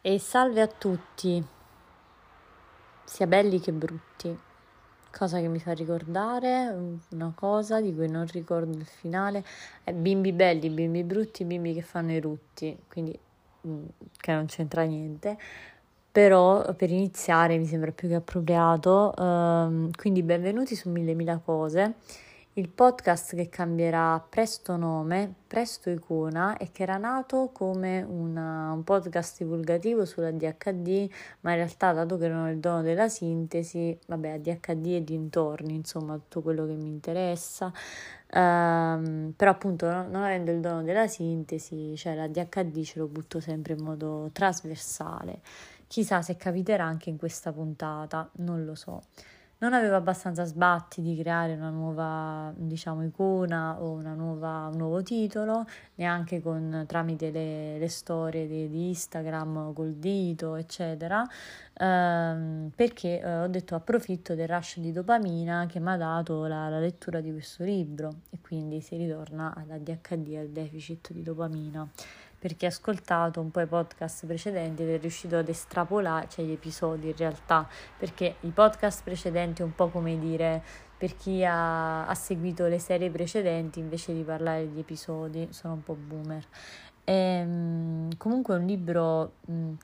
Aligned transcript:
E 0.00 0.20
salve 0.20 0.60
a 0.60 0.68
tutti, 0.68 1.44
sia 3.04 3.26
belli 3.26 3.58
che 3.58 3.72
brutti. 3.72 4.38
Cosa 5.10 5.40
che 5.40 5.48
mi 5.48 5.58
fa 5.58 5.72
ricordare 5.72 6.96
una 7.10 7.32
cosa 7.34 7.80
di 7.80 7.92
cui 7.92 8.08
non 8.08 8.24
ricordo 8.26 8.78
il 8.78 8.86
finale 8.86 9.44
è 9.82 9.92
bimbi 9.92 10.32
belli, 10.32 10.70
bimbi 10.70 11.02
brutti, 11.02 11.44
bimbi 11.44 11.74
che 11.74 11.82
fanno 11.82 12.12
i 12.12 12.20
rutti, 12.20 12.78
quindi 12.88 13.18
mm, 13.66 13.84
che 14.16 14.32
non 14.32 14.46
c'entra 14.46 14.84
niente. 14.84 15.36
Però 16.12 16.72
per 16.74 16.90
iniziare 16.90 17.58
mi 17.58 17.66
sembra 17.66 17.90
più 17.90 18.06
che 18.06 18.14
appropriato, 18.14 19.12
um, 19.18 19.90
quindi 19.90 20.22
benvenuti 20.22 20.76
su 20.76 20.90
Mille 20.90 21.14
Mila 21.14 21.38
Cose 21.38 21.96
il 22.58 22.68
podcast 22.68 23.36
che 23.36 23.48
cambierà 23.48 24.20
presto 24.28 24.76
nome, 24.76 25.32
presto 25.46 25.90
icona 25.90 26.56
e 26.56 26.70
che 26.72 26.82
era 26.82 26.96
nato 26.96 27.50
come 27.52 28.02
una, 28.02 28.72
un 28.72 28.82
podcast 28.82 29.38
divulgativo 29.38 30.04
sulla 30.04 30.32
DHD, 30.32 31.08
ma 31.42 31.50
in 31.50 31.56
realtà 31.56 31.92
dato 31.92 32.18
che 32.18 32.26
non 32.26 32.48
è 32.48 32.50
il 32.50 32.58
dono 32.58 32.82
della 32.82 33.08
sintesi, 33.08 33.96
vabbè, 34.06 34.30
ADHD 34.30 34.86
e 34.86 35.04
dintorni, 35.04 35.72
insomma, 35.72 36.14
tutto 36.14 36.42
quello 36.42 36.66
che 36.66 36.74
mi 36.74 36.88
interessa. 36.88 37.72
Um, 38.30 39.32
però 39.36 39.52
appunto 39.52 39.88
non, 39.88 40.16
avendo 40.16 40.50
il 40.50 40.58
dono 40.58 40.82
della 40.82 41.06
sintesi, 41.06 41.96
cioè 41.96 42.16
la 42.16 42.26
DHD 42.26 42.82
ce 42.82 42.98
lo 42.98 43.06
butto 43.06 43.38
sempre 43.38 43.74
in 43.74 43.84
modo 43.84 44.30
trasversale. 44.32 45.42
Chissà 45.86 46.22
se 46.22 46.36
capiterà 46.36 46.84
anche 46.84 47.08
in 47.08 47.18
questa 47.18 47.52
puntata, 47.52 48.28
non 48.38 48.64
lo 48.64 48.74
so 48.74 49.02
non 49.58 49.72
avevo 49.72 49.96
abbastanza 49.96 50.44
sbatti 50.44 51.02
di 51.02 51.16
creare 51.16 51.54
una 51.54 51.70
nuova, 51.70 52.52
diciamo, 52.56 53.04
icona 53.04 53.80
o 53.80 54.00
nuova, 54.00 54.68
un 54.70 54.76
nuovo 54.78 55.02
titolo, 55.02 55.66
neanche 55.96 56.40
con, 56.40 56.84
tramite 56.86 57.30
le, 57.30 57.78
le 57.78 57.88
storie 57.88 58.46
di, 58.46 58.68
di, 58.68 58.88
Instagram 58.88 59.72
col 59.72 59.94
dito, 59.94 60.54
eccetera, 60.54 61.26
ehm, 61.74 62.70
perché 62.74 63.20
eh, 63.20 63.36
ho 63.40 63.48
detto 63.48 63.74
approfitto 63.74 64.34
del 64.34 64.46
rush 64.46 64.78
di 64.78 64.92
dopamina 64.92 65.66
che 65.66 65.80
mi 65.80 65.90
ha 65.90 65.96
dato 65.96 66.46
la, 66.46 66.68
la 66.68 66.78
lettura 66.78 67.20
di 67.20 67.32
questo 67.32 67.64
libro 67.64 68.20
e 68.30 68.38
quindi 68.40 68.80
si 68.80 68.96
ritorna 68.96 69.54
alla 69.56 69.78
DHD, 69.78 70.36
al 70.36 70.48
deficit 70.50 71.12
di 71.12 71.22
dopamina 71.22 71.88
per 72.38 72.56
chi 72.56 72.64
ha 72.66 72.68
ascoltato 72.68 73.40
un 73.40 73.50
po' 73.50 73.60
i 73.60 73.66
podcast 73.66 74.26
precedenti 74.26 74.82
ed 74.82 74.90
è 74.90 74.98
riuscito 74.98 75.36
ad 75.36 75.48
estrapolare, 75.48 76.28
cioè 76.28 76.44
gli 76.44 76.52
episodi 76.52 77.08
in 77.08 77.16
realtà, 77.16 77.68
perché 77.98 78.36
i 78.40 78.50
podcast 78.50 79.02
precedenti 79.02 79.62
è 79.62 79.64
un 79.64 79.74
po' 79.74 79.88
come 79.88 80.18
dire 80.18 80.62
per 80.96 81.16
chi 81.16 81.44
ha, 81.44 82.06
ha 82.06 82.14
seguito 82.14 82.66
le 82.66 82.78
serie 82.80 83.10
precedenti 83.10 83.78
invece 83.78 84.12
di 84.12 84.22
parlare 84.22 84.70
di 84.70 84.80
episodi, 84.80 85.48
sono 85.50 85.74
un 85.74 85.82
po' 85.82 85.94
boomer. 85.94 86.44
E, 87.08 87.14
ehm, 87.14 88.16
comunque 88.18 88.54
è 88.54 88.58
un 88.58 88.66
libro 88.66 89.32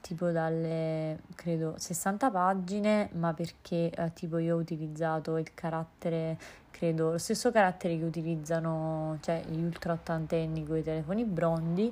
tipo 0.03 0.31
dalle 0.31 1.21
credo 1.35 1.75
60 1.79 2.31
pagine, 2.31 3.09
ma 3.15 3.33
perché 3.33 3.91
eh, 3.91 4.13
tipo 4.13 4.37
io 4.37 4.57
ho 4.57 4.59
utilizzato 4.59 5.39
il 5.39 5.55
carattere, 5.55 6.37
credo 6.71 7.13
lo 7.13 7.19
stesso 7.19 7.51
carattere 7.51 7.97
che 7.97 8.05
utilizzano 8.05 9.17
cioè, 9.23 9.43
gli 9.49 9.63
ultra 9.63 9.95
ottantenni 9.95 10.67
con 10.67 10.77
i 10.77 10.83
telefoni 10.83 11.25
brondi, 11.25 11.91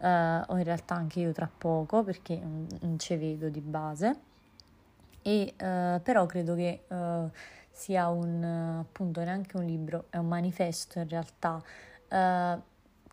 uh, 0.00 0.52
o 0.52 0.56
in 0.58 0.64
realtà 0.64 0.94
anche 0.94 1.20
io 1.20 1.32
tra 1.32 1.50
poco 1.56 2.02
perché 2.02 2.36
non 2.36 2.98
ci 2.98 3.16
vedo 3.16 3.48
di 3.48 3.60
base, 3.60 4.16
e, 5.22 5.54
uh, 5.54 6.02
però 6.02 6.26
credo 6.26 6.54
che 6.54 6.84
uh, 6.88 7.30
sia 7.70 8.08
un 8.08 8.42
appunto 8.80 9.22
neanche 9.22 9.56
un 9.56 9.64
libro, 9.64 10.06
è 10.10 10.16
un 10.16 10.28
manifesto 10.28 10.98
in 10.98 11.08
realtà. 11.08 11.62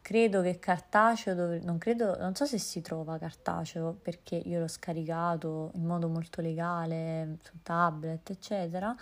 credo 0.02 0.42
che 0.42 0.58
cartaceo, 0.60 1.36
dove, 1.36 1.60
non, 1.60 1.78
credo, 1.78 2.18
non 2.18 2.34
so 2.34 2.46
se 2.46 2.58
si 2.58 2.82
trova 2.82 3.18
cartaceo 3.18 3.98
perché 4.02 4.36
io 4.36 4.60
l'ho 4.60 4.68
scaricato 4.68 5.72
in 5.76 5.86
modo 5.86 6.08
molto 6.08 6.42
legale 6.42 7.38
su 7.44 7.62
tablet, 7.62 8.30
eccetera. 8.30 8.96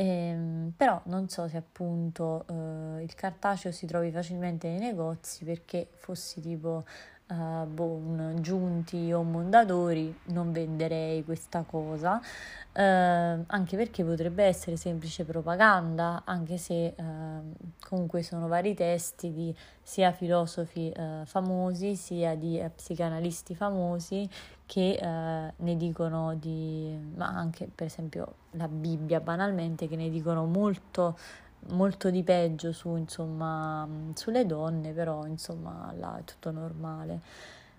Ehm, 0.00 0.72
però 0.76 1.00
non 1.06 1.28
so 1.28 1.48
se 1.48 1.56
appunto 1.56 2.44
eh, 2.48 3.02
il 3.02 3.14
cartaceo 3.16 3.72
si 3.72 3.84
trovi 3.84 4.12
facilmente 4.12 4.68
nei 4.68 4.78
negozi 4.78 5.44
perché 5.44 5.88
fossi 5.90 6.40
tipo 6.40 6.84
uh, 7.28 7.66
boh, 7.66 7.84
un 7.84 8.36
Giunti 8.40 9.12
o 9.12 9.22
Mondadori 9.22 10.16
non 10.26 10.52
venderei 10.52 11.24
questa 11.24 11.62
cosa, 11.62 12.16
uh, 12.16 12.80
anche 13.46 13.76
perché 13.76 14.04
potrebbe 14.04 14.44
essere 14.44 14.76
semplice 14.76 15.24
propaganda, 15.24 16.22
anche 16.24 16.56
se 16.58 16.94
uh, 16.96 17.54
comunque 17.80 18.22
sono 18.22 18.48
vari 18.48 18.74
testi 18.74 19.32
di 19.32 19.54
sia 19.82 20.12
filosofi 20.12 20.92
famosi 21.24 21.96
sia 21.96 22.34
di 22.34 22.62
psicanalisti 22.76 23.54
famosi 23.54 24.28
che 24.66 25.00
ne 25.00 25.76
dicono 25.78 26.34
di, 26.34 26.94
ma 27.16 27.28
anche 27.28 27.70
per 27.74 27.86
esempio 27.86 28.34
la 28.50 28.68
Bibbia 28.68 29.20
banalmente, 29.20 29.88
che 29.88 29.96
ne 29.96 30.10
dicono 30.10 30.44
molto 30.44 31.16
molto 31.70 32.10
di 32.10 32.22
peggio 32.22 32.72
su, 32.72 32.96
insomma, 32.96 33.86
sulle 34.14 34.46
donne, 34.46 34.92
però 34.92 35.26
insomma 35.26 35.92
là 35.98 36.18
è 36.18 36.24
tutto 36.24 36.50
normale. 36.50 37.20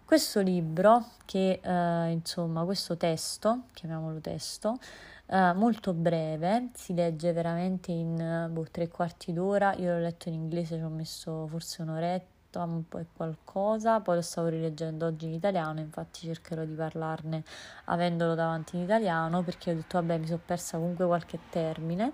Questo 0.05 0.39
libro, 0.41 1.05
che 1.25 1.59
eh, 1.61 2.11
insomma, 2.11 2.63
questo 2.63 2.97
testo, 2.97 3.65
chiamiamolo 3.73 4.19
testo, 4.19 4.79
eh, 5.27 5.53
molto 5.53 5.93
breve, 5.93 6.69
si 6.73 6.95
legge 6.95 7.31
veramente 7.31 7.91
in 7.91 8.49
boh, 8.51 8.65
tre 8.71 8.87
quarti 8.87 9.33
d'ora, 9.33 9.75
io 9.75 9.93
l'ho 9.93 9.99
letto 9.99 10.29
in 10.29 10.33
inglese, 10.33 10.77
ci 10.77 10.83
ho 10.83 10.89
messo 10.89 11.45
forse 11.47 11.83
un'oretta, 11.83 12.63
un 12.63 12.87
po' 12.87 13.05
qualcosa, 13.15 13.99
poi 13.99 14.15
lo 14.15 14.21
stavo 14.21 14.47
rileggendo 14.47 15.05
oggi 15.05 15.27
in 15.27 15.33
italiano, 15.33 15.79
infatti 15.79 16.21
cercherò 16.21 16.65
di 16.65 16.73
parlarne 16.73 17.43
avendolo 17.85 18.33
davanti 18.33 18.77
in 18.77 18.81
italiano, 18.81 19.43
perché 19.43 19.69
ho 19.69 19.75
detto 19.75 19.99
vabbè 19.99 20.17
mi 20.17 20.25
sono 20.25 20.41
persa 20.43 20.77
comunque 20.77 21.05
qualche 21.05 21.37
termine. 21.51 22.13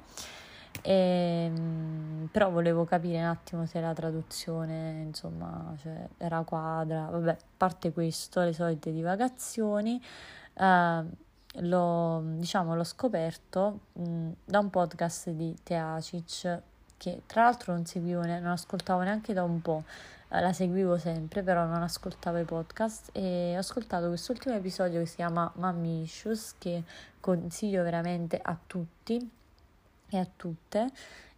E, 0.86 0.92
ehm, 0.92 2.30
però 2.32 2.52
volevo 2.52 2.86
capire 2.86 3.18
un 3.18 3.26
attimo 3.26 3.66
se 3.66 3.80
la 3.82 3.94
traduzione 3.94 5.02
insomma 5.08 5.74
cioè, 5.82 6.08
era 6.18 6.44
quadra. 6.44 7.08
Vabbè 7.10 7.32
a 7.32 7.38
parte 7.58 7.92
questo 7.92 8.42
le 8.42 8.54
solite 8.54 8.92
divagazioni. 8.92 10.02
Eh, 10.54 11.04
l'ho, 11.60 12.22
diciamo, 12.38 12.76
l'ho 12.76 12.84
scoperto 12.84 13.80
mh, 13.94 14.30
da 14.46 14.60
un 14.60 14.70
podcast 14.70 15.30
di 15.30 15.56
Teacic 15.64 16.62
che 16.98 17.22
tra 17.26 17.44
l'altro 17.44 17.74
non 17.74 17.86
seguivo 17.86 18.22
ne- 18.22 18.40
non 18.40 18.52
ascoltavo 18.52 19.02
neanche 19.02 19.34
da 19.34 19.44
un 19.44 19.62
po' 19.62 19.84
eh, 20.30 20.42
la 20.42 20.54
seguivo 20.54 20.98
sempre 20.98 21.44
però 21.44 21.66
non 21.66 21.82
ascoltavo 21.82 22.38
i 22.40 22.44
podcast. 22.44 23.10
E 23.14 23.54
ho 23.56 23.60
ascoltato 23.60 24.08
quest'ultimo 24.08 24.56
episodio 24.56 25.00
che 25.00 25.06
si 25.06 25.16
chiama 25.16 25.52
Mommy 25.56 26.04
Issues 26.04 26.56
che 26.58 26.84
consiglio 27.20 27.84
veramente 27.84 28.40
a 28.42 28.58
tutti 28.68 29.44
e 30.16 30.20
a 30.20 30.28
tutte 30.36 30.92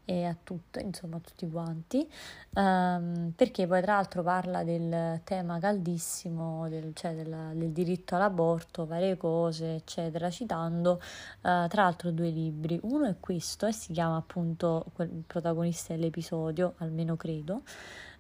e 0.10 0.24
a 0.24 0.34
tutte, 0.42 0.80
insomma 0.80 1.18
a 1.18 1.20
tutti 1.20 1.50
quanti, 1.50 2.10
um, 2.54 3.34
perché 3.36 3.68
poi 3.68 3.82
tra 3.82 3.96
l'altro 3.96 4.24
parla 4.24 4.64
del 4.64 5.20
tema 5.26 5.60
caldissimo, 5.60 6.70
del, 6.70 6.94
cioè 6.96 7.14
del, 7.14 7.52
del 7.56 7.72
diritto 7.72 8.16
all'aborto, 8.16 8.86
varie 8.86 9.18
cose, 9.18 9.76
eccetera, 9.76 10.30
citando 10.30 11.02
uh, 11.42 11.68
tra 11.68 11.84
l'altro 11.84 12.12
due 12.12 12.30
libri. 12.30 12.80
Uno 12.84 13.06
è 13.06 13.16
questo 13.20 13.66
e 13.66 13.74
si 13.74 13.92
chiama 13.92 14.16
appunto 14.16 14.86
quel 14.94 15.10
protagonista 15.28 15.94
dell'episodio, 15.94 16.76
almeno 16.78 17.18
credo, 17.18 17.64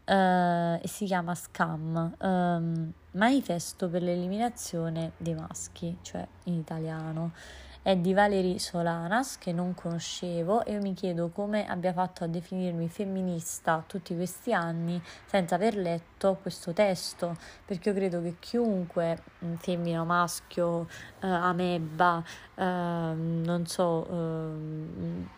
uh, 0.08 0.76
e 0.82 0.88
si 0.88 1.06
chiama 1.06 1.36
Scam, 1.36 2.16
um, 2.20 2.92
Manifesto 3.12 3.88
per 3.88 4.02
l'eliminazione 4.04 5.14
dei 5.16 5.36
maschi, 5.36 5.98
cioè 6.02 6.28
in 6.44 6.56
italiano 6.56 7.32
è 7.88 7.96
di 7.96 8.14
Valerie 8.14 8.60
Solanas 8.60 9.38
che 9.38 9.54
non 9.54 9.74
conoscevo 9.74 10.66
e 10.66 10.74
io 10.74 10.82
mi 10.82 10.94
chiedo 10.94 11.30
come 11.30 11.66
abbia 11.66 11.94
fatto 11.94 12.26
a 12.26 12.28
definirmi 12.28 12.90
femminista 12.90 13.82
tutti 13.88 14.14
questi 14.14 14.52
anni 14.52 15.02
senza 15.26 15.56
aver 15.56 15.78
letto 15.78 16.38
questo 16.42 16.74
testo, 16.74 17.38
perché 17.64 17.88
io 17.88 17.96
credo 17.96 18.22
che 18.22 18.36
chiunque, 18.40 19.24
mm, 19.46 19.54
femmina 19.54 20.04
maschio, 20.04 20.90
eh, 21.22 21.28
amebba, 21.28 22.22
eh, 22.56 22.64
non 22.66 23.64
so, 23.66 24.06
eh, 24.10 25.37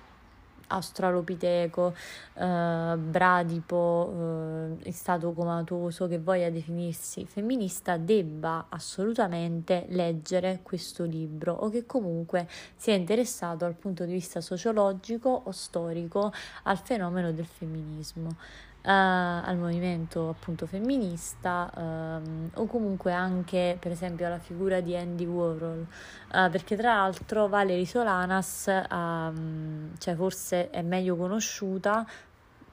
Australopiteco, 0.72 1.94
eh, 2.34 2.96
Bradipo, 2.98 4.78
eh, 4.84 4.92
stato 4.92 5.32
comatoso, 5.34 6.08
che 6.08 6.20
voglia 6.20 6.50
definirsi 6.50 7.26
femminista, 7.26 7.98
debba 7.98 8.66
assolutamente 8.70 9.86
leggere 9.90 10.60
questo 10.64 11.04
libro 11.04 11.54
o 11.54 11.70
che 11.70 11.86
comunque 11.86 12.48
sia 12.76 12.94
interessato 12.94 13.58
dal 13.58 13.76
punto 13.76 14.06
di 14.06 14.14
vista 14.14 14.42
sociologico 14.42 15.42
o 15.46 15.52
storico 15.52 16.32
al 16.64 16.78
fenomeno 16.78 17.32
del 17.32 17.46
femminismo 17.46 18.36
al 18.84 19.58
movimento 19.58 20.30
appunto 20.30 20.66
femminista 20.66 21.70
um, 21.76 22.50
o 22.54 22.66
comunque 22.66 23.12
anche 23.12 23.78
per 23.80 23.92
esempio 23.92 24.26
alla 24.26 24.40
figura 24.40 24.80
di 24.80 24.96
Andy 24.96 25.26
Warhol. 25.26 25.86
Uh, 26.32 26.50
perché 26.50 26.76
tra 26.76 26.96
l'altro 26.96 27.48
Valerie 27.48 27.86
Solanas 27.86 28.72
um, 28.90 29.92
cioè 29.98 30.16
forse 30.16 30.70
è 30.70 30.82
meglio 30.82 31.16
conosciuta 31.16 32.06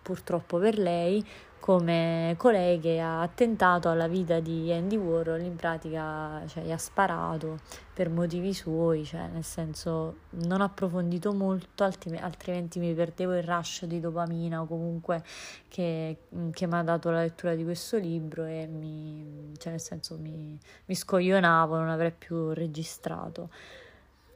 purtroppo 0.03 0.59
per 0.59 0.79
lei 0.79 1.27
come 1.61 2.35
colei 2.39 2.79
che 2.79 3.01
ha 3.01 3.23
attentato 3.23 3.89
alla 3.89 4.07
vita 4.07 4.41
di 4.41 4.73
Andy 4.73 4.97
Warhol, 4.97 5.41
in 5.41 5.57
pratica 5.57 6.43
cioè, 6.47 6.63
gli 6.63 6.71
ha 6.71 6.79
sparato 6.79 7.59
per 7.93 8.09
motivi 8.09 8.53
suoi, 8.53 9.05
cioè, 9.05 9.27
nel 9.29 9.45
senso 9.45 10.19
non 10.31 10.61
approfondito 10.61 11.33
molto, 11.33 11.85
altrimenti 11.85 12.79
mi 12.79 12.95
perdevo 12.95 13.37
il 13.37 13.43
rush 13.43 13.85
di 13.87 14.01
dopamina 14.01 14.61
o 14.61 14.67
comunque 14.67 15.25
che, 15.69 16.19
che 16.53 16.67
mi 16.67 16.75
ha 16.75 16.83
dato 16.83 17.11
la 17.11 17.21
lettura 17.21 17.55
di 17.55 17.65
questo 17.65 17.97
libro 17.97 18.45
e 18.45 18.67
mi, 18.67 19.53
cioè, 19.59 19.73
nel 19.73 19.81
senso 19.81 20.17
mi, 20.19 20.59
mi 20.85 20.95
scoglionavo, 20.95 21.77
non 21.77 21.89
avrei 21.89 22.13
più 22.13 22.51
registrato. 22.53 23.51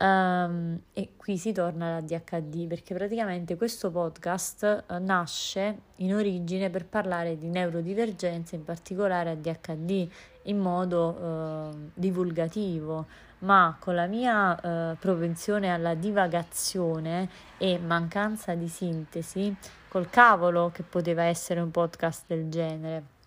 Um, 0.02 0.80
e 0.94 1.10
qui 1.18 1.36
si 1.36 1.52
torna 1.52 1.88
all'ADHD 1.88 2.66
perché 2.66 2.94
praticamente 2.94 3.54
questo 3.56 3.90
podcast 3.90 4.84
uh, 4.88 4.94
nasce 4.98 5.78
in 5.96 6.14
origine 6.14 6.70
per 6.70 6.86
parlare 6.86 7.36
di 7.36 7.48
neurodivergenza, 7.48 8.56
in 8.56 8.64
particolare 8.64 9.32
ADHD, 9.32 10.08
in 10.44 10.58
modo 10.58 11.08
uh, 11.10 11.90
divulgativo, 11.92 13.04
ma 13.40 13.76
con 13.78 13.94
la 13.94 14.06
mia 14.06 14.52
uh, 14.52 14.96
propensione 14.96 15.70
alla 15.70 15.92
divagazione 15.92 17.28
e 17.58 17.78
mancanza 17.78 18.54
di 18.54 18.68
sintesi, 18.68 19.54
col 19.88 20.08
cavolo 20.08 20.70
che 20.72 20.82
poteva 20.82 21.24
essere 21.24 21.60
un 21.60 21.70
podcast 21.70 22.24
del 22.26 22.48
genere. 22.48 23.19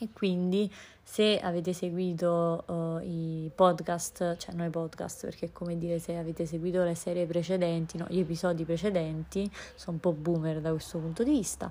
E 0.00 0.10
quindi 0.12 0.72
se 1.02 1.40
avete 1.40 1.72
seguito 1.72 2.64
uh, 2.66 3.00
i 3.02 3.50
podcast, 3.52 4.36
cioè 4.36 4.54
non 4.54 4.66
i 4.66 4.70
podcast, 4.70 5.24
perché 5.24 5.46
è 5.46 5.52
come 5.52 5.76
dire 5.76 5.98
se 5.98 6.16
avete 6.16 6.46
seguito 6.46 6.84
le 6.84 6.94
serie 6.94 7.26
precedenti, 7.26 7.96
no, 7.96 8.06
gli 8.08 8.20
episodi 8.20 8.64
precedenti, 8.64 9.50
sono 9.74 9.94
un 9.96 10.00
po' 10.00 10.12
boomer 10.12 10.60
da 10.60 10.70
questo 10.70 10.98
punto 10.98 11.24
di 11.24 11.30
vista, 11.30 11.68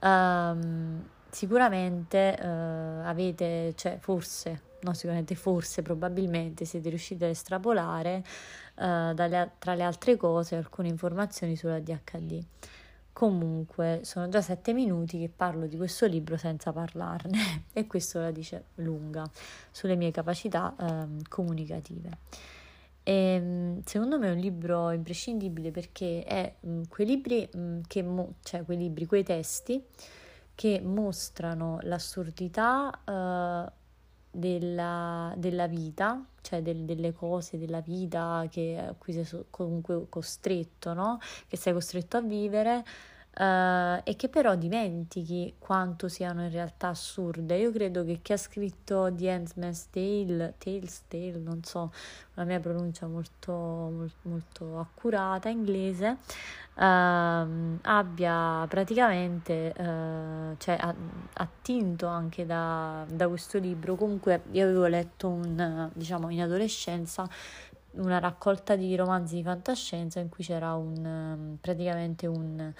um, 0.00 1.02
sicuramente 1.30 2.36
uh, 2.38 3.06
avete, 3.06 3.72
cioè 3.76 3.96
forse, 3.98 4.60
no 4.80 4.92
sicuramente 4.92 5.34
forse, 5.34 5.80
probabilmente 5.80 6.66
siete 6.66 6.90
riusciti 6.90 7.24
ad 7.24 7.30
estrapolare 7.30 8.22
uh, 8.74 9.14
dalle, 9.14 9.52
tra 9.58 9.74
le 9.74 9.84
altre 9.84 10.16
cose 10.16 10.56
alcune 10.56 10.88
informazioni 10.88 11.56
sulla 11.56 11.78
DHD. 11.78 12.44
Comunque, 13.20 14.00
sono 14.02 14.30
già 14.30 14.40
sette 14.40 14.72
minuti 14.72 15.18
che 15.18 15.28
parlo 15.28 15.66
di 15.66 15.76
questo 15.76 16.06
libro 16.06 16.38
senza 16.38 16.72
parlarne 16.72 17.64
e 17.70 17.86
questo 17.86 18.18
la 18.18 18.30
dice 18.30 18.64
lunga 18.76 19.30
sulle 19.70 19.94
mie 19.94 20.10
capacità 20.10 20.74
eh, 20.80 21.22
comunicative. 21.28 22.16
E, 23.02 23.12
ehm, 23.12 23.82
secondo 23.84 24.18
me 24.18 24.28
è 24.28 24.32
un 24.32 24.38
libro 24.38 24.90
imprescindibile 24.90 25.70
perché 25.70 26.24
è 26.24 26.54
mh, 26.60 26.70
mm, 26.70 26.82
quei 26.88 27.06
libri 27.06 27.46
mh, 27.52 27.58
mm, 27.60 27.80
che, 27.86 28.02
mo- 28.02 28.36
cioè 28.42 28.64
quei 28.64 28.78
libri, 28.78 29.04
quei 29.04 29.22
testi 29.22 29.84
che 30.54 30.80
mostrano 30.82 31.78
l'assurdità 31.82 33.02
eh, 33.04 33.70
della, 34.30 35.34
della, 35.36 35.66
vita, 35.66 36.24
cioè 36.40 36.62
del, 36.62 36.84
delle 36.84 37.12
cose 37.12 37.58
della 37.58 37.80
vita 37.80 38.46
che, 38.50 38.78
a 38.78 38.94
cui 38.96 39.12
sei 39.12 39.44
comunque 39.50 40.06
costretto, 40.08 40.94
no? 40.94 41.18
Che 41.46 41.58
sei 41.58 41.74
costretto 41.74 42.16
a 42.16 42.22
vivere 42.22 42.82
uh, 43.34 44.00
e 44.02 44.14
che 44.16 44.28
però 44.28 44.54
dimentichi 44.54 45.54
quanto 45.58 46.08
siano 46.08 46.42
in 46.42 46.50
realtà 46.50 46.88
assurde. 46.88 47.56
Io 47.56 47.70
credo 47.70 48.04
che 48.04 48.20
chi 48.22 48.32
ha 48.32 48.36
scritto 48.36 49.12
The 49.12 49.30
Handmaid's 49.30 49.88
Tale, 49.90 50.54
Tales, 50.58 51.02
Tale, 51.08 51.38
non 51.38 51.62
so, 51.62 51.92
la 52.34 52.44
mia 52.44 52.60
pronuncia 52.60 53.06
molto, 53.06 53.52
molto, 53.52 54.16
molto 54.22 54.78
accurata 54.78 55.48
inglese, 55.48 56.16
uh, 56.74 57.78
abbia 57.82 58.66
praticamente 58.68 59.72
uh, 59.76 60.56
cioè, 60.58 60.78
attinto 61.34 62.06
anche 62.06 62.46
da, 62.46 63.04
da, 63.08 63.28
questo 63.28 63.58
libro. 63.58 63.94
Comunque 63.94 64.42
io 64.52 64.64
avevo 64.64 64.86
letto 64.86 65.28
un, 65.28 65.90
diciamo, 65.94 66.30
in 66.30 66.42
adolescenza 66.42 67.28
una 67.92 68.18
raccolta 68.18 68.76
di 68.76 68.94
romanzi 68.94 69.36
di 69.36 69.42
fantascienza 69.42 70.20
in 70.20 70.28
cui 70.28 70.44
c'era 70.44 70.74
un, 70.74 71.04
ehm, 71.04 71.58
praticamente 71.60 72.26
un, 72.26 72.72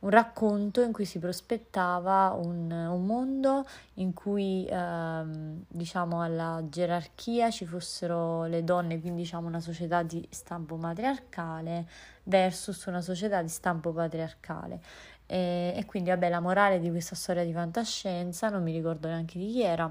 un 0.00 0.10
racconto 0.10 0.82
in 0.82 0.92
cui 0.92 1.04
si 1.04 1.18
prospettava 1.18 2.36
un, 2.38 2.70
un 2.70 3.06
mondo 3.06 3.66
in 3.94 4.12
cui 4.12 4.66
ehm, 4.68 5.64
diciamo 5.68 6.22
alla 6.22 6.62
gerarchia 6.68 7.50
ci 7.50 7.64
fossero 7.64 8.44
le 8.44 8.62
donne, 8.64 9.00
quindi 9.00 9.22
diciamo 9.22 9.46
una 9.46 9.60
società 9.60 10.02
di 10.02 10.26
stampo 10.30 10.76
matriarcale 10.76 11.86
versus 12.24 12.84
una 12.86 13.00
società 13.00 13.40
di 13.42 13.48
stampo 13.48 13.92
patriarcale. 13.92 14.80
E, 15.26 15.74
e 15.76 15.84
quindi 15.84 16.10
vabbè 16.10 16.28
la 16.28 16.40
morale 16.40 16.78
di 16.80 16.90
questa 16.90 17.14
storia 17.14 17.44
di 17.44 17.52
fantascienza, 17.52 18.48
non 18.48 18.62
mi 18.62 18.72
ricordo 18.72 19.08
neanche 19.08 19.38
di 19.38 19.50
chi 19.52 19.62
era, 19.62 19.90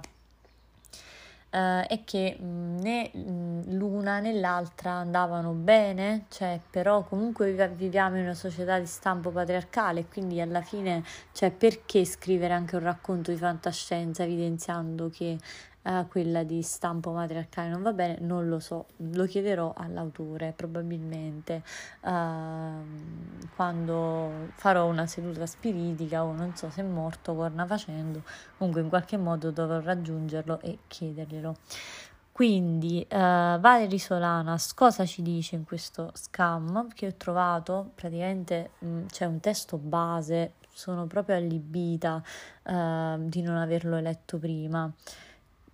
eh, 1.50 1.86
è 1.88 2.04
che 2.04 2.38
mh, 2.40 2.80
né 2.82 3.12
mh, 3.14 3.76
l'una 3.78 4.20
né 4.20 4.34
l'altra 4.34 4.92
andavano 4.92 5.52
bene, 5.54 6.26
cioè, 6.30 6.60
però 6.70 7.04
comunque 7.04 7.52
viviamo 7.70 8.18
in 8.18 8.24
una 8.24 8.34
società 8.34 8.80
di 8.80 8.86
stampo 8.86 9.30
patriarcale, 9.32 10.06
quindi 10.06 10.42
alla 10.42 10.62
fine, 10.62 11.04
cioè, 11.32 11.52
perché 11.52 12.06
scrivere 12.06 12.54
anche 12.54 12.76
un 12.76 12.84
racconto 12.84 13.32
di 13.32 13.38
fantascienza 13.38 14.24
evidenziando 14.24 15.10
che 15.10 15.38
uh, 15.88 16.08
quella 16.08 16.44
di 16.44 16.62
stampo 16.62 17.12
matriarcale 17.12 17.70
non 17.70 17.82
va 17.82 17.94
bene, 17.94 18.18
non 18.20 18.48
lo 18.50 18.60
so, 18.60 18.88
lo 18.98 19.26
chiederò 19.26 19.74
all'autore 19.76 20.54
probabilmente 20.56 21.64
uh, 22.02 22.10
quando 23.56 24.50
farò 24.56 24.86
una 24.86 25.08
seduta 25.08 25.46
spiritica 25.46 26.24
o 26.24 26.34
non 26.34 26.56
so 26.56 26.70
se 26.70 26.82
è 26.82 26.86
morto, 26.86 27.34
corna 27.34 27.66
facendo, 27.66 28.24
comunque 28.58 28.82
in 28.82 28.90
qualche 28.90 29.18
modo 29.18 29.52
dovrò 29.52 29.80
raggiungerlo 29.80 30.60
e 30.62 30.80
chiederglielo. 30.88 31.56
Quindi 32.38 33.04
uh, 33.10 33.16
Valerie 33.16 33.98
Solanas 33.98 34.76
cosa 34.76 35.08
ci 35.08 35.24
dice 35.24 35.56
in 35.56 35.64
questo 35.64 36.12
scam 36.14 36.88
che 36.94 37.08
ho 37.08 37.14
trovato? 37.18 37.94
Praticamente 37.96 38.74
mh, 38.78 38.88
mm, 38.88 39.06
c'è 39.08 39.26
un 39.26 39.40
testo 39.40 39.78
base, 39.78 40.54
sono 40.72 41.08
proprio 41.08 41.36
allibita 41.36 42.22
uh, 42.66 43.18
di 43.28 43.42
non 43.42 43.56
averlo 43.56 44.00
letto 44.00 44.38
prima. 44.38 44.94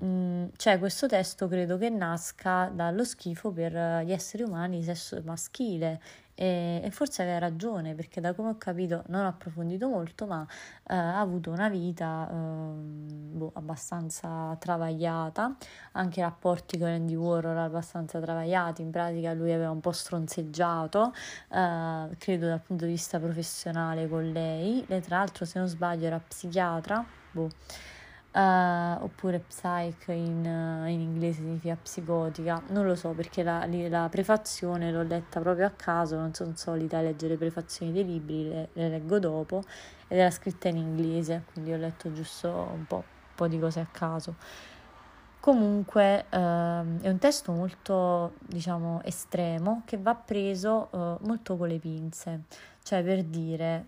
Mm, 0.03 0.47
cioè 0.57 0.79
questo 0.79 1.07
testo 1.07 1.47
credo 1.47 1.77
che 1.77 1.89
nasca 1.89 2.69
dallo 2.73 3.05
schifo 3.05 3.51
per 3.51 4.03
gli 4.03 4.11
esseri 4.11 4.43
umani 4.43 4.79
di 4.79 4.83
sesso 4.83 5.21
maschile. 5.23 6.01
E, 6.35 6.81
e, 6.83 6.89
forse 6.89 7.21
aveva 7.21 7.37
ragione 7.37 7.93
perché 7.93 8.19
da 8.19 8.33
come 8.33 8.49
ho 8.49 8.57
capito 8.57 9.03
non 9.09 9.23
ho 9.23 9.27
approfondito 9.27 9.87
molto 9.87 10.25
ma 10.25 10.43
eh, 10.87 10.95
ha 10.95 11.19
avuto 11.19 11.51
una 11.51 11.69
vita 11.69 12.27
eh, 12.27 12.33
boh, 12.33 13.51
abbastanza 13.53 14.55
travagliata. 14.59 15.55
Anche 15.93 16.19
i 16.19 16.23
rapporti 16.23 16.77
con 16.77 16.87
Andy 16.89 17.15
Warhol 17.15 17.57
abbastanza 17.57 18.19
travagliati. 18.19 18.81
In 18.81 18.91
pratica 18.91 19.33
lui 19.33 19.53
aveva 19.53 19.69
un 19.71 19.79
po' 19.79 19.91
stronzeggiato 19.91 21.13
eh, 21.51 22.09
credo 22.17 22.47
dal 22.47 22.61
punto 22.61 22.85
di 22.85 22.91
vista 22.91 23.19
professionale 23.19 24.07
con 24.09 24.31
lei. 24.31 24.83
Lei 24.87 25.01
tra 25.01 25.17
l'altro 25.17 25.45
se 25.45 25.59
non 25.59 25.67
sbaglio 25.67 26.07
era 26.07 26.19
psichiatra 26.19 27.05
boh 27.31 27.49
Uh, 28.35 28.97
oppure 29.03 29.43
psych 29.47 30.07
in, 30.07 30.43
uh, 30.43 30.87
in, 30.87 30.99
inglese 30.99 31.41
significa 31.41 31.77
psicotica, 31.79 32.63
non 32.69 32.83
lo 32.83 32.95
so 32.95 33.09
perché 33.09 33.43
la, 33.43 33.67
la, 33.67 34.07
prefazione 34.09 34.91
l'ho 34.91 35.03
letta 35.03 35.39
proprio 35.39 35.67
a 35.67 35.69
caso, 35.69 36.15
non 36.15 36.33
sono 36.33 36.53
solita 36.55 36.99
leggere 36.99 37.33
le 37.33 37.37
prefazioni 37.37 37.91
dei 37.91 38.03
libri, 38.03 38.49
le, 38.49 38.69
le, 38.73 38.89
leggo 38.89 39.19
dopo 39.19 39.61
ed 40.07 40.17
era 40.17 40.31
scritta 40.31 40.67
in 40.67 40.77
inglese, 40.77 41.43
quindi 41.53 41.73
ho 41.73 41.77
letto 41.77 42.11
giusto 42.11 42.49
un 42.73 42.87
po', 42.87 42.95
un 42.95 43.35
po 43.35 43.47
di 43.47 43.59
cose 43.59 43.81
a 43.81 43.87
caso. 43.91 44.33
Comunque 45.39 46.25
uh, 46.31 46.35
è 46.35 47.09
un 47.09 47.17
testo 47.19 47.51
molto, 47.51 48.33
diciamo, 48.39 49.01
estremo 49.03 49.83
che 49.85 49.99
va 49.99 50.15
preso 50.15 50.89
molto 51.21 51.55
con 51.55 51.67
le 51.67 51.77
pinze, 51.77 52.45
cioè 52.81 53.03
per 53.03 53.23
dire 53.25 53.85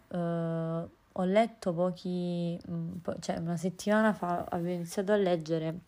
ho 1.18 1.24
letto 1.24 1.74
pochi, 1.74 2.60
mm, 2.70 2.94
cioè 3.20 3.38
una 3.38 3.58
settimana 3.58 4.14
fa 4.14 4.46
avevo 4.50 4.74
iniziato 4.74 5.12
a 5.12 5.16
leggere 5.16 5.80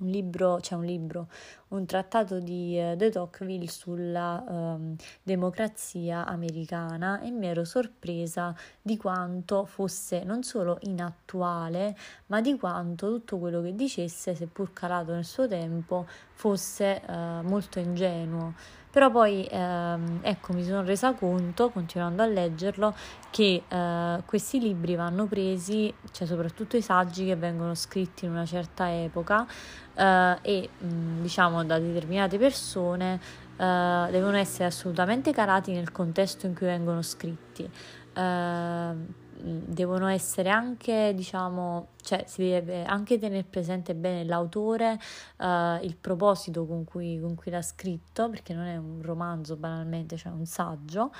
un 0.00 0.08
libro, 0.08 0.56
c'è 0.56 0.60
cioè 0.62 0.78
un 0.78 0.84
libro, 0.84 1.28
un 1.68 1.86
trattato 1.86 2.40
di 2.40 2.78
eh, 2.78 2.96
de 2.96 3.10
Tocqueville 3.10 3.68
sulla 3.68 4.42
um, 4.46 4.96
democrazia 5.22 6.26
americana 6.26 7.20
e 7.20 7.30
mi 7.30 7.46
ero 7.46 7.64
sorpresa 7.64 8.54
di 8.80 8.96
quanto 8.96 9.64
fosse 9.64 10.24
non 10.24 10.42
solo 10.42 10.78
inattuale, 10.82 11.96
ma 12.26 12.40
di 12.40 12.56
quanto 12.58 13.08
tutto 13.08 13.38
quello 13.38 13.62
che 13.62 13.74
dicesse, 13.74 14.34
seppur 14.34 14.72
calato 14.72 15.12
nel 15.12 15.24
suo 15.24 15.46
tempo, 15.46 16.06
fosse 16.32 17.02
uh, 17.06 17.46
molto 17.46 17.78
ingenuo. 17.78 18.54
Però 18.90 19.10
poi 19.10 19.46
ehm, 19.48 20.18
ecco, 20.22 20.52
mi 20.52 20.64
sono 20.64 20.82
resa 20.82 21.12
conto, 21.14 21.70
continuando 21.70 22.22
a 22.22 22.26
leggerlo, 22.26 22.94
che 23.30 23.62
eh, 23.66 24.22
questi 24.26 24.58
libri 24.58 24.96
vanno 24.96 25.26
presi, 25.26 25.92
cioè 26.10 26.26
soprattutto 26.26 26.76
i 26.76 26.82
saggi 26.82 27.24
che 27.24 27.36
vengono 27.36 27.74
scritti 27.74 28.24
in 28.24 28.32
una 28.32 28.44
certa 28.44 28.90
epoca 28.92 29.46
eh, 29.94 30.38
e 30.42 30.68
mh, 30.76 31.22
diciamo 31.22 31.64
da 31.64 31.78
determinate 31.78 32.36
persone 32.36 33.20
eh, 33.56 34.08
devono 34.10 34.36
essere 34.36 34.64
assolutamente 34.64 35.32
calati 35.32 35.72
nel 35.72 35.92
contesto 35.92 36.46
in 36.46 36.54
cui 36.54 36.66
vengono 36.66 37.02
scritti. 37.02 37.70
Uh, 38.12 39.19
devono 39.42 40.06
essere 40.08 40.50
anche, 40.50 41.12
diciamo, 41.14 41.88
cioè 42.02 42.24
si 42.26 42.42
deve 42.42 42.84
anche 42.84 43.18
tenere 43.18 43.44
presente 43.44 43.94
bene 43.94 44.24
l'autore, 44.24 44.98
uh, 45.38 45.82
il 45.82 45.96
proposito 46.00 46.66
con 46.66 46.84
cui, 46.84 47.18
con 47.20 47.34
cui 47.34 47.50
l'ha 47.50 47.62
scritto, 47.62 48.28
perché 48.28 48.54
non 48.54 48.66
è 48.66 48.76
un 48.76 49.00
romanzo 49.02 49.56
banalmente, 49.56 50.16
cioè 50.16 50.32
un 50.32 50.46
saggio, 50.46 51.12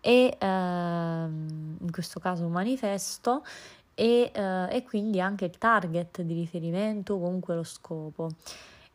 e 0.00 0.36
uh, 0.40 0.44
in 0.44 1.88
questo 1.90 2.20
caso 2.20 2.44
un 2.44 2.52
manifesto, 2.52 3.42
e, 3.94 4.32
uh, 4.34 4.74
e 4.74 4.82
quindi 4.82 5.20
anche 5.20 5.46
il 5.46 5.56
target 5.56 6.22
di 6.22 6.34
riferimento, 6.34 7.18
comunque 7.18 7.54
lo 7.54 7.62
scopo. 7.62 8.30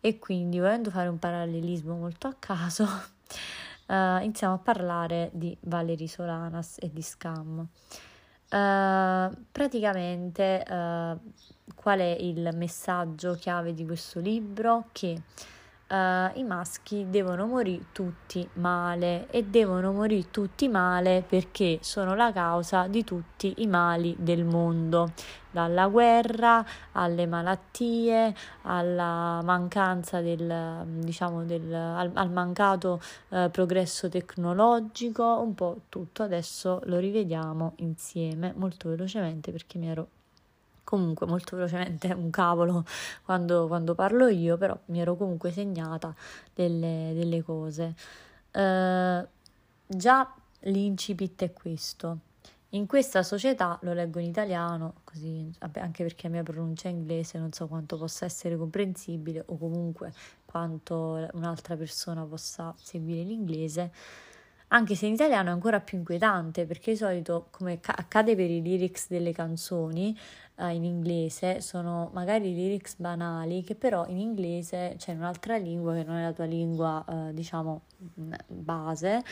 E 0.01 0.19
quindi 0.19 0.59
volendo 0.59 0.89
fare 0.91 1.07
un 1.09 1.19
parallelismo 1.19 1.95
molto 1.95 2.27
a 2.27 2.35
caso, 2.37 2.83
uh, 2.83 3.93
iniziamo 4.21 4.53
a 4.53 4.57
parlare 4.57 5.29
di 5.33 5.55
Valerie 5.61 6.07
Solanas 6.07 6.77
e 6.79 6.89
di 6.91 7.01
Scam. 7.01 7.67
Uh, 8.51 9.29
praticamente 9.51 10.63
uh, 10.67 11.19
qual 11.75 11.99
è 11.99 12.17
il 12.19 12.49
messaggio 12.55 13.33
chiave 13.35 13.73
di 13.73 13.85
questo 13.85 14.19
libro? 14.19 14.85
Che 14.91 15.21
uh, 15.89 16.37
i 16.37 16.43
maschi 16.43 17.07
devono 17.09 17.45
morire 17.45 17.85
tutti 17.91 18.47
male 18.53 19.27
e 19.29 19.43
devono 19.43 19.91
morire 19.91 20.29
tutti 20.29 20.67
male 20.67 21.23
perché 21.27 21.79
sono 21.81 22.15
la 22.15 22.31
causa 22.31 22.87
di 22.87 23.03
tutti 23.03 23.55
i 23.57 23.67
mali 23.67 24.15
del 24.17 24.45
mondo, 24.45 25.11
dalla 25.51 25.87
guerra 25.87 26.63
alle 26.93 27.25
malattie, 27.25 28.33
alla 28.63 29.41
mancanza 29.43 30.21
del, 30.21 30.85
diciamo, 30.85 31.43
del, 31.43 31.73
al, 31.73 32.11
al 32.13 32.31
mancato 32.31 33.01
uh, 33.29 33.49
progresso 33.49 34.09
tecnologico, 34.09 35.23
un 35.23 35.55
po' 35.55 35.81
tutto. 35.89 36.23
Adesso 36.23 36.81
lo 36.85 36.97
rivediamo 36.97 37.73
insieme 37.77 38.53
molto 38.55 38.89
velocemente 38.89 39.51
perché 39.51 39.77
mi 39.77 39.89
ero 39.89 40.07
comunque 40.89 41.27
molto 41.27 41.55
velocemente 41.55 42.11
un 42.13 42.31
cavolo 42.31 42.83
quando, 43.23 43.67
quando 43.67 43.93
parlo 43.93 44.27
io, 44.27 44.57
però 44.57 44.75
mi 44.85 44.99
ero 44.99 45.15
comunque 45.15 45.51
segnata 45.51 46.15
delle, 46.51 47.11
delle 47.13 47.43
cose. 47.43 47.95
Uh, 48.51 49.23
già 49.85 50.33
l'incipit 50.61 51.43
è 51.43 51.53
questo. 51.53 52.17
In 52.69 52.87
questa 52.87 53.21
società, 53.21 53.77
lo 53.83 53.93
leggo 53.93 54.17
in 54.17 54.25
italiano, 54.25 54.95
così, 55.03 55.51
vabbè, 55.59 55.79
anche 55.79 56.01
perché 56.03 56.27
la 56.27 56.33
mia 56.33 56.43
pronuncia 56.43 56.87
è 56.87 56.91
inglese, 56.91 57.37
non 57.37 57.51
so 57.51 57.67
quanto 57.67 57.95
possa 57.97 58.25
essere 58.25 58.57
comprensibile 58.57 59.43
o 59.45 59.57
comunque 59.57 60.11
quanto 60.45 61.29
un'altra 61.33 61.75
persona 61.75 62.23
possa 62.23 62.73
seguire 62.81 63.21
l'inglese 63.21 63.91
anche 64.69 64.95
se 64.95 65.07
in 65.07 65.13
italiano 65.13 65.49
è 65.49 65.51
ancora 65.51 65.79
più 65.79 65.97
inquietante 65.97 66.65
perché 66.65 66.91
di 66.91 66.97
solito, 66.97 67.47
come 67.51 67.79
accade 67.81 68.35
per 68.35 68.49
i 68.49 68.61
lyrics 68.61 69.07
delle 69.07 69.31
canzoni 69.31 70.17
eh, 70.59 70.73
in 70.73 70.83
inglese, 70.83 71.61
sono 71.61 72.09
magari 72.13 72.53
lyrics 72.53 72.95
banali 72.97 73.63
che 73.63 73.75
però 73.75 74.05
in 74.07 74.17
inglese, 74.17 74.95
cioè 74.97 75.13
in 75.15 75.21
un'altra 75.21 75.57
lingua 75.57 75.93
che 75.93 76.03
non 76.03 76.17
è 76.17 76.23
la 76.23 76.33
tua 76.33 76.45
lingua, 76.45 77.03
eh, 77.07 77.33
diciamo, 77.33 77.81
base, 78.47 79.23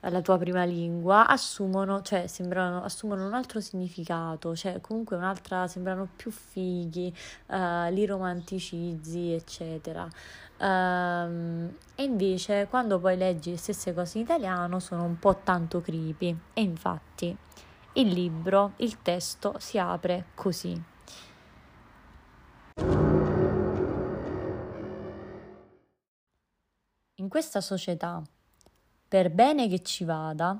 la 0.00 0.20
tua 0.20 0.38
prima 0.38 0.64
lingua, 0.64 1.26
assumono, 1.26 2.02
cioè 2.02 2.26
sembrano, 2.26 2.82
assumono 2.82 3.26
un 3.26 3.34
altro 3.34 3.60
significato, 3.60 4.54
cioè 4.54 4.80
comunque 4.80 5.16
un'altra, 5.16 5.66
sembrano 5.66 6.08
più 6.14 6.30
fighi, 6.30 7.14
eh, 7.48 7.90
li 7.90 8.06
romanticizzi, 8.06 9.32
eccetera. 9.32 10.08
Um, 10.58 11.70
e 11.94 12.02
invece 12.02 12.66
quando 12.70 12.98
poi 12.98 13.16
leggi 13.16 13.50
le 13.50 13.56
stesse 13.58 13.92
cose 13.92 14.16
in 14.16 14.24
italiano 14.24 14.80
sono 14.80 15.04
un 15.04 15.18
po' 15.18 15.40
tanto 15.44 15.82
creepy 15.82 16.34
e 16.54 16.62
infatti 16.62 17.36
il 17.96 18.08
libro, 18.08 18.72
il 18.76 19.00
testo 19.00 19.54
si 19.58 19.78
apre 19.78 20.26
così. 20.34 20.82
In 27.18 27.28
questa 27.28 27.60
società, 27.62 28.22
per 29.08 29.30
bene 29.30 29.68
che 29.68 29.82
ci 29.82 30.04
vada, 30.04 30.58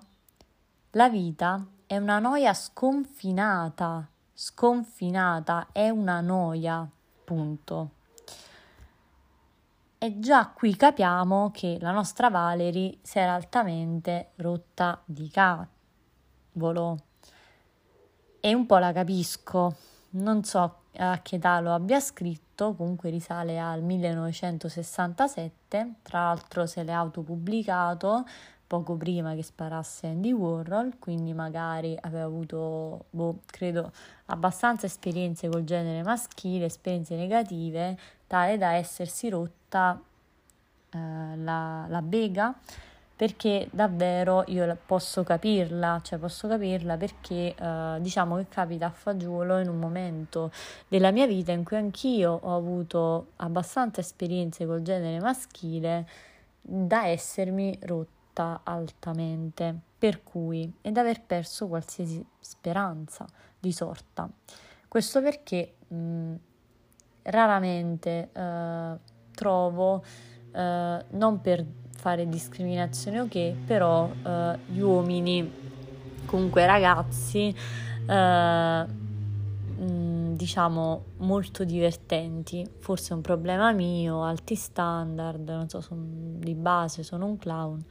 la 0.92 1.08
vita 1.10 1.66
è 1.86 1.98
una 1.98 2.18
noia 2.18 2.54
sconfinata, 2.54 4.08
sconfinata, 4.32 5.68
è 5.72 5.90
una 5.90 6.20
noia, 6.22 6.88
punto. 7.24 7.90
E 9.98 10.18
già 10.18 10.48
qui 10.48 10.74
capiamo 10.74 11.50
che 11.50 11.76
la 11.80 11.90
nostra 11.90 12.30
Valerie 12.30 12.98
si 13.02 13.18
era 13.18 13.34
altamente 13.34 14.30
rotta 14.36 15.02
di 15.04 15.28
cavolo. 15.28 17.05
E 18.46 18.54
un 18.54 18.64
po' 18.64 18.78
la 18.78 18.92
capisco, 18.92 19.74
non 20.10 20.44
so 20.44 20.82
a 20.98 21.18
che 21.20 21.34
età 21.34 21.58
lo 21.58 21.74
abbia 21.74 21.98
scritto, 21.98 22.74
comunque 22.74 23.10
risale 23.10 23.58
al 23.58 23.82
1967, 23.82 25.94
tra 26.02 26.26
l'altro 26.26 26.64
se 26.66 26.84
l'è 26.84 26.92
autopubblicato 26.92 28.24
poco 28.68 28.94
prima 28.94 29.34
che 29.34 29.42
sparasse 29.42 30.06
Andy 30.06 30.30
Warhol, 30.30 30.96
quindi 31.00 31.32
magari 31.32 31.98
aveva 32.00 32.26
avuto, 32.26 33.06
boh, 33.10 33.40
credo, 33.46 33.90
abbastanza 34.26 34.86
esperienze 34.86 35.48
col 35.48 35.64
genere 35.64 36.04
maschile, 36.04 36.66
esperienze 36.66 37.16
negative, 37.16 37.98
tale 38.28 38.58
da 38.58 38.74
essersi 38.74 39.28
rotta 39.28 40.00
eh, 40.90 41.36
la, 41.36 41.86
la 41.88 42.00
bega 42.00 42.54
perché 43.16 43.66
davvero 43.72 44.44
io 44.48 44.76
posso 44.84 45.22
capirla, 45.22 46.00
cioè 46.02 46.18
posso 46.18 46.46
capirla 46.46 46.98
perché 46.98 47.54
eh, 47.54 47.96
diciamo 47.98 48.36
che 48.36 48.46
capita 48.48 48.86
a 48.86 48.90
fagiolo 48.90 49.58
in 49.58 49.70
un 49.70 49.78
momento 49.78 50.52
della 50.86 51.10
mia 51.10 51.26
vita 51.26 51.50
in 51.50 51.64
cui 51.64 51.78
anch'io 51.78 52.38
ho 52.42 52.54
avuto 52.54 53.28
abbastanza 53.36 54.00
esperienze 54.00 54.66
col 54.66 54.82
genere 54.82 55.18
maschile 55.18 56.06
da 56.60 57.06
essermi 57.06 57.78
rotta 57.82 58.60
altamente, 58.64 59.74
per 59.98 60.22
cui 60.22 60.70
ed 60.82 60.98
aver 60.98 61.22
perso 61.22 61.68
qualsiasi 61.68 62.22
speranza 62.38 63.24
di 63.58 63.72
sorta. 63.72 64.28
Questo 64.88 65.22
perché 65.22 65.74
mh, 65.88 66.34
raramente 67.22 68.28
eh, 68.30 68.98
trovo, 69.32 70.04
eh, 70.52 71.04
non 71.08 71.40
per 71.40 71.64
fare 71.96 72.28
discriminazione 72.28 73.20
ok, 73.20 73.52
però 73.66 74.08
eh, 74.24 74.58
gli 74.66 74.80
uomini, 74.80 75.50
comunque 76.26 76.66
ragazzi, 76.66 77.54
eh, 78.06 78.86
mh, 79.78 80.36
diciamo 80.36 81.04
molto 81.18 81.64
divertenti, 81.64 82.68
forse 82.78 83.10
è 83.12 83.16
un 83.16 83.22
problema 83.22 83.72
mio, 83.72 84.24
alti 84.24 84.54
standard, 84.54 85.48
non 85.48 85.68
so, 85.68 85.80
sono 85.80 86.02
di 86.04 86.54
base, 86.54 87.02
sono 87.02 87.26
un 87.26 87.38
clown. 87.38 87.84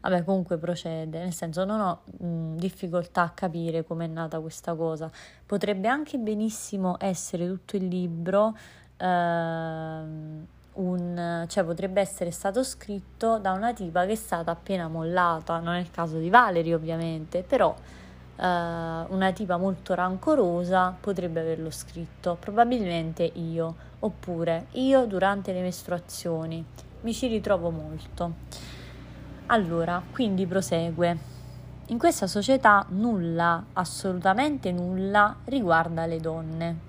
Vabbè, 0.00 0.22
comunque 0.24 0.58
procede, 0.58 1.18
nel 1.18 1.34
senso 1.34 1.64
non 1.64 1.80
ho 1.80 2.02
mh, 2.24 2.56
difficoltà 2.56 3.22
a 3.22 3.30
capire 3.30 3.84
come 3.84 4.04
è 4.04 4.08
nata 4.08 4.38
questa 4.40 4.74
cosa. 4.74 5.10
Potrebbe 5.44 5.88
anche 5.88 6.18
benissimo 6.18 6.96
essere 7.00 7.46
tutto 7.46 7.76
il 7.76 7.88
libro 7.88 8.54
Ehm, 8.98 10.46
un, 10.78 11.44
cioè 11.48 11.64
potrebbe 11.64 12.00
essere 12.00 12.30
stato 12.30 12.62
scritto 12.62 13.38
da 13.38 13.52
una 13.52 13.72
tipa 13.72 14.04
che 14.06 14.12
è 14.12 14.16
stata 14.16 14.50
appena 14.50 14.88
mollata, 14.88 15.58
non 15.58 15.74
è 15.74 15.80
il 15.80 15.90
caso 15.90 16.18
di 16.18 16.30
Valerie 16.30 16.74
ovviamente, 16.74 17.42
però 17.42 17.70
uh, 17.70 18.42
una 18.42 19.32
tipa 19.32 19.56
molto 19.56 19.94
rancorosa 19.94 20.96
potrebbe 20.98 21.40
averlo 21.40 21.70
scritto, 21.70 22.36
probabilmente 22.38 23.22
io, 23.22 23.74
oppure 24.00 24.66
io 24.72 25.06
durante 25.06 25.52
le 25.52 25.62
mestruazioni, 25.62 26.64
mi 27.00 27.12
ci 27.12 27.26
ritrovo 27.26 27.70
molto. 27.70 28.34
Allora, 29.46 30.02
quindi 30.12 30.46
prosegue. 30.46 31.36
In 31.86 31.98
questa 31.98 32.26
società 32.26 32.84
nulla, 32.90 33.64
assolutamente 33.72 34.70
nulla, 34.72 35.34
riguarda 35.44 36.04
le 36.04 36.20
donne 36.20 36.87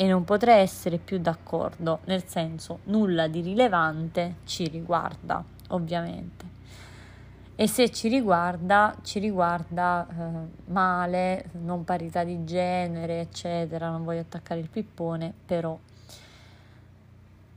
e 0.00 0.06
non 0.06 0.24
potrei 0.24 0.62
essere 0.62 0.96
più 0.96 1.18
d'accordo, 1.18 1.98
nel 2.04 2.24
senso 2.24 2.78
nulla 2.84 3.28
di 3.28 3.42
rilevante 3.42 4.36
ci 4.44 4.66
riguarda, 4.66 5.44
ovviamente. 5.68 6.46
E 7.54 7.66
se 7.66 7.90
ci 7.90 8.08
riguarda, 8.08 8.96
ci 9.02 9.18
riguarda 9.18 10.06
eh, 10.08 10.70
male, 10.72 11.50
non 11.60 11.84
parità 11.84 12.24
di 12.24 12.46
genere, 12.46 13.20
eccetera, 13.20 13.90
non 13.90 14.02
voglio 14.02 14.20
attaccare 14.20 14.60
il 14.60 14.70
pippone, 14.70 15.34
però. 15.44 15.78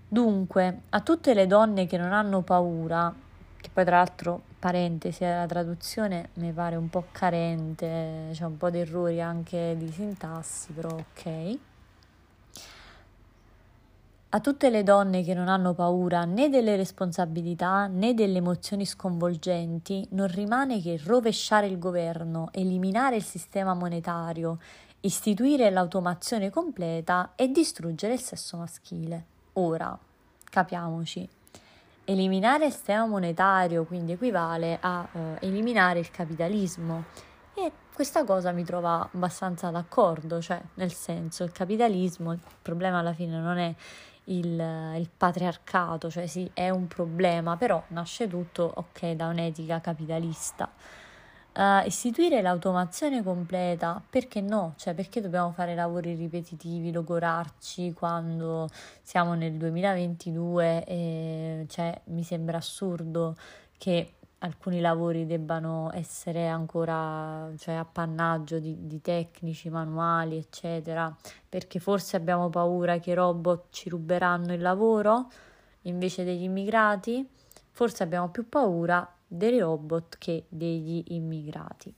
Dunque, 0.10 0.82
a 0.90 1.00
tutte 1.00 1.34
le 1.34 1.48
donne 1.48 1.86
che 1.86 1.96
non 1.96 2.12
hanno 2.12 2.42
paura, 2.42 3.16
che 3.56 3.70
poi 3.72 3.86
tra 3.86 3.96
l'altro, 4.00 4.42
parentesi, 4.60 5.24
la 5.24 5.46
traduzione 5.46 6.32
mi 6.34 6.52
pare 6.52 6.76
un 6.76 6.90
po' 6.90 7.06
carente, 7.10 8.32
c'è 8.34 8.44
un 8.44 8.58
po' 8.58 8.70
di 8.70 8.80
errori 8.80 9.22
anche 9.22 9.76
di 9.78 9.90
sintassi, 9.90 10.74
però 10.74 10.90
ok 10.90 11.72
A 14.36 14.40
tutte 14.40 14.72
le 14.72 14.82
donne 14.82 15.22
che 15.22 15.36
non 15.36 15.48
hanno 15.48 15.76
paura 15.76 16.26
né 16.26 16.50
delle 16.50 16.76
responsabilità 16.76 17.86
né 17.86 18.16
delle 18.16 18.40
emozioni 18.40 18.84
sconvolgenti, 18.84 20.08
non 20.14 20.26
rimane 20.26 20.82
che 20.82 21.00
rovesciare 21.06 21.68
il 21.68 21.78
governo, 21.78 22.50
eliminare 22.52 23.16
il 23.16 23.24
sistema 23.24 23.76
monetario, 23.76 24.58
istituire 25.02 25.70
l'automazione 25.70 26.50
completa 26.50 27.34
e 27.36 27.52
distruggere 27.52 28.14
il 28.14 28.22
sesso 28.22 28.58
maschile. 28.58 29.26
Ora, 29.54 29.96
capiamoci, 30.46 31.30
eliminare 32.04 32.66
il 32.66 32.72
sistema 32.72 33.06
monetario 33.06 33.84
quindi 33.84 34.14
equivale 34.14 34.80
a 34.82 35.08
eh, 35.12 35.46
eliminare 35.46 36.00
il 36.00 36.10
capitalismo 36.10 37.04
e 37.54 37.72
questa 37.94 38.24
cosa 38.24 38.52
mi 38.52 38.64
trova 38.64 39.08
abbastanza 39.14 39.70
d'accordo, 39.70 40.42
cioè 40.42 40.60
nel 40.74 40.92
senso 40.92 41.44
il 41.44 41.52
capitalismo, 41.52 42.32
il 42.32 42.40
problema 42.64 42.98
alla 42.98 43.14
fine 43.14 43.40
non 43.40 43.60
è 43.60 43.76
il, 44.26 44.96
il, 44.98 45.10
patriarcato, 45.16 46.10
cioè 46.10 46.28
sì, 46.28 46.50
è 46.54 46.70
un 46.70 46.88
problema, 46.88 47.58
però 47.58 47.84
nasce 47.90 48.28
tutto, 48.28 48.72
ok, 48.76 49.12
da 49.12 49.28
un'etica 49.28 49.82
capitalista. 49.82 50.72
Uh, 51.56 51.86
istituire 51.86 52.42
l'automazione 52.42 53.22
completa, 53.22 54.02
perché 54.10 54.42
no? 54.42 54.74
Cioè, 54.76 54.96
perché 54.96 55.22
dobbiamo 55.22 55.52
fare 55.52 55.76
lavori 55.76 56.16
ripetitivi, 56.16 56.92
logorarci 56.92 57.94
quando 57.94 58.68
siamo 59.04 59.36
nel 59.36 59.54
2022 59.54 60.84
e 60.86 61.66
cioè, 61.70 62.02
mi 62.06 62.24
sembra 62.24 62.58
assurdo 62.58 63.36
che 63.78 64.14
alcuni 64.44 64.80
lavori 64.82 65.26
debbano 65.26 65.90
essere 65.94 66.48
ancora 66.48 67.50
cioè, 67.58 67.76
appannaggio 67.76 68.60
di, 68.60 68.88
di, 68.88 69.02
tecnici, 69.02 69.70
manuali, 69.70 70.38
eccetera, 70.38 71.14
perché 71.48 71.80
forse 71.80 72.18
abbiamo 72.18 72.50
paura 72.50 73.00
che 73.00 73.12
i 73.12 73.14
robot 73.14 73.68
ci 73.70 73.90
ruberanno 73.90 74.54
il 74.54 74.62
lavoro 74.62 75.32
invece 75.84 76.24
degli 76.24 76.44
immigrati, 76.44 77.28
forse 77.72 78.04
abbiamo 78.04 78.30
più 78.30 78.48
paura 78.48 79.10
dei 79.26 79.60
robot 79.60 80.18
che 80.18 80.46
degli 80.50 81.04
immigrati. 81.08 81.94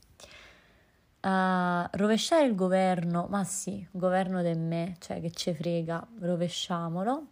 Uh, 1.22 1.88
rovesciare 1.94 2.46
il 2.46 2.54
governo, 2.54 3.25
ma 3.28 3.44
sì, 3.44 3.86
governo 3.90 4.44
del 4.44 4.60
me, 4.60 4.96
cioè 5.00 5.20
che 5.20 5.32
ce 5.32 5.56
frega, 5.56 6.06
rovesciamolo. 6.20 7.30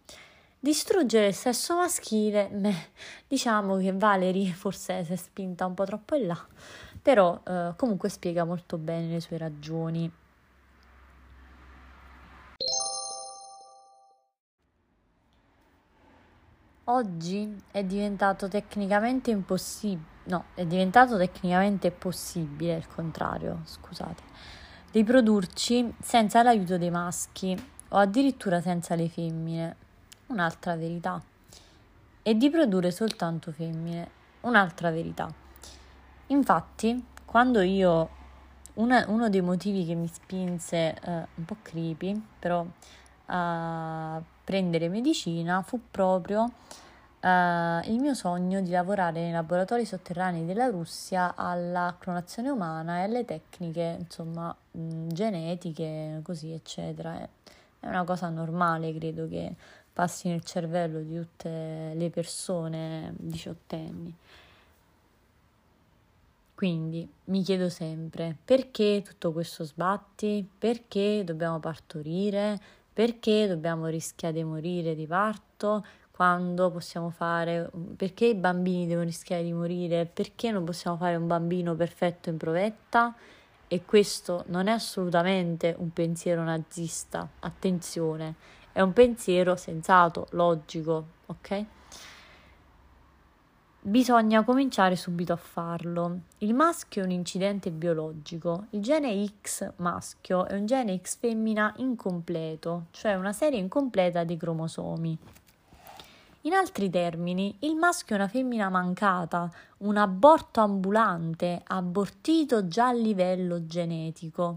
Distruggere 0.64 1.26
il 1.26 1.34
sesso 1.34 1.76
maschile, 1.76 2.48
beh, 2.50 2.74
diciamo 3.28 3.76
che 3.76 3.92
Valerie 3.92 4.50
forse 4.54 5.04
si 5.04 5.12
è 5.12 5.16
spinta 5.16 5.66
un 5.66 5.74
po' 5.74 5.84
troppo 5.84 6.14
in 6.14 6.26
là, 6.26 6.46
però 7.02 7.38
eh, 7.46 7.74
comunque 7.76 8.08
spiega 8.08 8.44
molto 8.44 8.78
bene 8.78 9.12
le 9.12 9.20
sue 9.20 9.36
ragioni. 9.36 10.10
Oggi 16.84 17.62
è 17.70 17.84
diventato 17.84 18.48
tecnicamente 18.48 19.30
impossibile, 19.30 20.08
no, 20.28 20.44
è 20.54 20.64
diventato 20.64 21.18
tecnicamente 21.18 21.90
possibile, 21.90 22.76
il 22.76 22.88
contrario, 22.88 23.60
scusate, 23.64 24.22
riprodurci 24.92 25.94
senza 26.00 26.42
l'aiuto 26.42 26.78
dei 26.78 26.90
maschi 26.90 27.54
o 27.90 27.98
addirittura 27.98 28.62
senza 28.62 28.94
le 28.94 29.10
femmine 29.10 29.76
un'altra 30.34 30.76
verità, 30.76 31.22
e 32.22 32.34
di 32.36 32.50
produrre 32.50 32.90
soltanto 32.90 33.50
femmine, 33.52 34.08
un'altra 34.42 34.90
verità. 34.90 35.32
Infatti, 36.26 37.02
quando 37.24 37.62
io 37.62 38.08
una, 38.74 39.04
uno 39.08 39.30
dei 39.30 39.40
motivi 39.40 39.86
che 39.86 39.94
mi 39.94 40.08
spinse 40.08 40.94
eh, 40.94 41.26
un 41.34 41.44
po' 41.46 41.56
creepy, 41.62 42.20
però 42.38 42.66
a 43.26 44.20
prendere 44.44 44.88
medicina 44.88 45.62
fu 45.62 45.80
proprio 45.90 46.50
Uh, 47.24 47.80
il 47.84 48.00
mio 48.00 48.12
sogno 48.12 48.60
di 48.60 48.70
lavorare 48.70 49.22
nei 49.22 49.32
laboratori 49.32 49.86
sotterranei 49.86 50.44
della 50.44 50.66
Russia 50.66 51.34
alla 51.34 51.96
clonazione 51.98 52.50
umana 52.50 52.98
e 52.98 53.04
alle 53.04 53.24
tecniche, 53.24 53.96
insomma, 53.98 54.54
genetiche, 54.70 56.20
così, 56.22 56.52
eccetera. 56.52 57.18
È 57.80 57.86
una 57.86 58.04
cosa 58.04 58.28
normale, 58.28 58.92
credo 58.92 59.26
che 59.26 59.54
passi 59.94 60.28
nel 60.28 60.42
cervello 60.42 61.00
di 61.00 61.14
tutte 61.16 61.92
le 61.94 62.10
persone 62.10 63.14
diciottenni. 63.16 64.14
Quindi 66.54 67.08
mi 67.24 67.42
chiedo 67.42 67.68
sempre 67.68 68.36
perché 68.44 69.02
tutto 69.04 69.32
questo 69.32 69.64
sbatti, 69.64 70.46
perché 70.58 71.22
dobbiamo 71.24 71.60
partorire, 71.60 72.60
perché 72.92 73.46
dobbiamo 73.46 73.86
rischiare 73.86 74.34
di 74.34 74.44
morire 74.44 74.94
di 74.94 75.06
parto, 75.06 75.84
quando 76.10 76.70
possiamo 76.70 77.10
fare, 77.10 77.70
perché 77.96 78.26
i 78.26 78.34
bambini 78.34 78.86
devono 78.86 79.06
rischiare 79.06 79.42
di 79.42 79.52
morire, 79.52 80.06
perché 80.06 80.50
non 80.50 80.64
possiamo 80.64 80.96
fare 80.96 81.16
un 81.16 81.26
bambino 81.26 81.74
perfetto 81.74 82.30
in 82.30 82.36
provetta. 82.36 83.14
E 83.66 83.84
questo 83.84 84.44
non 84.48 84.68
è 84.68 84.70
assolutamente 84.70 85.74
un 85.78 85.92
pensiero 85.92 86.44
nazista, 86.44 87.28
attenzione, 87.40 88.34
è 88.74 88.80
un 88.80 88.92
pensiero 88.92 89.54
sensato, 89.54 90.26
logico, 90.32 91.04
ok? 91.26 91.64
Bisogna 93.80 94.42
cominciare 94.42 94.96
subito 94.96 95.32
a 95.32 95.36
farlo. 95.36 96.22
Il 96.38 96.54
maschio 96.54 97.02
è 97.02 97.04
un 97.04 97.12
incidente 97.12 97.70
biologico, 97.70 98.64
il 98.70 98.82
gene 98.82 99.24
X 99.40 99.74
maschio 99.76 100.46
è 100.46 100.56
un 100.56 100.66
gene 100.66 101.00
X 101.00 101.18
femmina 101.18 101.72
incompleto, 101.76 102.86
cioè 102.90 103.14
una 103.14 103.32
serie 103.32 103.60
incompleta 103.60 104.24
di 104.24 104.36
cromosomi. 104.36 105.18
In 106.40 106.52
altri 106.52 106.90
termini, 106.90 107.56
il 107.60 107.76
maschio 107.76 108.16
è 108.16 108.18
una 108.18 108.28
femmina 108.28 108.68
mancata, 108.70 109.48
un 109.78 109.96
aborto 109.96 110.60
ambulante, 110.60 111.62
abortito 111.64 112.66
già 112.66 112.88
a 112.88 112.92
livello 112.92 113.66
genetico. 113.66 114.56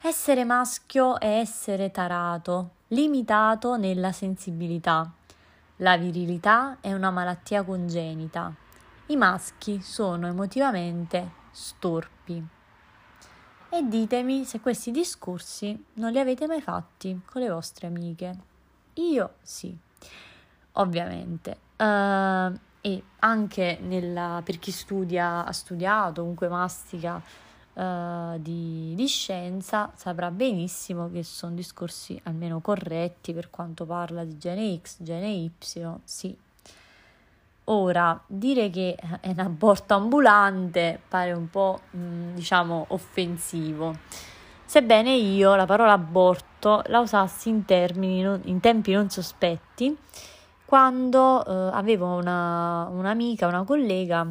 Essere 0.00 0.44
maschio 0.44 1.18
è 1.18 1.38
essere 1.40 1.90
tarato, 1.90 2.76
limitato 2.88 3.76
nella 3.76 4.12
sensibilità. 4.12 5.10
La 5.76 5.96
virilità 5.96 6.78
è 6.80 6.92
una 6.92 7.10
malattia 7.10 7.62
congenita. 7.62 8.52
I 9.06 9.16
maschi 9.16 9.80
sono 9.80 10.26
emotivamente 10.26 11.32
storpi. 11.50 12.46
E 13.70 13.82
ditemi 13.86 14.44
se 14.44 14.60
questi 14.60 14.90
discorsi 14.90 15.84
non 15.94 16.10
li 16.10 16.18
avete 16.18 16.46
mai 16.46 16.62
fatti 16.62 17.20
con 17.24 17.42
le 17.42 17.50
vostre 17.50 17.86
amiche. 17.86 18.36
Io 18.94 19.34
sì, 19.42 19.76
ovviamente. 20.72 21.58
Uh, 21.76 22.58
e 22.80 23.02
anche 23.20 23.78
nella, 23.82 24.40
per 24.44 24.58
chi 24.58 24.70
studia, 24.70 25.44
ha 25.44 25.52
studiato, 25.52 26.22
comunque 26.22 26.48
mastica 26.48 27.22
uh, 27.78 28.38
di, 28.38 28.94
di, 28.96 29.06
scienza 29.06 29.92
saprà 29.94 30.30
benissimo 30.30 31.10
che 31.10 31.22
sono 31.22 31.54
discorsi 31.54 32.20
almeno 32.24 32.60
corretti 32.60 33.32
per 33.32 33.50
quanto 33.50 33.86
parla 33.86 34.24
di 34.24 34.36
gene 34.36 34.78
X, 34.82 34.96
gene 34.98 35.28
Y, 35.28 35.50
sì. 36.04 36.36
Ora, 37.70 38.18
dire 38.26 38.70
che 38.70 38.96
è 39.20 39.28
un 39.28 39.40
aborto 39.40 39.94
ambulante 39.94 41.00
pare 41.06 41.32
un 41.32 41.50
po', 41.50 41.80
mh, 41.90 41.98
mm, 41.98 42.34
diciamo, 42.34 42.86
offensivo. 42.88 43.94
Sebbene 44.64 45.12
io 45.14 45.54
la 45.54 45.66
parola 45.66 45.92
aborto 45.92 46.82
la 46.86 47.00
usassi 47.00 47.50
in, 47.50 47.64
termini, 47.64 48.40
in 48.44 48.60
tempi 48.60 48.92
non 48.92 49.10
sospetti, 49.10 49.96
quando 50.64 51.44
eh, 51.44 51.70
avevo 51.74 52.06
una, 52.16 52.88
un'amica, 52.90 53.46
una 53.46 53.64
collega 53.64 54.26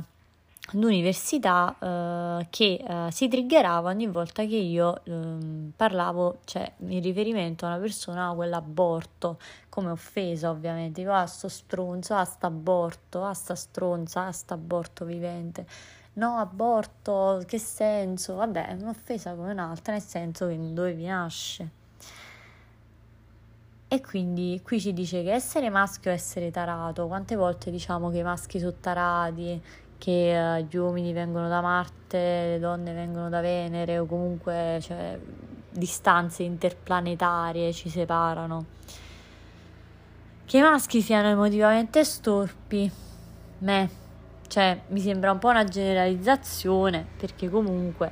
d'università 0.71 1.75
eh, 1.79 2.47
che 2.49 2.83
eh, 2.85 3.11
si 3.11 3.27
triggerava 3.27 3.89
ogni 3.89 4.07
volta 4.07 4.43
che 4.45 4.55
io 4.55 5.01
eh, 5.03 5.71
parlavo, 5.75 6.39
cioè 6.43 6.71
in 6.79 7.01
riferimento 7.01 7.65
a 7.65 7.69
una 7.69 7.77
persona, 7.77 8.29
a 8.29 8.33
quell'aborto, 8.33 9.39
come 9.69 9.89
offesa 9.89 10.49
ovviamente, 10.49 11.01
dico 11.01 11.13
ah 11.13 11.25
sto 11.25 11.47
stronzo, 11.47 12.15
ah 12.15 12.25
sta 12.25 12.47
aborto, 12.47 13.23
ah 13.23 13.33
sta 13.33 13.55
stronza, 13.55 14.25
ah 14.25 14.31
sta 14.31 14.55
aborto 14.55 15.05
vivente. 15.05 15.65
No, 16.13 16.37
aborto, 16.37 17.43
che 17.45 17.59
senso? 17.59 18.35
Vabbè, 18.35 18.69
è 18.69 18.73
un'offesa 18.73 19.35
come 19.35 19.51
un'altra, 19.51 19.93
nel 19.93 20.01
senso 20.01 20.47
che 20.47 20.57
dove 20.73 20.93
vi 20.93 21.05
nasce. 21.05 21.69
E 23.89 24.01
quindi 24.01 24.59
qui 24.63 24.81
ci 24.81 24.91
dice 24.91 25.23
che 25.23 25.31
essere 25.31 25.69
maschio 25.69 26.11
è 26.11 26.13
essere 26.13 26.51
tarato. 26.51 27.07
Quante 27.07 27.35
volte 27.35 27.71
diciamo 27.71 28.09
che 28.09 28.17
i 28.17 28.23
maschi 28.23 28.59
sono 28.59 28.73
tarati, 28.81 29.61
che 29.97 30.37
uh, 30.37 30.65
gli 30.67 30.77
uomini 30.77 31.13
vengono 31.13 31.47
da 31.47 31.61
Marte, 31.61 32.17
le 32.17 32.59
donne 32.59 32.93
vengono 32.93 33.29
da 33.29 33.41
Venere 33.41 33.99
o 33.99 34.05
comunque 34.05 34.79
cioè, 34.81 35.19
distanze 35.71 36.43
interplanetarie 36.43 37.73
ci 37.73 37.89
separano. 37.89 38.65
Che 40.45 40.57
i 40.57 40.61
maschi 40.61 41.01
siano 41.01 41.27
emotivamente 41.27 42.03
storpi, 42.03 42.89
me, 43.59 43.89
cioè 44.47 44.81
mi 44.87 45.01
sembra 45.01 45.31
un 45.31 45.39
po' 45.39 45.49
una 45.49 45.65
generalizzazione 45.65 47.05
perché 47.17 47.49
comunque 47.49 48.11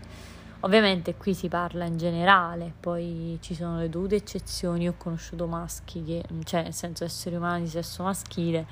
Ovviamente 0.66 1.14
qui 1.16 1.36
si 1.36 1.48
parla 1.48 1.86
in 1.86 1.96
generale, 1.96 2.74
poi 2.80 3.38
ci 3.40 3.54
sono 3.54 3.78
le 3.78 3.88
dovute 3.88 4.16
eccezioni, 4.16 4.88
ho 4.88 4.96
conosciuto 4.98 5.46
maschi 5.46 6.04
che, 6.04 6.24
cioè 6.44 6.64
nel 6.64 6.74
senso 6.74 7.04
esseri 7.04 7.36
umani 7.36 7.66
di 7.66 7.70
sesso 7.70 8.02
maschile, 8.02 8.66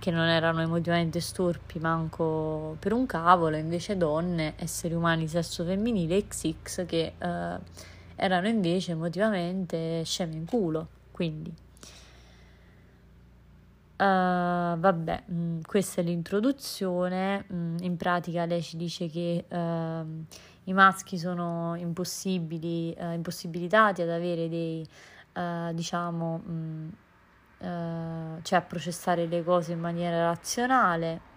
che 0.00 0.10
non 0.10 0.26
erano 0.26 0.62
emotivamente 0.62 1.20
storpi 1.20 1.78
manco 1.78 2.76
per 2.80 2.92
un 2.92 3.06
cavolo, 3.06 3.56
invece 3.56 3.96
donne, 3.96 4.54
esseri 4.56 4.94
umani 4.94 5.28
sesso 5.28 5.64
femminile 5.64 6.26
XX 6.26 6.86
che 6.86 7.12
eh, 7.16 7.58
erano 8.16 8.48
invece 8.48 8.92
emotivamente 8.92 10.02
sceme 10.04 10.34
in 10.34 10.46
culo, 10.46 10.88
quindi 11.12 11.54
Uh, 14.00 14.78
vabbè, 14.78 15.24
mh, 15.26 15.34
mm, 15.34 15.60
questa 15.66 16.00
è 16.00 16.04
l'introduzione. 16.04 17.44
Mh, 17.46 17.54
mm, 17.54 17.76
in 17.82 17.96
pratica 17.98 18.46
lei 18.46 18.62
ci 18.62 18.78
dice 18.78 19.08
che 19.08 19.44
uh, 19.46 20.24
i 20.64 20.72
maschi 20.72 21.18
sono 21.18 21.74
impossibili, 21.76 22.96
uh, 22.98 23.12
impossibilitati 23.12 24.00
ad 24.00 24.08
avere 24.08 24.48
dei, 24.48 24.86
diciamo, 25.74 26.38
mh, 26.38 26.88
mm, 27.64 28.38
cioè 28.42 28.58
a 28.58 28.62
processare 28.62 29.26
le 29.26 29.42
cose 29.44 29.72
in 29.72 29.80
maniera 29.80 30.26
razionale. 30.26 31.28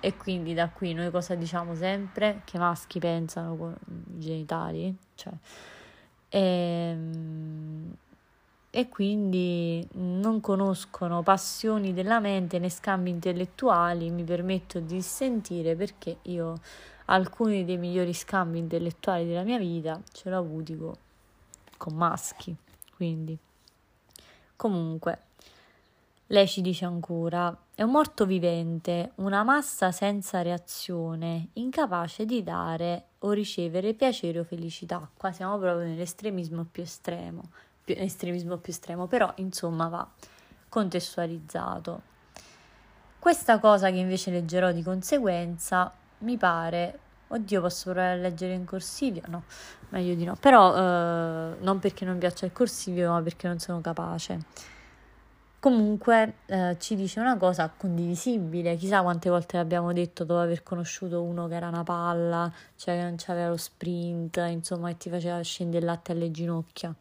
E 0.00 0.16
quindi 0.16 0.54
da 0.54 0.68
qui 0.68 0.92
noi 0.94 1.10
cosa 1.10 1.34
diciamo 1.34 1.74
sempre? 1.74 2.42
Che 2.44 2.56
i 2.56 2.60
maschi 2.60 2.98
pensano 3.00 3.56
con 3.56 3.76
i 4.14 4.18
genitali, 4.20 4.96
cioè, 5.16 5.32
e, 6.28 6.38
ehm, 6.40 7.96
e 8.70 8.88
quindi 8.88 9.86
non 9.94 10.40
conoscono 10.40 11.22
passioni 11.22 11.94
della 11.94 12.20
mente 12.20 12.58
né 12.58 12.68
scambi 12.68 13.10
intellettuali, 13.10 14.10
mi 14.10 14.24
permetto 14.24 14.78
di 14.78 15.00
sentire 15.00 15.74
perché 15.74 16.18
io 16.22 16.54
alcuni 17.06 17.64
dei 17.64 17.78
migliori 17.78 18.12
scambi 18.12 18.58
intellettuali 18.58 19.26
della 19.26 19.42
mia 19.42 19.58
vita 19.58 20.00
ce 20.12 20.28
l'ho 20.28 20.36
avuti 20.36 20.76
con, 20.76 20.94
con 21.78 21.94
maschi, 21.94 22.54
quindi 22.94 23.36
comunque 24.54 25.18
lei 26.28 26.46
ci 26.46 26.60
dice 26.60 26.84
ancora 26.84 27.56
è 27.74 27.82
un 27.82 27.90
morto 27.90 28.26
vivente, 28.26 29.12
una 29.16 29.44
massa 29.44 29.92
senza 29.92 30.42
reazione, 30.42 31.48
incapace 31.54 32.24
di 32.24 32.42
dare 32.42 33.04
o 33.20 33.30
ricevere 33.30 33.94
piacere 33.94 34.40
o 34.40 34.44
felicità. 34.44 35.08
Qua 35.16 35.30
siamo 35.32 35.58
proprio 35.58 35.86
nell'estremismo 35.86 36.66
più 36.70 36.82
estremo 36.82 37.42
più, 37.88 37.94
estremismo 37.96 38.58
più 38.58 38.72
estremo, 38.72 39.06
però 39.06 39.32
insomma 39.36 39.88
va 39.88 40.06
contestualizzato. 40.68 42.02
Questa 43.18 43.58
cosa 43.58 43.90
che 43.90 43.96
invece 43.96 44.30
leggerò 44.30 44.70
di 44.72 44.82
conseguenza 44.82 45.90
mi 46.18 46.36
pare, 46.36 46.98
oddio 47.28 47.60
posso 47.62 47.90
provare 47.90 48.12
a 48.12 48.16
leggere 48.16 48.52
in 48.52 48.64
corsivo? 48.64 49.20
No, 49.28 49.44
meglio 49.88 50.14
di 50.14 50.24
no, 50.24 50.36
però 50.38 50.76
eh, 50.76 51.56
non 51.60 51.78
perché 51.78 52.04
non 52.04 52.18
piaccia 52.18 52.44
il 52.44 52.52
corsivo, 52.52 53.10
ma 53.10 53.22
perché 53.22 53.48
non 53.48 53.58
sono 53.58 53.80
capace. 53.80 54.76
Comunque 55.60 56.34
eh, 56.46 56.76
ci 56.78 56.94
dice 56.94 57.18
una 57.18 57.36
cosa 57.36 57.68
condivisibile, 57.76 58.76
chissà 58.76 59.02
quante 59.02 59.28
volte 59.28 59.56
l'abbiamo 59.56 59.92
detto 59.92 60.22
dopo 60.22 60.38
aver 60.38 60.62
conosciuto 60.62 61.20
uno 61.24 61.48
che 61.48 61.56
era 61.56 61.66
una 61.66 61.82
palla, 61.82 62.52
cioè 62.76 62.94
che 62.94 63.02
non 63.02 63.16
c'aveva 63.16 63.48
lo 63.48 63.56
sprint, 63.56 64.36
insomma 64.48 64.88
che 64.90 64.98
ti 64.98 65.10
faceva 65.10 65.40
scendere 65.40 65.80
il 65.80 65.86
latte 65.86 66.12
alle 66.12 66.30
ginocchia. 66.30 66.94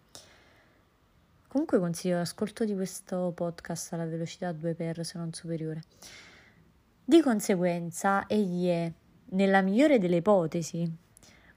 Comunque 1.48 1.78
consiglio 1.78 2.18
l'ascolto 2.18 2.66
di 2.66 2.74
questo 2.74 3.32
podcast 3.36 3.94
alla 3.94 4.06
velocità 4.06 4.52
2x 4.52 5.02
se 5.02 5.18
non 5.20 5.32
superiore. 5.34 5.84
Di 7.06 7.22
conseguenza, 7.22 8.26
egli 8.26 8.68
è, 8.68 8.92
nella 9.30 9.62
migliore 9.62 10.00
delle 10.00 10.18
ipotesi, 10.18 10.92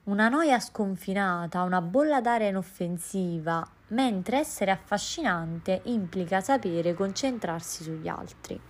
una 0.04 0.28
noia 0.28 0.60
sconfinata, 0.60 1.62
una 1.62 1.80
bolla 1.80 2.20
d'aria 2.20 2.48
inoffensiva, 2.48 3.66
mentre 3.90 4.38
essere 4.38 4.70
affascinante 4.70 5.82
implica 5.84 6.40
sapere 6.40 6.94
concentrarsi 6.94 7.82
sugli 7.82 8.08
altri. 8.08 8.60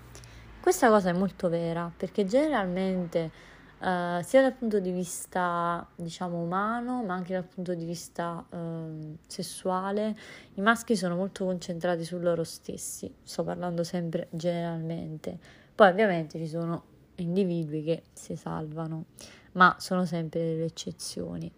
Questa 0.61 0.89
cosa 0.89 1.11
è 1.11 1.13
molto 1.13 1.49
vera 1.49 1.91
perché 1.95 2.27
generalmente 2.27 3.31
uh, 3.79 4.23
sia 4.23 4.43
dal 4.43 4.53
punto 4.53 4.79
di 4.79 4.91
vista 4.91 5.87
diciamo 5.95 6.43
umano 6.43 7.03
ma 7.03 7.15
anche 7.15 7.33
dal 7.33 7.45
punto 7.45 7.75
di 7.75 7.85
vista 7.85 8.45
uh, 8.51 9.17
sessuale 9.27 10.17
i 10.55 10.61
maschi 10.61 10.97
sono 10.97 11.17
molto 11.17 11.47
concentrati 11.47 12.05
su 12.05 12.19
loro 12.19 12.45
stessi. 12.45 13.13
Sto 13.23 13.43
parlando 13.43 13.85
sempre 13.85 14.29
generalmente. 14.31 15.39
Poi 15.75 15.89
ovviamente 15.89 16.39
ci 16.39 16.47
sono 16.47 16.85
individui 17.17 17.83
che 17.83 18.03
si 18.13 18.37
salvano 18.37 19.05
ma 19.53 19.75
sono 19.79 20.05
sempre 20.05 20.41
delle 20.41 20.65
eccezioni 20.65 21.51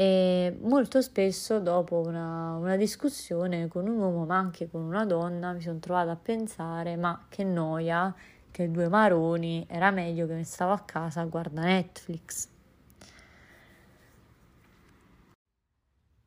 e 0.00 0.56
molto 0.62 1.02
spesso 1.02 1.60
dopo 1.60 1.96
una, 2.00 2.54
una, 2.54 2.76
discussione 2.76 3.68
con 3.68 3.86
un 3.86 3.98
uomo 3.98 4.24
ma 4.24 4.38
anche 4.38 4.66
con 4.70 4.80
una 4.80 5.04
donna 5.04 5.52
mi 5.52 5.60
sono 5.60 5.78
trovata 5.78 6.12
a 6.12 6.16
pensare 6.16 6.96
ma 6.96 7.26
che 7.28 7.44
noia 7.44 8.14
che 8.50 8.70
due 8.70 8.88
maroni 8.88 9.66
era 9.68 9.90
meglio 9.90 10.26
che 10.26 10.32
mi 10.32 10.44
stavo 10.44 10.72
a 10.72 10.80
casa 10.80 11.20
a 11.20 11.26
guardare 11.26 11.72
Netflix. 11.72 12.48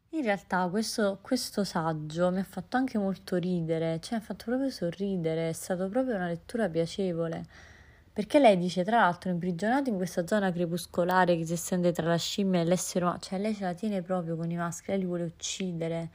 In 0.10 0.22
realtà 0.22 0.68
questo, 0.68 1.18
questo, 1.24 1.64
saggio 1.64 2.30
mi 2.30 2.42
ha 2.42 2.44
fatto 2.44 2.78
anche 2.78 3.00
molto 3.00 3.38
ridere, 3.38 4.00
cioè 4.02 4.20
mi 4.20 4.24
ha 4.24 4.26
fatto 4.28 4.46
proprio 4.46 4.70
sorridere, 4.70 5.50
è 5.50 5.54
stata 5.54 5.88
proprio 5.88 6.14
una 6.14 6.28
lettura 6.28 6.70
piacevole, 6.70 7.44
perché 8.14 8.38
lei 8.38 8.58
dice 8.58 8.84
tra 8.84 9.00
l'altro 9.00 9.32
imprigionato 9.32 9.90
in 9.90 9.96
questa 9.96 10.26
zona 10.28 10.52
crepuscolare 10.52 11.36
che 11.36 11.46
si 11.46 11.54
estende 11.54 11.92
tra 11.92 12.08
la 12.08 12.18
scimmia 12.18 12.62
e 12.62 12.64
l'essere 12.64 13.06
umano, 13.06 13.20
cioè 13.20 13.40
lei 13.40 13.56
ce 13.56 13.64
la 13.64 13.74
tiene 13.74 14.04
proprio 14.04 14.36
con 14.36 14.52
i 14.52 14.56
maschi, 14.56 14.92
lei 14.92 15.00
li 15.00 15.06
vuole 15.06 15.24
uccidere, 15.24 16.10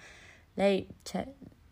lei, 0.54 0.86
cioè, 1.02 1.26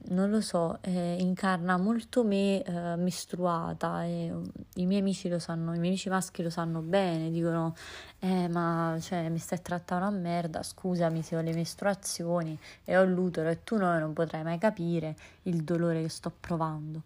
non 0.08 0.30
lo 0.30 0.40
so, 0.40 0.78
eh, 0.82 1.16
incarna 1.20 1.76
molto 1.76 2.24
me 2.24 2.62
eh, 2.62 2.96
mestruata 2.96 4.04
e 4.04 4.30
um, 4.32 4.44
i 4.74 4.86
miei 4.86 5.00
amici 5.00 5.28
lo 5.28 5.38
sanno, 5.38 5.74
i 5.74 5.78
miei 5.78 5.90
amici 5.90 6.08
maschi 6.08 6.42
lo 6.42 6.50
sanno 6.50 6.80
bene, 6.80 7.30
dicono 7.30 7.74
eh 8.18 8.48
ma 8.48 8.96
cioè, 9.00 9.28
mi 9.28 9.38
stai 9.38 9.62
trattando 9.62 10.06
una 10.08 10.16
merda, 10.16 10.62
scusami 10.62 11.22
se 11.22 11.36
ho 11.36 11.40
le 11.40 11.52
mestruazioni 11.54 12.58
e 12.84 12.96
ho 12.96 13.04
l'utero 13.04 13.48
e 13.48 13.62
tu 13.64 13.76
no, 13.76 13.96
non 13.98 14.12
potrai 14.12 14.42
mai 14.42 14.58
capire 14.58 15.16
il 15.42 15.62
dolore 15.62 16.02
che 16.02 16.08
sto 16.08 16.32
provando. 16.38 17.02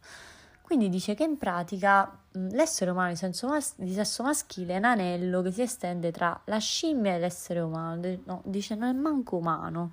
Quindi 0.71 0.89
dice 0.89 1.15
che 1.15 1.25
in 1.25 1.37
pratica 1.37 2.17
l'essere 2.31 2.93
umano 2.93 3.13
di, 3.75 3.93
sesso 3.93 4.23
maschile 4.23 4.75
è 4.75 4.77
un 4.77 4.85
anello 4.85 5.43
che 5.43 5.51
si 5.51 5.63
estende 5.63 6.13
tra 6.13 6.41
la 6.45 6.59
scimmia 6.59 7.17
e 7.17 7.19
l'essere 7.19 7.59
umano, 7.59 8.21
no, 8.23 8.43
dice 8.45 8.77
non 8.77 8.89
è 8.89 8.93
manco 8.93 9.39
umano. 9.39 9.91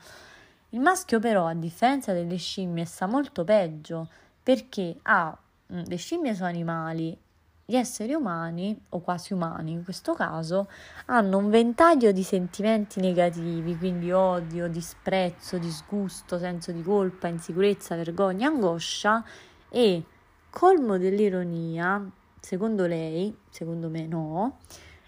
Il 0.70 0.80
maschio 0.80 1.20
però, 1.20 1.48
a 1.48 1.56
differenza 1.56 2.14
delle 2.14 2.36
scimmie, 2.36 2.86
sta 2.86 3.08
molto 3.08 3.44
peggio 3.44 4.08
perché 4.44 5.00
ha, 5.02 5.36
mm, 5.74 5.82
le 5.88 5.96
scimmie 5.96 6.36
sono 6.36 6.48
animali, 6.48 7.18
gli 7.66 7.76
esseri 7.76 8.14
umani, 8.14 8.80
o 8.90 9.00
quasi 9.00 9.34
umani 9.34 9.72
in 9.72 9.84
questo 9.84 10.14
caso, 10.14 10.70
hanno 11.08 11.40
un 11.40 11.50
ventaglio 11.50 12.12
di 12.12 12.22
sentimenti 12.22 13.00
negativi, 13.00 13.76
quindi 13.76 14.12
odio, 14.12 14.68
disprezzo, 14.68 15.58
disgusto, 15.58 16.38
senso 16.38 16.72
di 16.72 16.84
colpa, 16.84 17.28
insicurezza, 17.28 17.96
vergogna, 17.96 18.48
angoscia 18.48 19.26
e 19.70 20.04
colmo 20.50 20.98
dell'ironia, 20.98 22.10
secondo 22.40 22.86
lei, 22.86 23.36
secondo 23.50 23.90
me 23.90 24.08
no, 24.08 24.58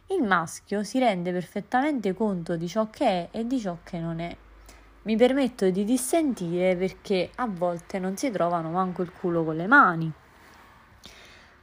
il 0.08 0.24
maschio 0.24 0.84
si 0.84 1.00
rende 1.00 1.32
perfettamente 1.32 2.14
conto 2.14 2.56
di 2.56 2.68
ciò 2.68 2.90
che 2.90 3.06
è 3.06 3.28
e 3.32 3.46
di 3.46 3.60
ciò 3.60 3.78
che 3.84 4.00
non 4.00 4.20
è. 4.20 4.36
Mi 5.04 5.16
permetto 5.16 5.70
di 5.70 5.86
dissentire 5.86 6.76
perché 6.76 7.32
a 7.36 7.48
volte 7.48 8.00
non 8.00 8.18
si 8.18 8.30
trovano 8.32 8.70
manco 8.70 9.02
il 9.02 9.12
culo 9.12 9.44
con 9.44 9.56
le 9.56 9.68
mani. 9.68 10.12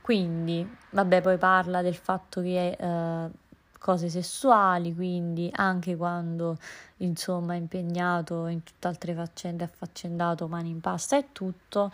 Quindi, 0.01 0.69
vabbè, 0.91 1.21
poi 1.21 1.37
parla 1.37 1.83
del 1.83 1.97
fatto 1.97 2.41
che 2.41 2.77
eh, 2.79 3.31
cose 3.79 4.09
sessuali, 4.09 4.95
quindi 4.95 5.51
anche 5.53 5.97
quando 5.97 6.57
insomma 6.99 7.55
è 7.55 7.57
impegnato 7.57 8.47
in 8.47 8.63
tutt'altre 8.63 9.15
faccende, 9.15 9.65
affaccendato, 9.65 10.49
mani 10.49 10.71
in 10.71 10.81
pasta 10.81 11.17
e 11.17 11.27
tutto. 11.33 11.93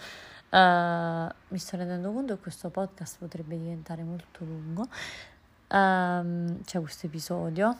Uh, 0.52 1.32
mi 1.48 1.58
sto 1.58 1.78
rendendo 1.78 2.12
conto 2.12 2.34
che 2.34 2.42
questo 2.42 2.68
podcast 2.68 3.18
potrebbe 3.18 3.56
diventare 3.56 4.02
molto 4.02 4.44
lungo. 4.44 4.86
Um, 5.68 6.62
c'è 6.64 6.78
questo 6.80 7.06
episodio 7.06 7.74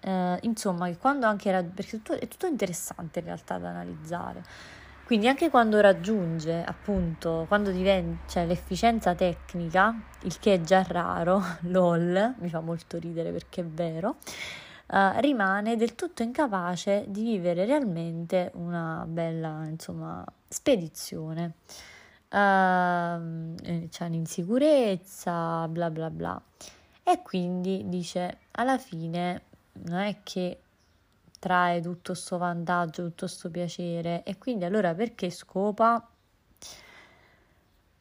eh, 0.00 0.38
insomma, 0.42 0.86
che 0.86 0.96
quando 0.96 1.26
anche 1.26 1.48
era, 1.48 1.62
perché 1.62 1.98
tutto, 1.98 2.18
è 2.18 2.26
tutto 2.26 2.46
interessante 2.46 3.18
in 3.20 3.26
realtà 3.26 3.58
da 3.58 3.68
analizzare. 3.68 4.42
Quindi 5.04 5.26
anche 5.26 5.50
quando 5.50 5.80
raggiunge 5.80 6.62
appunto, 6.64 7.44
quando 7.48 7.70
diventa 7.70 8.28
cioè, 8.28 8.46
l'efficienza 8.46 9.14
tecnica, 9.14 9.94
il 10.22 10.38
che 10.38 10.54
è 10.54 10.60
già 10.60 10.84
raro, 10.86 11.42
lol, 11.66 12.34
mi 12.38 12.48
fa 12.48 12.60
molto 12.60 12.98
ridere 12.98 13.32
perché 13.32 13.62
è 13.62 13.64
vero, 13.64 14.16
uh, 14.90 15.18
rimane 15.20 15.76
del 15.76 15.94
tutto 15.94 16.22
incapace 16.22 17.04
di 17.08 17.22
vivere 17.22 17.64
realmente 17.64 18.50
una 18.54 19.04
bella, 19.06 19.64
insomma, 19.66 20.24
spedizione. 20.48 21.54
Uh, 22.28 23.54
c'è 23.88 24.04
un'insicurezza, 24.06 25.66
bla 25.68 25.90
bla 25.90 26.10
bla. 26.10 26.40
E 27.02 27.22
quindi 27.22 27.84
dice, 27.86 28.38
alla 28.52 28.78
fine 28.78 29.42
non 29.72 29.98
è 30.00 30.18
che 30.22 30.60
trae 31.38 31.80
tutto 31.80 32.12
questo 32.12 32.38
vantaggio, 32.38 33.02
tutto 33.04 33.26
questo 33.26 33.50
piacere 33.50 34.22
e 34.24 34.38
quindi 34.38 34.64
allora 34.64 34.94
perché 34.94 35.30
scopa? 35.30 36.09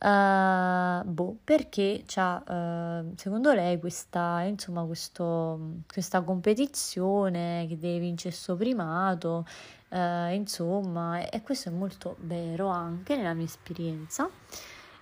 Uh, 0.01 1.03
boh, 1.03 1.39
perché 1.43 2.03
c'ha, 2.05 2.41
uh, 2.47 3.13
secondo 3.17 3.51
lei, 3.51 3.79
questa, 3.79 4.43
insomma, 4.43 4.83
questo, 4.83 5.81
questa 5.91 6.21
competizione 6.21 7.65
che 7.67 7.77
deve 7.77 7.99
vincere 7.99 8.29
questo 8.29 8.55
primato, 8.55 9.45
uh, 9.89 10.31
insomma, 10.31 11.19
e, 11.19 11.29
e, 11.33 11.41
questo 11.41 11.67
è 11.67 11.73
molto 11.73 12.15
vero 12.19 12.67
anche 12.67 13.17
nella 13.17 13.33
mia 13.33 13.43
esperienza, 13.43 14.29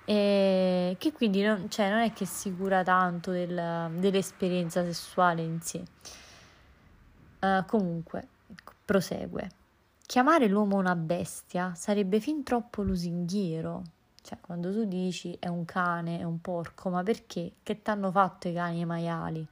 e 0.04 0.96
che 0.98 1.12
quindi 1.12 1.44
non, 1.44 1.70
cioè, 1.70 1.92
non 1.92 2.00
è 2.00 2.12
che 2.12 2.26
si 2.26 2.56
cura 2.56 2.82
tanto 2.82 3.30
del, 3.30 3.92
dell'esperienza 4.00 4.84
sessuale 4.84 5.44
in 5.44 5.62
sé. 5.62 5.84
comunque, 7.68 8.28
prosegue. 8.84 9.50
Chiamare 10.08 10.48
l'uomo 10.48 10.78
una 10.78 10.96
bestia 10.96 11.74
sarebbe 11.76 12.20
fin 12.20 12.42
troppo 12.44 12.82
lusinghiero 12.82 13.84
cioè, 14.28 14.40
quando 14.42 14.74
tu 14.74 14.84
dici 14.84 15.38
è 15.40 15.48
un 15.48 15.64
cane, 15.64 16.20
è 16.20 16.24
un 16.24 16.42
porco, 16.42 16.90
ma 16.90 17.02
perché? 17.02 17.54
Che 17.64 17.82
t'hanno 17.82 18.12
fatto 18.12 18.50
i 18.50 18.54
cani 18.54 18.80
e 18.80 18.82
i 18.82 18.86
maiali? 18.86 19.48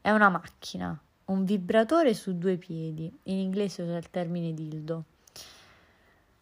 È 0.00 0.10
una 0.10 0.30
macchina, 0.30 0.98
un 1.26 1.44
vibratore 1.44 2.14
su 2.14 2.38
due 2.38 2.56
piedi. 2.56 3.14
In 3.24 3.36
inglese 3.36 3.82
usa 3.82 3.98
il 3.98 4.08
termine 4.08 4.54
dildo. 4.54 5.04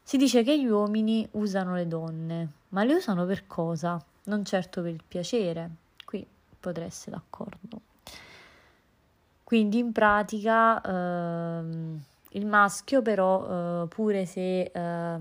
Si 0.05 0.17
dice 0.19 0.45
che 0.45 0.57
gli 0.57 0.67
uomini 0.67 1.27
usano 1.33 1.75
le 1.75 1.89
donne, 1.89 2.49
ma 2.69 2.85
le 2.85 2.95
usano 2.95 3.27
per 3.27 3.49
cosa? 3.49 4.01
Non 4.27 4.45
certo 4.45 4.81
per 4.81 4.93
il 4.93 5.03
piacere. 5.07 5.69
Qui 6.05 6.25
potrei 6.61 6.87
essere 6.87 7.17
d'accordo. 7.17 7.81
Quindi 9.43 9.79
in 9.79 9.91
pratica 9.91 10.81
ehm, 10.81 12.01
il 12.31 12.47
maschio 12.47 13.03
però, 13.03 13.83
eh, 13.83 13.89
pure 13.89 14.27
se 14.27 14.61
eh, 14.73 15.19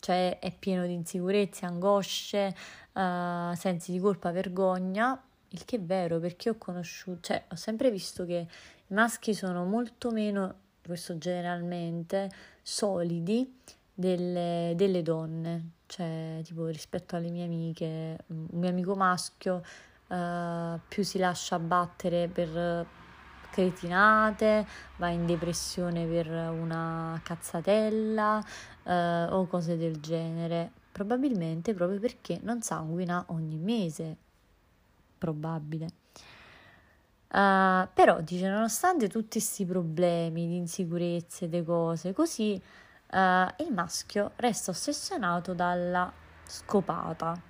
cioè 0.00 0.38
è 0.38 0.52
pieno 0.52 0.86
di 0.86 0.92
insicurezze, 0.92 1.66
angosce, 1.66 2.54
uh, 2.92 3.54
sensi 3.54 3.92
di 3.92 3.98
colpa, 3.98 4.30
vergogna, 4.30 5.20
il 5.50 5.64
che 5.64 5.76
è 5.76 5.80
vero 5.80 6.18
perché 6.18 6.50
ho 6.50 6.56
conosciuto, 6.58 7.20
cioè 7.22 7.44
ho 7.50 7.56
sempre 7.56 7.90
visto 7.90 8.24
che 8.24 8.46
i 8.86 8.94
maschi 8.94 9.34
sono 9.34 9.64
molto 9.64 10.10
meno, 10.10 10.54
questo 10.84 11.18
generalmente, 11.18 12.30
solidi 12.62 13.60
delle, 13.92 14.72
delle 14.76 15.02
donne, 15.02 15.70
cioè 15.86 16.40
tipo 16.44 16.66
rispetto 16.66 17.16
alle 17.16 17.30
mie 17.30 17.44
amiche, 17.44 18.18
un 18.26 18.46
mio 18.52 18.68
amico 18.68 18.94
maschio 18.94 19.62
uh, 20.08 20.78
più 20.86 21.02
si 21.02 21.18
lascia 21.18 21.58
battere 21.58 22.28
per 22.28 22.86
cretinate, 23.50 24.66
va 24.96 25.08
in 25.08 25.26
depressione 25.26 26.06
per 26.06 26.28
una 26.28 27.20
cazzatella 27.22 28.42
eh, 28.84 29.24
o 29.30 29.46
cose 29.46 29.76
del 29.76 30.00
genere. 30.00 30.72
Probabilmente 30.92 31.74
proprio 31.74 32.00
perché 32.00 32.38
non 32.42 32.62
sanguina 32.62 33.24
ogni 33.28 33.58
mese. 33.58 34.16
Probabile. 35.18 35.86
Uh, 37.30 37.86
però 37.92 38.20
dice, 38.22 38.48
nonostante 38.48 39.06
tutti 39.06 39.38
questi 39.38 39.66
problemi 39.66 40.46
di 40.46 40.56
insicurezze, 40.56 41.48
di 41.48 41.62
cose 41.62 42.14
così, 42.14 42.54
uh, 42.54 43.16
il 43.16 43.70
maschio 43.70 44.32
resta 44.36 44.70
ossessionato 44.70 45.52
dalla 45.52 46.10
scopata 46.46 47.47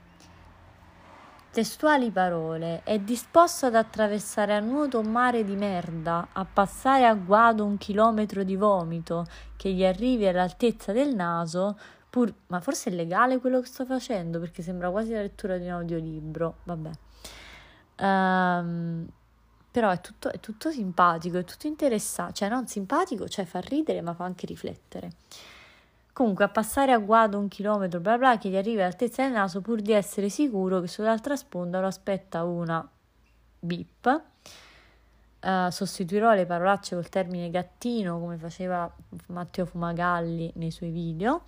Testuali 1.58 2.12
parole: 2.12 2.82
È 2.84 3.00
disposto 3.00 3.66
ad 3.66 3.74
attraversare 3.74 4.54
a 4.54 4.60
nuoto 4.60 5.00
un 5.00 5.08
mare 5.08 5.42
di 5.42 5.56
merda, 5.56 6.28
a 6.30 6.44
passare 6.44 7.04
a 7.04 7.14
guado 7.14 7.64
un 7.64 7.76
chilometro 7.78 8.44
di 8.44 8.54
vomito 8.54 9.26
che 9.56 9.72
gli 9.72 9.84
arrivi 9.84 10.28
all'altezza 10.28 10.92
del 10.92 11.16
naso, 11.16 11.76
pur... 12.08 12.32
ma 12.46 12.60
forse 12.60 12.90
è 12.90 12.92
legale 12.92 13.40
quello 13.40 13.58
che 13.58 13.66
sto 13.66 13.84
facendo 13.84 14.38
perché 14.38 14.62
sembra 14.62 14.88
quasi 14.90 15.10
la 15.10 15.20
lettura 15.20 15.58
di 15.58 15.64
un 15.64 15.72
audiolibro. 15.72 16.58
Vabbè. 16.62 16.90
Um, 18.02 19.08
però 19.68 19.90
è 19.90 20.00
tutto, 20.00 20.30
è 20.30 20.38
tutto 20.38 20.70
simpatico, 20.70 21.38
è 21.38 21.44
tutto 21.44 21.66
interessante, 21.66 22.34
cioè 22.34 22.48
non 22.48 22.68
simpatico, 22.68 23.26
cioè 23.26 23.44
fa 23.44 23.58
ridere 23.58 24.00
ma 24.00 24.14
fa 24.14 24.22
anche 24.22 24.46
riflettere. 24.46 25.10
Comunque 26.18 26.46
a 26.46 26.48
passare 26.48 26.90
a 26.90 26.98
guado 26.98 27.38
un 27.38 27.46
chilometro 27.46 28.00
bla 28.00 28.18
bla 28.18 28.38
che 28.38 28.48
gli 28.48 28.56
arriva 28.56 28.80
all'altezza 28.80 29.22
del 29.22 29.30
naso 29.30 29.60
pur 29.60 29.80
di 29.80 29.92
essere 29.92 30.28
sicuro 30.28 30.80
che 30.80 30.88
sull'altra 30.88 31.36
sponda 31.36 31.78
lo 31.78 31.86
aspetta 31.86 32.42
una 32.42 32.84
bip. 33.60 34.22
Uh, 35.40 35.70
sostituirò 35.70 36.34
le 36.34 36.44
parolacce 36.44 36.96
col 36.96 37.08
termine 37.08 37.48
gattino 37.50 38.18
come 38.18 38.36
faceva 38.36 38.92
Matteo 39.28 39.64
Fumagalli 39.64 40.50
nei 40.56 40.72
suoi 40.72 40.90
video 40.90 41.42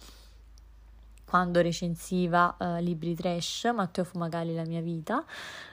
quando 1.24 1.60
recensiva 1.60 2.54
uh, 2.56 2.76
libri 2.76 3.16
trash, 3.16 3.72
Matteo 3.74 4.04
Fumagalli 4.04 4.54
La 4.54 4.64
mia 4.64 4.82
vita, 4.82 5.24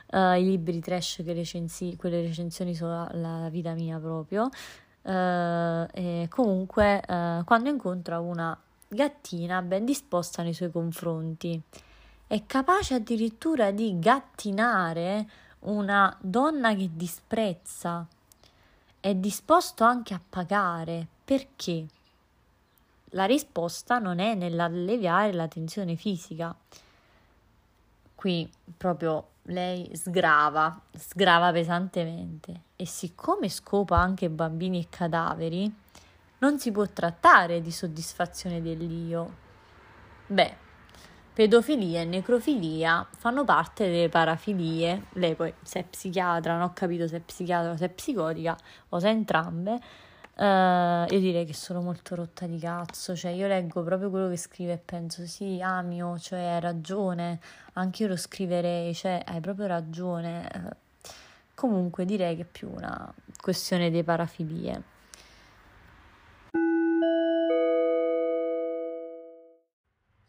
uh, 0.08 0.34
i 0.34 0.44
libri 0.44 0.80
trash 0.80 1.22
che 1.24 1.34
recensi, 1.34 1.96
quelle 1.98 2.24
recensioni 2.24 2.74
sulla 2.74 3.08
la 3.14 3.48
vita 3.50 3.74
mia 3.74 4.00
proprio. 4.00 4.50
e 5.04 6.28
comunque 6.30 7.02
quando 7.46 7.70
incontra 7.70 8.20
una 8.20 8.60
gattina 8.88 9.62
ben 9.62 9.86
disposta 9.86 10.44
nei 10.44 10.54
suoi 10.54 10.72
confronti. 10.72 11.62
È 12.26 12.44
capace 12.46 12.96
addirittura 12.96 13.72
di 13.72 14.00
gattinare 14.00 15.30
una 15.60 16.16
donna 16.22 16.76
che 16.76 16.90
disprezza. 16.94 18.06
È 19.00 19.16
disposto 19.16 19.84
anche 19.84 20.14
a 20.14 20.22
pagare. 20.28 21.08
Perché? 21.24 21.86
La 23.12 23.26
risposta 23.26 24.00
non 24.00 24.20
è 24.20 24.36
nell'alleviare 24.36 25.34
la 25.34 25.48
tensione 25.48 25.96
fisica. 25.96 26.56
Qui 28.16 28.50
proprio 28.76 29.28
lei 29.44 29.90
sgrava, 29.96 30.80
sgrava 30.92 31.52
pesantemente 31.52 32.62
e 32.76 32.86
siccome 32.86 33.50
scopa 33.50 33.98
anche 33.98 34.30
bambini 34.30 34.82
e 34.82 34.88
cadaveri, 34.90 35.74
non 36.40 36.60
si 36.60 36.72
può 36.72 36.86
trattare 36.88 37.62
di 37.62 37.72
soddisfazione 37.72 38.62
dell'io. 38.62 39.46
Beh, 40.28 40.56
pedofilia 41.34 42.02
e 42.02 42.06
necrofilia 42.06 43.08
fanno 43.18 43.44
parte 43.44 43.90
delle 43.90 44.10
parafilie. 44.10 45.06
Lei 45.14 45.36
poi, 45.36 45.54
se 45.62 45.80
è 45.80 45.84
psichiatra, 45.84 46.54
non 46.54 46.64
ho 46.64 46.74
capito 46.74 47.08
se 47.08 47.18
è 47.18 47.20
psichiatra 47.20 47.72
o 47.72 47.78
se 47.78 47.86
è 47.86 47.90
psicotica 47.90 48.58
o 48.90 49.00
se 49.00 49.08
è 49.08 49.12
entrambe. 49.12 49.80
Uh, 50.38 51.12
io 51.12 51.20
direi 51.20 51.46
che 51.46 51.56
sono 51.56 51.82
molto 51.82 52.14
rotta 52.14 52.46
di 52.46 52.60
cazzo, 52.60 53.16
cioè 53.16 53.32
io 53.32 53.48
leggo 53.48 53.82
proprio 53.82 54.12
quello 54.12 54.30
che 54.30 54.38
scrive 54.38 54.74
e 54.74 54.78
penso 54.78 55.26
sì, 55.26 55.60
Amio, 55.64 56.20
cioè 56.20 56.40
hai 56.40 56.60
ragione, 56.60 57.40
anche 57.74 58.04
io 58.04 58.10
lo 58.10 58.18
scriverei, 58.18 58.94
cioè 58.94 59.20
hai 59.26 59.40
proprio 59.40 59.66
ragione. 59.66 60.48
Uh, 60.54 61.12
comunque 61.56 62.06
direi 62.06 62.36
che 62.36 62.44
è 62.44 62.46
più 62.46 62.70
una 62.72 63.12
questione 63.42 63.90
di 63.90 64.04
parafilie. 64.04 64.96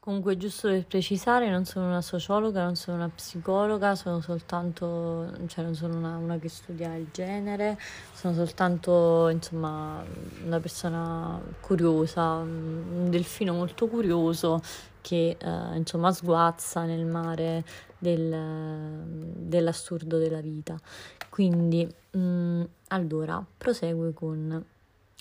Comunque, 0.09 0.39
giusto 0.39 0.69
per 0.69 0.87
precisare, 0.87 1.51
non 1.51 1.67
sono 1.67 1.85
una 1.85 2.01
sociologa, 2.01 2.65
non 2.65 2.77
sono 2.77 2.97
una 2.97 3.11
psicologa, 3.15 3.95
sono 3.95 4.23
soltanto, 4.23 5.31
cioè 5.49 5.63
non 5.63 5.75
sono 5.75 5.99
una, 5.99 6.17
una 6.17 6.39
che 6.39 6.49
studia 6.49 6.95
il 6.95 7.09
genere, 7.13 7.79
sono 8.15 8.33
soltanto, 8.33 9.29
insomma, 9.29 10.03
una 10.47 10.61
persona 10.61 11.39
curiosa, 11.61 12.37
un 12.37 13.09
delfino 13.11 13.53
molto 13.53 13.87
curioso 13.87 14.63
che, 15.03 15.37
eh, 15.39 15.77
insomma, 15.77 16.11
sguazza 16.11 16.85
nel 16.85 17.05
mare 17.05 17.63
del, 17.99 19.05
dell'assurdo 19.05 20.17
della 20.17 20.41
vita. 20.41 20.81
Quindi, 21.29 21.87
mh, 22.13 22.19
mm, 22.19 22.63
allora, 22.89 23.45
prosegue 23.59 24.15
con 24.15 24.65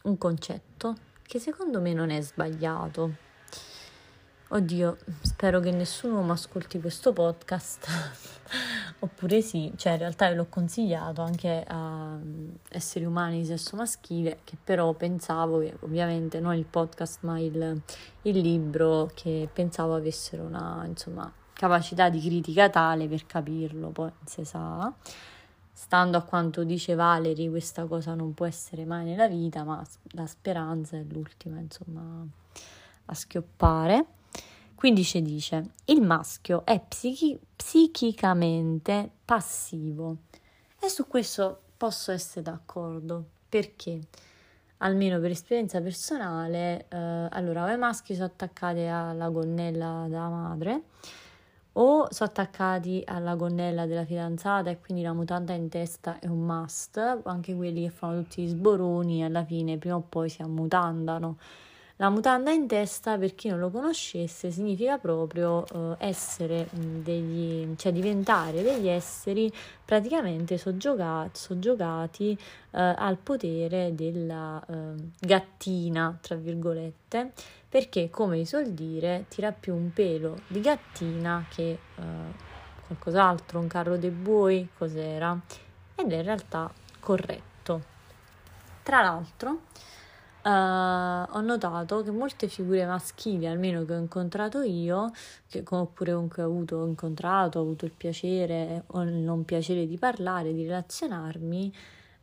un 0.04 0.18
concetto 0.18 0.96
che 1.24 1.40
secondo 1.40 1.82
me 1.82 1.92
non 1.92 2.10
è 2.10 2.22
sbagliato 2.22 3.26
Oddio, 4.50 4.98
spero 5.24 5.60
che 5.60 5.72
nessuno 5.72 6.22
mi 6.22 6.32
ascolti 6.32 6.80
questo 6.80 7.12
podcast, 7.12 7.86
oppure 9.00 9.42
sì, 9.42 9.74
cioè 9.76 9.92
in 9.92 9.98
realtà 9.98 10.30
l'ho 10.30 10.46
consigliato 10.48 11.22
anche 11.22 11.66
a 11.68 12.18
esseri 12.70 13.04
umani 13.04 13.40
di 13.40 13.46
sesso 13.46 13.76
maschile, 13.76 14.40
che 14.46 14.56
però 14.64 14.94
pensavo 14.94 15.62
ovviamente 15.82 16.40
non 16.40 16.54
il 16.54 16.64
podcast 16.64 17.24
ma 17.24 17.38
il, 17.40 17.82
il 18.22 18.38
libro, 18.38 19.12
che 19.14 19.50
pensavo 19.52 19.96
avessero 19.96 20.44
una 20.44 20.82
insomma, 20.86 21.30
capacità 21.52 22.10
di 22.10 22.22
critica 22.22 22.70
tale 22.70 23.10
per 23.10 23.26
capirlo, 23.26 23.90
poi 23.90 24.12
si 24.24 24.46
sa. 24.46 24.94
Stando 25.74 26.16
a 26.16 26.22
quanto 26.22 26.64
dice 26.64 26.96
Valerie, 26.96 27.50
questa 27.50 27.86
cosa 27.86 28.14
non 28.14 28.34
può 28.34 28.46
essere 28.46 28.86
mai 28.86 29.04
nella 29.04 29.28
vita, 29.28 29.66
ma 29.66 29.86
la 30.12 30.26
speranza 30.26 30.96
è 30.96 31.04
l'ultima, 31.04 31.60
insomma, 31.60 32.26
a 33.08 33.14
schioppare. 33.14 34.06
Quindi 34.78 35.04
ci 35.04 35.24
dice, 35.24 35.72
il 35.86 36.04
maschio 36.04 36.64
è 36.64 36.80
psichi- 36.80 37.40
psichicamente 37.56 39.10
passivo. 39.26 40.18
E 40.80 40.88
su 40.88 41.08
questo 41.08 41.62
posso 41.76 42.12
essere 42.12 42.44
d'accordo. 42.44 43.26
Perché? 43.50 44.00
Almeno 44.78 45.20
per 45.20 45.32
esperienza 45.32 45.82
personale, 45.82 46.86
eh, 46.90 46.96
allora 46.96 47.64
o 47.64 47.72
i 47.72 47.78
maschi 47.80 48.14
sono 48.14 48.28
attaccati 48.28 48.82
alla 48.82 49.30
gonnella 49.30 50.06
della 50.08 50.30
madre 50.30 50.84
o 51.74 52.08
sono 52.12 52.30
attaccati 52.30 53.02
alla 53.04 53.34
gonnella 53.34 53.88
della 53.88 54.06
fidanzata 54.06 54.70
e 54.70 54.80
quindi 54.80 55.02
la 55.02 55.14
mutanda 55.14 55.54
in 55.54 55.70
testa 55.70 56.20
è 56.20 56.28
un 56.28 56.46
must, 56.46 56.98
anche 57.24 57.56
quelli 57.56 57.82
che 57.82 57.90
fanno 57.90 58.22
tutti 58.22 58.44
gli 58.44 58.48
sboroni 58.48 59.26
alla 59.26 59.44
fine 59.44 59.80
prima 59.80 59.96
o 59.96 60.04
poi 60.08 60.30
si 60.30 60.44
ammutandano. 60.44 61.40
La 62.00 62.10
mutanda 62.10 62.52
in 62.52 62.68
testa, 62.68 63.18
per 63.18 63.34
chi 63.34 63.50
non 63.50 63.58
lo 63.58 63.72
conoscesse, 63.72 64.52
significa 64.52 65.00
proprio 65.00 65.66
eh, 65.66 65.96
essere 66.06 66.68
degli, 66.72 67.76
cioè 67.76 67.92
diventare 67.92 68.62
degli 68.62 68.88
esseri 68.88 69.52
praticamente 69.84 70.60
soggiogati, 70.60 71.40
soggiogati 71.40 72.34
eh, 72.34 72.38
al 72.80 73.18
potere 73.18 73.96
della 73.96 74.64
eh, 74.70 74.94
gattina, 75.18 76.16
tra 76.22 76.36
virgolette, 76.36 77.32
perché 77.68 78.12
come 78.12 78.38
si 78.38 78.46
suol 78.46 78.74
dire 78.74 79.26
tira 79.28 79.52
più 79.52 79.74
un 79.74 79.92
pelo 79.92 80.42
di 80.46 80.62
gattina 80.62 81.48
che 81.50 81.70
eh, 81.72 81.80
qualcos'altro, 82.86 83.60
un 83.60 83.68
carro 83.68 83.98
dei 83.98 84.12
buoi, 84.12 84.70
cos'era, 84.78 85.36
ed 85.96 86.12
è 86.12 86.16
in 86.16 86.24
realtà 86.24 86.72
corretto. 87.00 87.96
Tra 88.84 89.02
l'altro, 89.02 89.62
Uh, 90.48 91.26
ho 91.30 91.42
notato 91.42 92.04
che 92.04 92.12
molte 92.12 92.48
figure 92.48 92.86
maschili, 92.86 93.48
almeno 93.48 93.84
che 93.84 93.94
ho 93.94 94.00
incontrato 94.00 94.62
io, 94.62 95.12
che 95.46 95.62
oppure 95.68 96.14
comunque 96.14 96.42
ho 96.42 96.46
avuto 96.46 96.86
incontrato, 96.86 97.60
ho 97.60 97.64
avuto 97.64 97.84
il 97.84 97.92
piacere 97.92 98.84
o 98.88 99.02
il 99.02 99.12
non 99.12 99.44
piacere 99.44 99.86
di 99.86 99.98
parlare, 99.98 100.54
di 100.54 100.64
relazionarmi, 100.64 101.74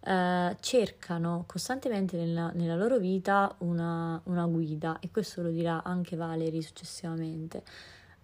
uh, 0.06 0.56
cercano 0.58 1.44
costantemente 1.46 2.16
nella, 2.16 2.50
nella 2.54 2.76
loro 2.76 2.96
vita 2.96 3.54
una, 3.58 4.18
una, 4.24 4.46
guida 4.46 4.96
e 5.00 5.10
questo 5.10 5.42
lo 5.42 5.50
dirà 5.50 5.82
anche 5.82 6.16
Valerie 6.16 6.62
successivamente. 6.62 7.62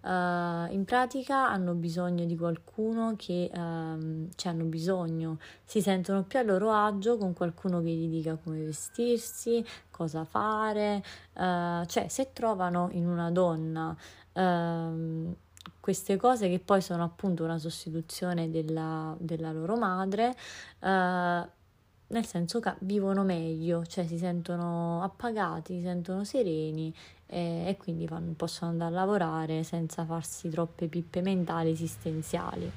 Uh, 0.02 0.72
in 0.72 0.84
pratica 0.86 1.50
hanno 1.50 1.74
bisogno 1.74 2.24
di 2.24 2.34
qualcuno 2.34 3.16
che 3.16 3.50
um, 3.54 4.30
cioè 4.34 4.52
hanno 4.52 4.64
bisogno, 4.64 5.38
si 5.62 5.82
sentono 5.82 6.22
più 6.22 6.38
a 6.38 6.42
loro 6.42 6.72
agio 6.72 7.18
con 7.18 7.34
qualcuno 7.34 7.82
che 7.82 7.90
gli 7.90 8.08
dica 8.08 8.36
come 8.36 8.64
vestirsi, 8.64 9.62
cosa 9.90 10.24
fare, 10.24 11.04
uh, 11.34 11.84
cioè 11.84 12.08
se 12.08 12.30
trovano 12.32 12.88
in 12.92 13.06
una 13.06 13.30
donna 13.30 13.94
uh, 14.32 15.36
queste 15.80 16.16
cose 16.16 16.48
che 16.48 16.60
poi 16.60 16.80
sono 16.80 17.04
appunto 17.04 17.44
una 17.44 17.58
sostituzione 17.58 18.50
della, 18.50 19.14
della 19.18 19.52
loro 19.52 19.76
madre, 19.76 20.34
nel 20.80 22.26
senso 22.26 22.58
che 22.60 22.74
vivono 22.80 23.22
meglio, 23.22 23.84
cioè 23.84 24.06
si 24.06 24.18
sentono 24.18 25.02
appagati, 25.02 25.74
si 25.76 25.82
sentono 25.82 26.24
sereni 26.24 26.92
e, 27.30 27.68
e 27.68 27.76
quindi 27.76 28.06
vanno, 28.06 28.32
possono 28.32 28.72
andare 28.72 28.90
a 28.90 28.94
lavorare 28.94 29.62
senza 29.62 30.04
farsi 30.04 30.50
troppe 30.50 30.88
pippe 30.88 31.22
mentali 31.22 31.70
esistenziali. 31.70 32.70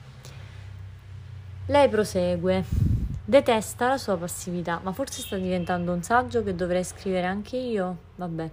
Lei 1.66 1.90
prosegue, 1.90 2.64
detesta 3.26 3.88
la 3.88 3.98
sua 3.98 4.16
passività, 4.16 4.80
ma 4.84 4.92
forse 4.94 5.22
sta 5.22 5.38
diventando 5.38 5.92
un 5.92 6.04
saggio 6.04 6.44
che 6.44 6.54
dovrei 6.54 6.84
scrivere 6.84 7.26
anche 7.26 7.58
io? 7.58 7.98
Vabbè. 8.16 8.52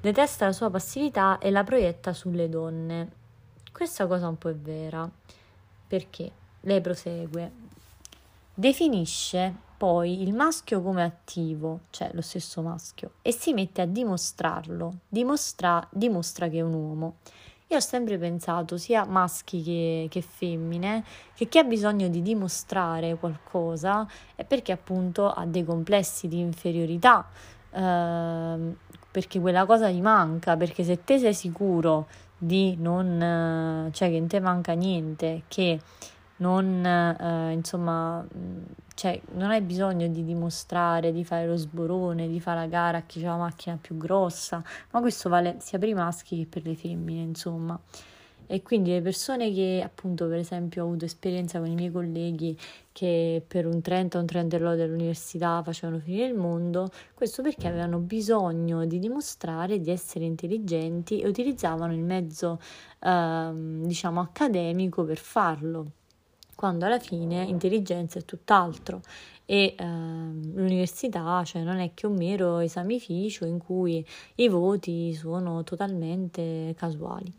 Detesta 0.00 0.46
la 0.46 0.52
sua 0.52 0.70
passività 0.70 1.38
e 1.38 1.50
la 1.50 1.62
proietta 1.62 2.12
sulle 2.12 2.48
donne. 2.48 3.10
Questa 3.70 4.06
cosa 4.06 4.28
un 4.28 4.38
po' 4.38 4.48
è 4.48 4.54
vera, 4.54 5.08
perché 5.86 6.30
lei 6.60 6.80
prosegue, 6.80 7.52
definisce 8.54 9.54
poi 9.82 10.22
il 10.22 10.32
maschio 10.32 10.80
come 10.80 11.02
attivo, 11.02 11.80
cioè 11.90 12.10
lo 12.12 12.20
stesso 12.20 12.62
maschio, 12.62 13.14
e 13.20 13.32
si 13.32 13.52
mette 13.52 13.80
a 13.80 13.84
dimostrarlo, 13.84 14.98
dimostra, 15.08 15.84
dimostra 15.90 16.46
che 16.46 16.58
è 16.58 16.60
un 16.60 16.72
uomo. 16.72 17.16
Io 17.66 17.78
ho 17.78 17.80
sempre 17.80 18.16
pensato, 18.16 18.76
sia 18.76 19.04
maschi 19.04 19.60
che, 19.60 20.06
che 20.08 20.22
femmine, 20.22 21.02
che 21.34 21.48
chi 21.48 21.58
ha 21.58 21.64
bisogno 21.64 22.06
di 22.06 22.22
dimostrare 22.22 23.16
qualcosa 23.16 24.06
è 24.36 24.44
perché 24.44 24.70
appunto 24.70 25.28
ha 25.28 25.44
dei 25.46 25.64
complessi 25.64 26.28
di 26.28 26.38
inferiorità, 26.38 27.26
eh, 27.72 28.76
perché 29.10 29.40
quella 29.40 29.66
cosa 29.66 29.90
gli 29.90 30.00
manca, 30.00 30.56
perché 30.56 30.84
se 30.84 31.02
te 31.02 31.18
sei 31.18 31.34
sicuro 31.34 32.06
di 32.38 32.76
non, 32.78 33.90
cioè 33.92 34.10
che 34.10 34.18
non 34.20 34.28
te 34.28 34.38
manca 34.38 34.74
niente, 34.74 35.42
che 35.48 35.80
non, 36.36 36.84
eh, 36.84 37.52
insomma, 37.52 38.24
cioè, 39.02 39.20
non 39.32 39.50
hai 39.50 39.60
bisogno 39.62 40.06
di 40.06 40.22
dimostrare, 40.22 41.10
di 41.10 41.24
fare 41.24 41.44
lo 41.48 41.56
sborone, 41.56 42.28
di 42.28 42.38
fare 42.38 42.60
la 42.60 42.66
gara 42.66 42.98
a 42.98 43.02
chi 43.02 43.18
ha 43.26 43.30
la 43.30 43.36
macchina 43.36 43.76
più 43.76 43.96
grossa, 43.96 44.62
ma 44.92 45.00
questo 45.00 45.28
vale 45.28 45.56
sia 45.58 45.76
per 45.80 45.88
i 45.88 45.94
maschi 45.94 46.38
che 46.38 46.46
per 46.46 46.64
le 46.64 46.76
femmine, 46.76 47.20
insomma. 47.20 47.76
E 48.46 48.62
quindi 48.62 48.90
le 48.92 49.02
persone 49.02 49.52
che, 49.52 49.82
appunto, 49.84 50.28
per 50.28 50.38
esempio, 50.38 50.84
ho 50.84 50.86
avuto 50.86 51.04
esperienza 51.04 51.58
con 51.58 51.68
i 51.68 51.74
miei 51.74 51.90
colleghi 51.90 52.56
che 52.92 53.42
per 53.44 53.66
un 53.66 53.80
30 53.80 54.18
o 54.18 54.20
un 54.20 54.26
30 54.28 54.58
dell'università 54.76 55.62
facevano 55.64 55.98
finire 55.98 56.26
il 56.26 56.34
mondo, 56.34 56.88
questo 57.12 57.42
perché 57.42 57.66
avevano 57.66 57.98
bisogno 57.98 58.86
di 58.86 59.00
dimostrare 59.00 59.80
di 59.80 59.90
essere 59.90 60.26
intelligenti 60.26 61.18
e 61.18 61.26
utilizzavano 61.26 61.92
il 61.92 62.04
mezzo, 62.04 62.60
eh, 63.00 63.50
diciamo, 63.52 64.20
accademico 64.20 65.02
per 65.02 65.18
farlo 65.18 65.90
quando 66.54 66.86
alla 66.86 66.98
fine 66.98 67.44
intelligenza 67.44 68.18
è 68.18 68.24
tutt'altro 68.24 69.00
e 69.44 69.74
eh, 69.76 69.84
l'università 69.84 71.42
cioè, 71.44 71.62
non 71.62 71.78
è 71.78 71.92
che 71.94 72.06
un 72.06 72.16
mero 72.16 72.58
esamificio 72.58 73.44
in 73.44 73.58
cui 73.58 74.04
i 74.36 74.48
voti 74.48 75.14
sono 75.14 75.64
totalmente 75.64 76.74
casuali. 76.76 77.32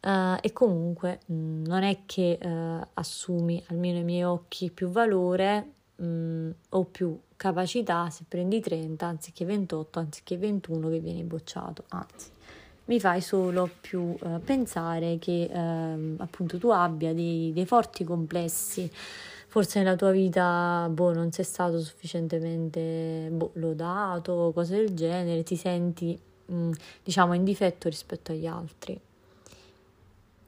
Uh, 0.00 0.38
e 0.40 0.52
comunque 0.52 1.20
mh, 1.26 1.34
mm, 1.34 1.64
non 1.64 1.82
è 1.82 1.98
che 2.06 2.38
uh, 2.40 2.86
assumi, 2.94 3.62
almeno 3.66 3.98
ai 3.98 4.04
miei 4.04 4.22
occhi, 4.22 4.70
più 4.70 4.88
valore 4.90 5.72
mh, 5.96 6.06
mm, 6.06 6.50
o 6.70 6.84
più 6.84 7.18
capacità 7.36 8.08
se 8.08 8.24
prendi 8.26 8.60
30 8.60 9.04
anziché 9.04 9.44
28, 9.44 9.98
anziché 9.98 10.36
21 10.36 10.88
che 10.88 11.00
vieni 11.00 11.24
bocciato, 11.24 11.84
anzi 11.88 12.30
mi 12.88 13.00
fai 13.00 13.20
solo 13.20 13.68
più 13.80 14.16
eh, 14.22 14.38
pensare 14.42 15.18
che 15.18 15.42
eh, 15.42 16.14
appunto 16.18 16.58
tu 16.58 16.68
abbia 16.70 17.12
dei, 17.12 17.52
dei, 17.52 17.66
forti 17.66 18.04
complessi. 18.04 18.90
Forse 19.50 19.78
nella 19.78 19.96
tua 19.96 20.10
vita 20.10 20.88
boh, 20.90 21.12
non 21.12 21.30
sei 21.32 21.44
stato 21.44 21.80
sufficientemente 21.80 23.28
boh, 23.30 23.50
lodato, 23.54 24.52
cose 24.54 24.76
del 24.76 24.94
genere, 24.94 25.42
ti 25.42 25.56
senti 25.56 26.18
mh, 26.46 26.54
mm, 26.54 26.72
diciamo 27.02 27.34
in 27.34 27.44
difetto 27.44 27.88
rispetto 27.88 28.32
agli 28.32 28.46
altri. 28.46 28.98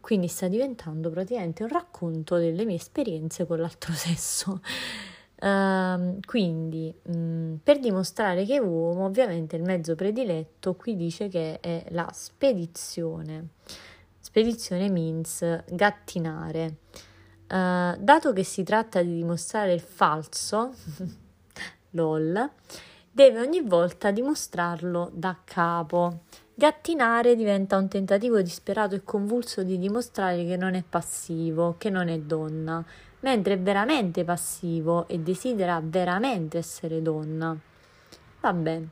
Quindi 0.01 0.29
sta 0.29 0.49
diventando 0.49 1.11
praticamente 1.11 1.63
un 1.63 1.69
racconto 1.69 2.37
delle 2.37 2.65
mie 2.65 2.77
esperienze 2.77 3.47
con 3.47 3.61
l'altro 3.61 3.93
sesso. 3.95 4.61
Uh, 5.41 6.21
quindi, 6.27 6.95
mh, 7.03 7.17
mm, 7.17 7.55
per 7.63 7.79
dimostrare 7.79 8.45
che 8.45 8.57
è 8.57 8.59
uomo, 8.59 9.07
ovviamente 9.07 9.57
il 9.57 9.63
mezzo 9.63 9.95
prediletto 9.95 10.75
qui 10.75 10.97
dice 10.97 11.29
che 11.29 11.61
è 11.61 11.87
la 11.91 12.09
spedizione. 12.13 13.49
Spedizione 14.19 14.91
means 14.91 15.63
gattinare. 15.71 16.77
Uh, 17.49 17.97
dato 17.99 18.33
che 18.35 18.45
si 18.45 18.63
tratta 18.65 19.01
di 19.01 19.15
dimostrare 19.15 19.73
il 19.73 19.81
falso, 19.81 20.75
lol, 21.93 22.51
deve 23.11 23.41
ogni 23.41 23.63
volta 23.63 24.11
dimostrarlo 24.11 25.11
da 25.15 25.39
capo. 25.43 26.25
Gattinare 26.55 27.35
diventa 27.35 27.79
un 27.79 27.89
tentativo 27.89 28.43
disperato 28.43 28.95
e 28.95 29.03
convulso 29.03 29.63
di 29.63 29.79
dimostrare 29.79 30.45
che 30.45 30.59
non 30.59 30.75
è 30.75 30.85
passivo, 30.87 31.77
che 31.79 31.89
non 31.89 32.09
è 32.09 32.19
donna, 32.19 32.85
mentre 33.21 33.55
è 33.55 33.59
veramente 33.59 34.25
passivo 34.25 35.07
e 35.09 35.19
desidera 35.19 35.81
veramente 35.83 36.59
essere 36.59 37.03
donna. 37.03 37.57
Vabbè, 38.41 38.83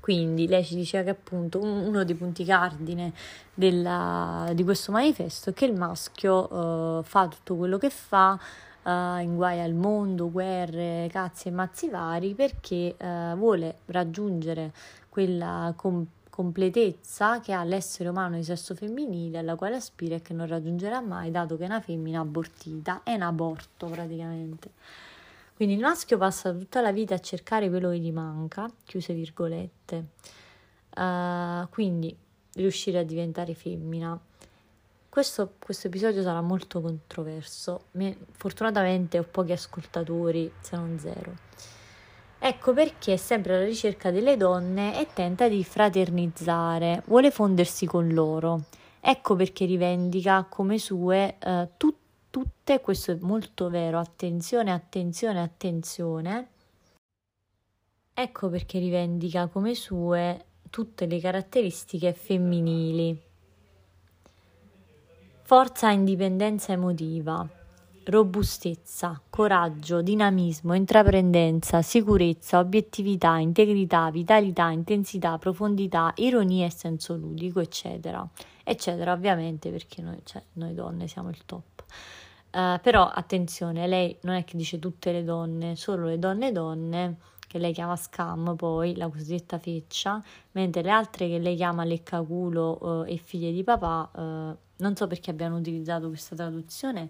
quindi 0.00 0.46
lei 0.46 0.62
ci 0.64 0.74
diceva 0.74 1.02
che 1.04 1.10
appunto 1.10 1.60
uno 1.60 2.04
dei 2.04 2.14
punti 2.14 2.44
cardine 2.44 3.12
della, 3.54 4.50
di 4.52 4.62
questo 4.62 4.92
manifesto 4.92 5.50
è 5.50 5.52
che 5.54 5.64
il 5.64 5.74
maschio 5.74 6.52
uh, 6.52 7.02
fa 7.02 7.26
tutto 7.26 7.56
quello 7.56 7.78
che 7.78 7.88
fa, 7.88 8.38
uh, 8.82 9.18
inguaia 9.20 9.64
il 9.64 9.74
mondo, 9.74 10.30
guerre, 10.30 11.08
cazzi 11.10 11.48
e 11.48 11.52
mazzi 11.52 11.88
vari 11.88 12.34
perché 12.34 12.94
uh, 12.98 13.34
vuole 13.36 13.78
raggiungere 13.86 14.72
quella 15.08 15.72
competizione 15.74 16.22
completezza 16.34 17.38
che 17.38 17.52
ha 17.52 17.62
l'essere 17.62 18.08
umano 18.08 18.34
di 18.34 18.42
sesso 18.42 18.74
femminile 18.74 19.38
alla 19.38 19.54
quale 19.54 19.76
aspira 19.76 20.16
e 20.16 20.20
che 20.20 20.32
non 20.32 20.48
raggiungerà 20.48 21.00
mai 21.00 21.30
dato 21.30 21.56
che 21.56 21.62
è 21.62 21.66
una 21.66 21.80
femmina 21.80 22.18
abortita, 22.18 23.04
è 23.04 23.14
un 23.14 23.22
aborto 23.22 23.86
praticamente. 23.86 24.72
Quindi 25.54 25.76
il 25.76 25.80
maschio 25.80 26.18
passa 26.18 26.50
tutta 26.50 26.80
la 26.80 26.90
vita 26.90 27.14
a 27.14 27.20
cercare 27.20 27.68
quello 27.68 27.90
che 27.90 27.98
gli 27.98 28.10
manca, 28.10 28.68
chiuse 28.82 29.14
virgolette, 29.14 30.04
uh, 30.96 31.68
quindi 31.70 32.16
riuscire 32.54 32.98
a 32.98 33.04
diventare 33.04 33.54
femmina. 33.54 34.18
Questo, 35.08 35.52
questo, 35.60 35.86
episodio 35.86 36.20
sarà 36.22 36.40
molto 36.40 36.80
controverso, 36.80 37.84
Me, 37.92 38.16
fortunatamente 38.32 39.20
ho 39.20 39.24
pochi 39.30 39.52
ascoltatori, 39.52 40.50
se 40.58 40.74
non 40.74 40.98
zero. 40.98 41.73
Ecco 42.46 42.74
perché 42.74 43.14
è 43.14 43.16
sempre 43.16 43.56
alla 43.56 43.64
ricerca 43.64 44.10
delle 44.10 44.36
donne 44.36 45.00
e 45.00 45.06
tenta 45.14 45.48
di 45.48 45.64
fraternizzare, 45.64 47.02
vuole 47.06 47.30
fondersi 47.30 47.86
con 47.86 48.08
loro. 48.08 48.64
Ecco 49.00 49.34
perché 49.34 49.64
rivendica 49.64 50.44
come 50.44 50.76
sue 50.76 51.38
eh, 51.38 51.68
tut- 51.78 51.96
tutte, 52.28 52.82
questo 52.82 53.12
è 53.12 53.18
molto 53.18 53.70
vero, 53.70 53.98
attenzione, 53.98 54.72
attenzione, 54.72 55.40
attenzione. 55.40 56.48
Ecco 58.12 58.50
perché 58.50 58.78
rivendica 58.78 59.46
come 59.46 59.74
sue 59.74 60.44
tutte 60.68 61.06
le 61.06 61.20
caratteristiche 61.20 62.12
femminili. 62.12 63.18
Forza 65.44 65.90
e 65.90 65.94
indipendenza 65.94 66.72
emotiva, 66.72 67.48
robustezza, 68.04 69.20
coraggio, 69.30 70.02
dinamismo, 70.02 70.74
intraprendenza, 70.74 71.82
sicurezza, 71.82 72.58
obiettività, 72.58 73.36
integrità, 73.36 74.10
vitalità, 74.10 74.68
intensità, 74.70 75.38
profondità, 75.38 76.12
ironia 76.16 76.66
e 76.66 76.70
senso 76.70 77.16
ludico, 77.16 77.60
eccetera. 77.60 78.26
Eccetera, 78.62 79.12
ovviamente 79.12 79.70
perché 79.70 80.02
noi, 80.02 80.18
cioè, 80.24 80.42
noi 80.54 80.74
donne 80.74 81.06
siamo 81.06 81.28
il 81.28 81.44
top. 81.44 81.84
Uh, 82.52 82.78
però 82.80 83.08
attenzione, 83.08 83.86
lei 83.86 84.16
non 84.22 84.36
è 84.36 84.44
che 84.44 84.56
dice 84.56 84.78
tutte 84.78 85.10
le 85.10 85.24
donne, 85.24 85.74
solo 85.74 86.06
le 86.06 86.18
donne 86.18 86.52
donne 86.52 87.16
che 87.54 87.60
lei 87.60 87.72
chiama 87.72 87.94
scam, 87.94 88.56
poi 88.56 88.96
la 88.96 89.08
cosiddetta 89.08 89.60
feccia, 89.60 90.20
mentre 90.52 90.82
le 90.82 90.90
altre 90.90 91.28
che 91.28 91.38
lei 91.38 91.54
chiama 91.54 91.84
leccaculo 91.84 93.04
eh, 93.04 93.14
e 93.14 93.16
figlie 93.16 93.52
di 93.52 93.62
papà, 93.62 94.10
eh, 94.12 94.56
non 94.76 94.96
so 94.96 95.06
perché 95.06 95.30
abbiano 95.30 95.58
utilizzato 95.58 96.08
questa 96.08 96.34
traduzione, 96.34 97.08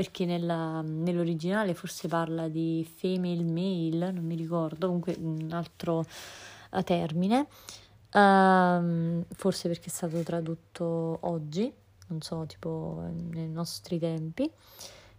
perché 0.00 0.24
nella, 0.24 0.80
nell'originale 0.80 1.74
forse 1.74 2.08
parla 2.08 2.48
di 2.48 2.90
female 2.96 3.44
male, 3.44 4.10
non 4.12 4.24
mi 4.24 4.34
ricordo, 4.34 4.86
comunque 4.86 5.14
un 5.20 5.50
altro 5.52 6.06
uh, 6.70 6.82
termine, 6.82 7.40
uh, 7.40 9.24
forse 9.34 9.68
perché 9.68 9.88
è 9.88 9.90
stato 9.90 10.22
tradotto 10.22 11.18
oggi, 11.20 11.70
non 12.06 12.22
so, 12.22 12.46
tipo 12.46 13.02
nei 13.30 13.50
nostri 13.50 13.98
tempi, 13.98 14.50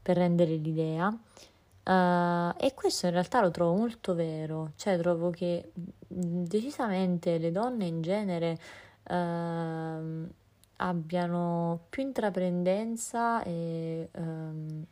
per 0.01 0.17
rendere 0.17 0.55
l'idea. 0.55 1.09
Uh, 1.09 2.57
e 2.57 2.73
questo 2.73 3.05
in 3.05 3.11
realtà 3.11 3.39
lo 3.39 3.51
trovo 3.51 3.75
molto 3.75 4.15
vero, 4.15 4.71
cioè 4.77 4.97
trovo 4.97 5.29
che 5.29 5.73
decisamente 6.07 7.37
le 7.37 7.51
donne 7.51 7.85
in 7.85 8.01
genere 8.01 8.57
uh, 9.09 10.27
abbiano 10.81 11.85
più 11.89 12.03
intraprendenza 12.03 13.43
e 13.43 14.09
uh, 14.13 14.85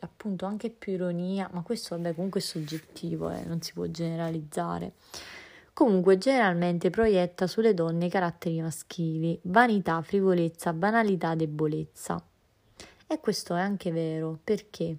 appunto 0.00 0.46
anche 0.46 0.70
più 0.70 0.92
ironia, 0.92 1.48
ma 1.52 1.62
questo 1.62 1.96
vabbè 1.96 2.14
comunque 2.14 2.40
è 2.40 2.42
soggettivo, 2.42 3.30
eh, 3.30 3.44
non 3.44 3.60
si 3.60 3.72
può 3.72 3.86
generalizzare. 3.86 4.92
Comunque 5.72 6.18
generalmente 6.18 6.90
proietta 6.90 7.46
sulle 7.46 7.74
donne 7.74 8.06
i 8.06 8.10
caratteri 8.10 8.60
maschili, 8.60 9.38
vanità, 9.44 10.00
frivolezza, 10.02 10.72
banalità, 10.72 11.34
debolezza. 11.34 12.22
E 13.06 13.20
questo 13.20 13.54
è 13.54 13.60
anche 13.60 13.90
vero 13.90 14.38
perché 14.42 14.98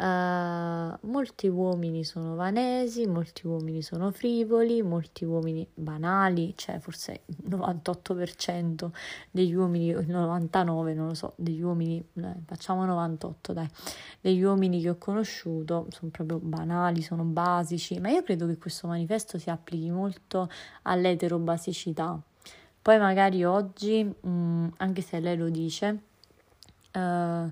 Uh, 0.00 0.96
molti 1.08 1.48
uomini 1.48 2.04
sono 2.04 2.36
vanesi, 2.36 3.08
molti 3.08 3.48
uomini 3.48 3.82
sono 3.82 4.12
frivoli, 4.12 4.80
molti 4.80 5.24
uomini 5.24 5.66
banali, 5.74 6.52
cioè 6.54 6.78
forse 6.78 7.22
il 7.26 7.36
98% 7.48 8.90
degli 9.32 9.54
uomini, 9.54 9.88
il 9.88 10.06
99% 10.06 10.94
non 10.94 11.08
lo 11.08 11.14
so, 11.14 11.32
degli 11.34 11.60
uomini, 11.62 11.98
eh, 12.14 12.34
facciamo 12.46 12.84
98 12.84 13.52
dai, 13.52 13.68
degli 14.20 14.40
uomini 14.40 14.80
che 14.80 14.90
ho 14.90 14.98
conosciuto 14.98 15.88
sono 15.90 16.12
proprio 16.12 16.38
banali, 16.38 17.02
sono 17.02 17.24
basici, 17.24 17.98
ma 17.98 18.08
io 18.08 18.22
credo 18.22 18.46
che 18.46 18.56
questo 18.56 18.86
manifesto 18.86 19.36
si 19.36 19.50
applichi 19.50 19.90
molto 19.90 20.48
all'eterobasicità. 20.82 22.16
Poi 22.80 22.98
magari 23.00 23.42
oggi, 23.44 24.04
mh, 24.04 24.28
mm, 24.28 24.66
anche 24.76 25.02
se 25.02 25.18
lei 25.18 25.36
lo 25.36 25.48
dice, 25.48 25.98
uh, 26.94 27.50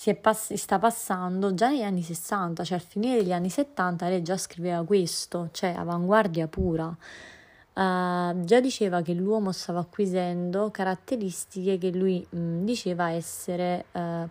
si, 0.00 0.14
pass- 0.14 0.54
sta 0.54 0.78
passando 0.78 1.54
già 1.54 1.70
negli 1.70 1.82
anni 1.82 2.02
60, 2.02 2.62
cioè 2.62 2.78
al 2.78 2.84
finire 2.84 3.16
degli 3.16 3.32
anni 3.32 3.50
70 3.50 4.08
lei 4.08 4.22
già 4.22 4.36
scriveva 4.36 4.84
questo, 4.84 5.48
cioè 5.50 5.74
avanguardia 5.76 6.46
pura. 6.46 6.86
Uh, 6.86 8.44
già 8.44 8.60
diceva 8.60 9.02
che 9.02 9.12
l'uomo 9.12 9.50
stava 9.50 9.80
acquisendo 9.80 10.70
caratteristiche 10.70 11.78
che 11.78 11.90
lui 11.90 12.24
mh, 12.30 12.62
diceva 12.62 13.10
essere, 13.10 13.86
uh, 13.90 14.28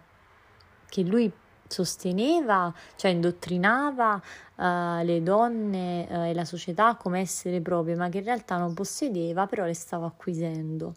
che 0.88 1.02
lui 1.02 1.30
sosteneva, 1.68 2.74
cioè 2.96 3.12
indottrinava 3.12 4.22
uh, 4.56 5.04
le 5.04 5.22
donne 5.22 6.30
e 6.30 6.34
la 6.34 6.46
società 6.46 6.96
come 6.96 7.20
essere 7.20 7.60
proprie, 7.60 7.96
ma 7.96 8.08
che 8.08 8.20
in 8.20 8.24
realtà 8.24 8.56
non 8.56 8.74
possedeva, 8.74 9.48
però 9.48 9.66
le 9.66 9.74
stava 9.74 10.06
acquisendo. 10.06 10.94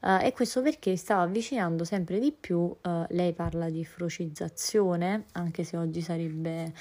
Uh, 0.00 0.22
e 0.22 0.32
questo 0.32 0.62
perché 0.62 0.96
stava 0.96 1.22
avvicinando 1.22 1.82
sempre 1.82 2.20
di 2.20 2.32
più, 2.32 2.58
uh, 2.58 3.04
lei 3.08 3.32
parla 3.32 3.68
di 3.68 3.84
frocizzazione, 3.84 5.26
anche 5.32 5.64
se 5.64 5.76
oggi 5.76 6.00
sarebbe 6.00 6.72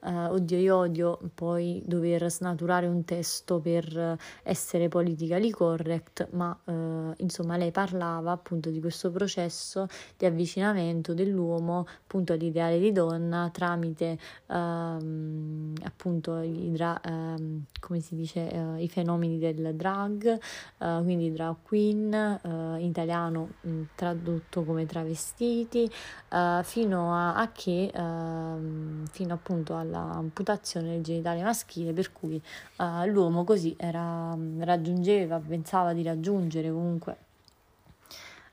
uh, 0.00 0.32
oddio 0.32 0.58
io 0.58 0.76
odio 0.76 1.18
poi 1.34 1.82
dover 1.84 2.30
snaturare 2.30 2.86
un 2.86 3.04
testo 3.04 3.60
per 3.60 4.16
essere 4.42 4.88
politically 4.88 5.50
correct, 5.50 6.28
ma 6.32 6.56
uh, 6.64 7.12
insomma 7.18 7.56
lei 7.56 7.70
parlava 7.70 8.32
appunto 8.32 8.70
di 8.70 8.80
questo 8.80 9.10
processo 9.10 9.86
di 10.16 10.26
avvicinamento 10.26 11.14
dell'uomo 11.14 11.86
appunto 12.02 12.32
all'ideale 12.32 12.78
di 12.78 12.92
donna 12.92 13.50
tramite 13.52 14.18
uh, 14.46 14.54
appunto 14.54 16.40
i, 16.40 16.70
dra- 16.72 17.00
ehm, 17.00 17.64
come 17.80 18.00
si 18.00 18.14
dice, 18.14 18.50
eh, 18.50 18.82
i 18.82 18.88
fenomeni 18.88 19.38
del 19.38 19.74
drag, 19.74 20.38
quindi 20.78 21.32
drag 21.32 21.56
queen, 21.62 22.40
in 22.42 22.86
italiano 22.86 23.50
mh, 23.60 23.70
mm, 23.70 23.82
tradotto 23.94 24.64
come 24.64 24.86
travestiti, 24.86 25.90
fino 26.62 27.14
a, 27.14 27.34
a 27.36 27.52
che 27.52 27.90
ehm, 27.92 29.06
fino 29.06 29.34
appunto 29.34 29.76
alla 29.76 29.85
l'amputazione 29.88 30.90
del 30.90 31.02
genitale 31.02 31.42
maschile, 31.42 31.92
per 31.92 32.12
cui 32.12 32.40
uh, 32.76 33.04
l'uomo 33.06 33.44
così 33.44 33.74
era, 33.78 34.36
raggiungeva, 34.58 35.38
pensava 35.38 35.92
di 35.92 36.02
raggiungere 36.02 36.70
comunque 36.70 37.16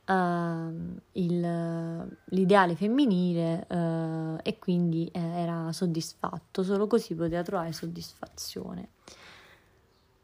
uh, 0.06 1.00
il, 1.14 2.18
l'ideale 2.26 2.76
femminile 2.76 3.66
uh, 3.70 4.40
e 4.42 4.58
quindi 4.60 5.10
eh, 5.12 5.20
era 5.20 5.72
soddisfatto, 5.72 6.64
solo 6.64 6.88
così 6.88 7.16
poteva 7.16 7.44
trovare 7.44 7.72
soddisfazione. 7.72 8.90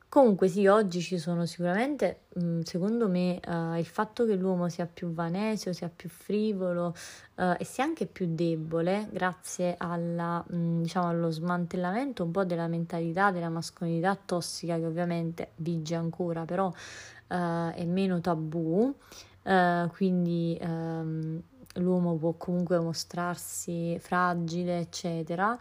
Comunque 0.09 0.47
sì, 0.47 0.65
oggi 0.65 1.01
ci 1.01 1.19
sono 1.19 1.45
sicuramente, 1.45 2.21
mm, 2.39 2.61
secondo 2.61 3.07
me, 3.07 3.39
uh, 3.45 3.75
il 3.77 3.85
fatto 3.85 4.25
che 4.25 4.33
l'uomo 4.33 4.67
sia 4.67 4.87
più 4.87 5.13
vanesio, 5.13 5.71
sia 5.71 5.87
più 5.87 6.09
frivolo 6.09 6.95
uh, 7.35 7.53
e 7.55 7.63
sia 7.63 7.83
anche 7.83 8.07
più 8.07 8.25
debole 8.33 9.07
grazie 9.11 9.75
alla, 9.77 10.43
mh, 10.47 10.55
mm, 10.55 10.81
diciamo, 10.81 11.07
allo 11.09 11.29
smantellamento 11.29 12.23
un 12.23 12.31
po' 12.31 12.43
della 12.43 12.65
mentalità 12.67 13.29
della 13.29 13.49
mascolinità 13.49 14.15
tossica 14.15 14.77
che 14.77 14.85
ovviamente 14.87 15.51
vige 15.57 15.93
ancora, 15.93 16.43
però 16.43 16.69
uh, 16.69 17.69
è 17.71 17.85
meno 17.85 18.19
tabù, 18.19 18.91
quindi 19.93 20.57
um, 20.61 21.39
l'uomo 21.75 22.15
può 22.15 22.33
comunque 22.33 22.79
mostrarsi 22.79 23.97
fragile, 23.99 24.79
eccetera 24.79 25.55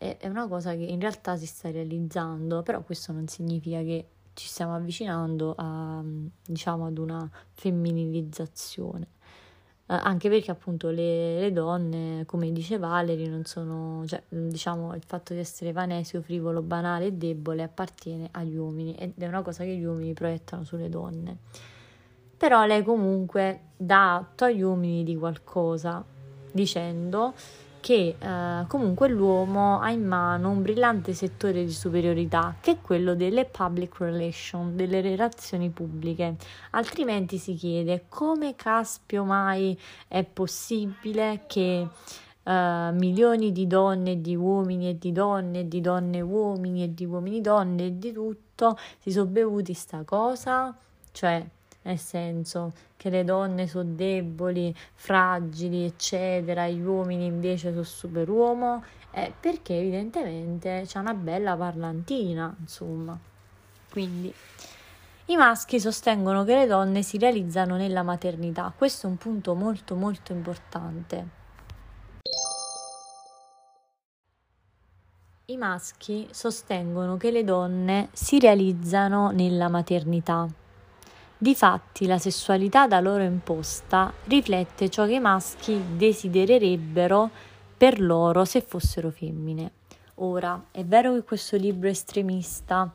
è 0.00 0.26
una 0.28 0.48
cosa 0.48 0.74
che 0.74 0.84
in 0.84 0.98
realtà 0.98 1.36
si 1.36 1.44
sta 1.44 1.70
realizzando, 1.70 2.62
però 2.62 2.82
questo 2.82 3.12
non 3.12 3.28
significa 3.28 3.82
che 3.82 4.06
ci 4.32 4.46
stiamo 4.46 4.74
avvicinando 4.74 5.54
a, 5.58 6.02
diciamo, 6.46 6.86
ad 6.86 6.96
una 6.96 7.28
femminilizzazione. 7.50 9.06
Eh, 9.86 9.94
anche 9.94 10.30
perché 10.30 10.50
appunto 10.50 10.88
le, 10.88 11.40
le, 11.40 11.52
donne, 11.52 12.24
come 12.24 12.50
dice 12.50 12.78
Valerie, 12.78 13.28
non 13.28 13.44
sono, 13.44 14.06
cioè, 14.06 14.22
diciamo, 14.28 14.94
il 14.94 15.02
fatto 15.04 15.34
di 15.34 15.40
essere 15.40 15.72
vanesio, 15.72 16.22
frivolo, 16.22 16.62
banale 16.62 17.06
e 17.06 17.12
debole 17.12 17.62
appartiene 17.62 18.28
agli 18.30 18.56
uomini 18.56 18.94
ed 18.94 19.12
è 19.18 19.26
una 19.26 19.42
cosa 19.42 19.64
che 19.64 19.76
gli 19.76 19.84
uomini 19.84 20.14
proiettano 20.14 20.64
sulle 20.64 20.88
donne. 20.88 21.36
Però 22.38 22.64
lei 22.64 22.82
comunque 22.82 23.72
dà 23.76 24.14
atto 24.14 24.44
agli 24.44 24.62
uomini 24.62 25.04
di 25.04 25.14
qualcosa, 25.14 26.02
dicendo 26.52 27.34
che 27.80 28.16
eh, 28.18 28.64
comunque 28.66 29.08
l'uomo 29.08 29.80
ha 29.80 29.90
in 29.90 30.04
mano 30.04 30.50
un 30.50 30.62
brillante 30.62 31.12
settore 31.14 31.64
di 31.64 31.72
superiorità 31.72 32.56
che 32.60 32.72
è 32.72 32.80
quello 32.80 33.14
delle 33.14 33.46
public 33.46 33.98
relations, 33.98 34.74
delle 34.74 35.00
relazioni 35.00 35.70
pubbliche. 35.70 36.36
Altrimenti 36.70 37.38
si 37.38 37.54
chiede 37.54 38.04
come 38.08 38.54
caspio 38.54 39.24
mai 39.24 39.78
è 40.06 40.24
possibile 40.24 41.44
che 41.46 41.88
Uh, 42.42 42.90
milioni 42.94 43.52
di 43.52 43.66
donne 43.66 44.12
e 44.12 44.20
di 44.22 44.34
uomini 44.34 44.88
e 44.88 44.98
di 44.98 45.12
donne 45.12 45.60
e 45.60 45.68
di 45.68 45.82
donne 45.82 46.22
uomini 46.22 46.82
e 46.82 46.94
di 46.94 47.04
uomini 47.04 47.42
donne 47.42 47.84
e 47.84 47.98
di 47.98 48.12
tutto 48.12 48.78
si 48.98 49.12
sono 49.12 49.26
bevuti 49.26 49.74
sta 49.74 50.04
cosa, 50.04 50.74
cioè 51.12 51.46
nel 51.82 51.98
senso 51.98 52.72
che 52.96 53.10
le 53.10 53.24
donne 53.24 53.66
sono 53.66 53.94
deboli, 53.94 54.74
fragili, 54.94 55.84
eccetera, 55.84 56.68
gli 56.68 56.82
uomini 56.82 57.24
invece 57.26 57.70
sono 57.70 57.82
superuomo, 57.82 58.84
eh, 59.12 59.32
perché 59.38 59.78
evidentemente 59.78 60.82
c'è 60.86 60.98
una 60.98 61.14
bella 61.14 61.56
parlantina, 61.56 62.54
insomma. 62.60 63.18
Quindi 63.90 64.32
i 65.26 65.36
maschi 65.36 65.78
sostengono 65.78 66.44
che 66.44 66.56
le 66.56 66.66
donne 66.66 67.02
si 67.02 67.16
realizzano 67.16 67.76
nella 67.76 68.02
maternità, 68.02 68.72
questo 68.76 69.06
è 69.06 69.10
un 69.10 69.16
punto 69.16 69.54
molto 69.54 69.94
molto 69.94 70.32
importante. 70.32 71.38
I 75.46 75.56
maschi 75.56 76.28
sostengono 76.30 77.16
che 77.16 77.30
le 77.32 77.42
donne 77.42 78.08
si 78.12 78.38
realizzano 78.38 79.30
nella 79.30 79.68
maternità. 79.68 80.46
Difatti 81.42 82.04
la 82.04 82.18
sessualità 82.18 82.86
da 82.86 83.00
loro 83.00 83.22
imposta 83.22 84.12
riflette 84.24 84.90
ciò 84.90 85.06
che 85.06 85.14
i 85.14 85.20
maschi 85.20 85.82
desidererebbero 85.96 87.30
per 87.78 87.98
loro 87.98 88.44
se 88.44 88.60
fossero 88.60 89.10
femmine. 89.10 89.72
Ora, 90.16 90.66
è 90.70 90.84
vero 90.84 91.14
che 91.14 91.22
questo 91.22 91.56
libro 91.56 91.88
è 91.88 91.92
estremista, 91.92 92.92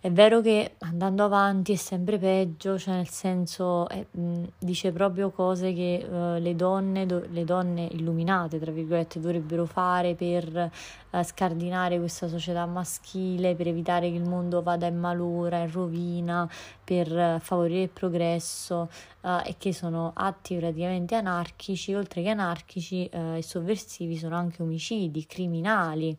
è 0.00 0.12
vero 0.12 0.40
che 0.40 0.76
andando 0.78 1.24
avanti 1.24 1.72
è 1.72 1.76
sempre 1.76 2.18
peggio, 2.18 2.78
cioè 2.78 2.94
nel 2.94 3.08
senso 3.08 3.88
eh, 3.88 4.06
dice 4.56 4.92
proprio 4.92 5.30
cose 5.30 5.72
che 5.72 6.06
uh, 6.08 6.40
le, 6.40 6.54
donne, 6.54 7.04
do- 7.04 7.24
le 7.28 7.44
donne 7.44 7.88
illuminate, 7.90 8.60
tra 8.60 8.70
virgolette, 8.70 9.18
dovrebbero 9.18 9.66
fare 9.66 10.14
per 10.14 10.70
uh, 11.10 11.22
scardinare 11.24 11.98
questa 11.98 12.28
società 12.28 12.64
maschile, 12.64 13.56
per 13.56 13.66
evitare 13.66 14.08
che 14.08 14.16
il 14.16 14.28
mondo 14.28 14.62
vada 14.62 14.86
in 14.86 14.98
malora, 14.98 15.58
in 15.58 15.72
rovina, 15.72 16.48
per 16.84 17.10
uh, 17.10 17.40
favorire 17.40 17.82
il 17.82 17.90
progresso 17.90 18.88
e 19.44 19.56
che 19.58 19.74
sono 19.74 20.12
atti 20.14 20.56
praticamente 20.56 21.14
anarchici, 21.16 21.92
oltre 21.92 22.22
che 22.22 22.30
anarchici 22.30 23.04
e 23.06 23.42
sovversivi 23.42 24.16
sono 24.16 24.36
anche 24.36 24.62
omicidi, 24.62 25.26
criminali, 25.26 26.16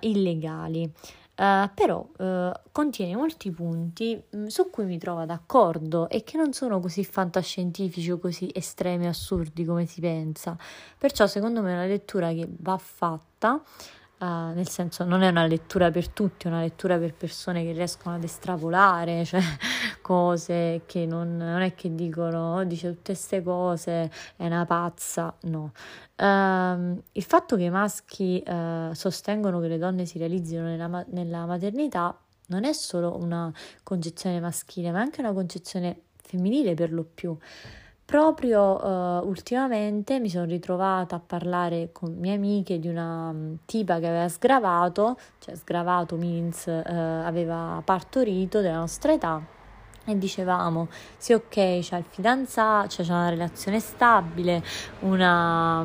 illegali. 0.00 0.92
Uh, 1.40 1.70
però 1.72 2.06
uh, 2.18 2.52
contiene 2.70 3.16
molti 3.16 3.50
punti 3.50 4.22
mm, 4.36 4.48
su 4.48 4.68
cui 4.68 4.84
mi 4.84 4.98
trovo 4.98 5.24
d'accordo 5.24 6.10
e 6.10 6.22
che 6.22 6.36
non 6.36 6.52
sono 6.52 6.80
così 6.80 7.02
fantascientifici 7.02 8.10
o 8.10 8.18
così 8.18 8.50
estremi 8.52 9.06
e 9.06 9.08
assurdi 9.08 9.64
come 9.64 9.86
si 9.86 10.02
pensa. 10.02 10.54
Perciò 10.98 11.26
secondo 11.26 11.62
me 11.62 11.70
è 11.70 11.74
una 11.76 11.86
lettura 11.86 12.30
che 12.34 12.46
va 12.46 12.76
fatta 12.76 13.58
Uh, 14.20 14.52
nel 14.52 14.68
senso 14.68 15.04
non 15.04 15.22
è 15.22 15.28
una 15.28 15.46
lettura 15.46 15.90
per 15.90 16.10
tutti, 16.10 16.44
è 16.44 16.50
una 16.50 16.60
lettura 16.60 16.98
per 16.98 17.14
persone 17.14 17.64
che 17.64 17.72
riescono 17.72 18.16
ad 18.16 18.22
estrapolare, 18.22 19.24
cioè 19.26 19.40
cose 20.02 20.82
che 20.84 21.06
non, 21.06 21.38
non 21.38 21.62
è 21.62 21.74
che 21.74 21.94
dicono, 21.94 22.56
oh, 22.56 22.64
dice 22.64 22.88
tutte 22.88 23.12
queste 23.12 23.42
cose, 23.42 24.10
è 24.36 24.44
una 24.44 24.66
pazza, 24.66 25.34
no. 25.44 25.72
Uh, 26.16 27.02
il 27.12 27.22
fatto 27.22 27.56
che 27.56 27.62
i 27.62 27.70
maschi 27.70 28.42
uh, 28.46 28.92
sostengono 28.92 29.58
che 29.58 29.68
le 29.68 29.78
donne 29.78 30.04
si 30.04 30.18
realizzino 30.18 30.64
nella, 30.64 31.02
nella 31.08 31.46
maternità 31.46 32.14
non 32.48 32.64
è 32.64 32.72
solo 32.74 33.16
una 33.16 33.50
concezione 33.82 34.38
maschile, 34.38 34.90
ma 34.90 34.98
è 34.98 35.02
anche 35.02 35.20
una 35.20 35.32
concezione 35.32 36.02
femminile 36.16 36.74
per 36.74 36.92
lo 36.92 37.04
più. 37.04 37.36
Proprio 38.10 38.84
uh, 38.84 39.24
ultimamente 39.24 40.18
mi 40.18 40.28
sono 40.28 40.44
ritrovata 40.44 41.14
a 41.14 41.20
parlare 41.24 41.90
con 41.92 42.16
mie 42.18 42.34
amiche 42.34 42.80
di 42.80 42.88
una 42.88 43.28
um, 43.28 43.58
tipa 43.64 44.00
che 44.00 44.08
aveva 44.08 44.28
sgravato, 44.28 45.16
cioè 45.38 45.54
sgravato 45.54 46.16
means 46.16 46.66
uh, 46.66 46.82
aveva 46.84 47.80
partorito 47.84 48.60
della 48.62 48.78
nostra 48.78 49.12
età 49.12 49.40
e 50.06 50.18
dicevamo 50.18 50.88
sì 51.16 51.34
ok 51.34 51.80
c'è 51.80 51.98
il 51.98 52.04
fidanzato 52.08 52.88
cioè 52.88 53.06
c'è 53.06 53.12
una 53.12 53.28
relazione 53.28 53.80
stabile 53.80 54.62
una, 55.00 55.80
uh, 55.80 55.84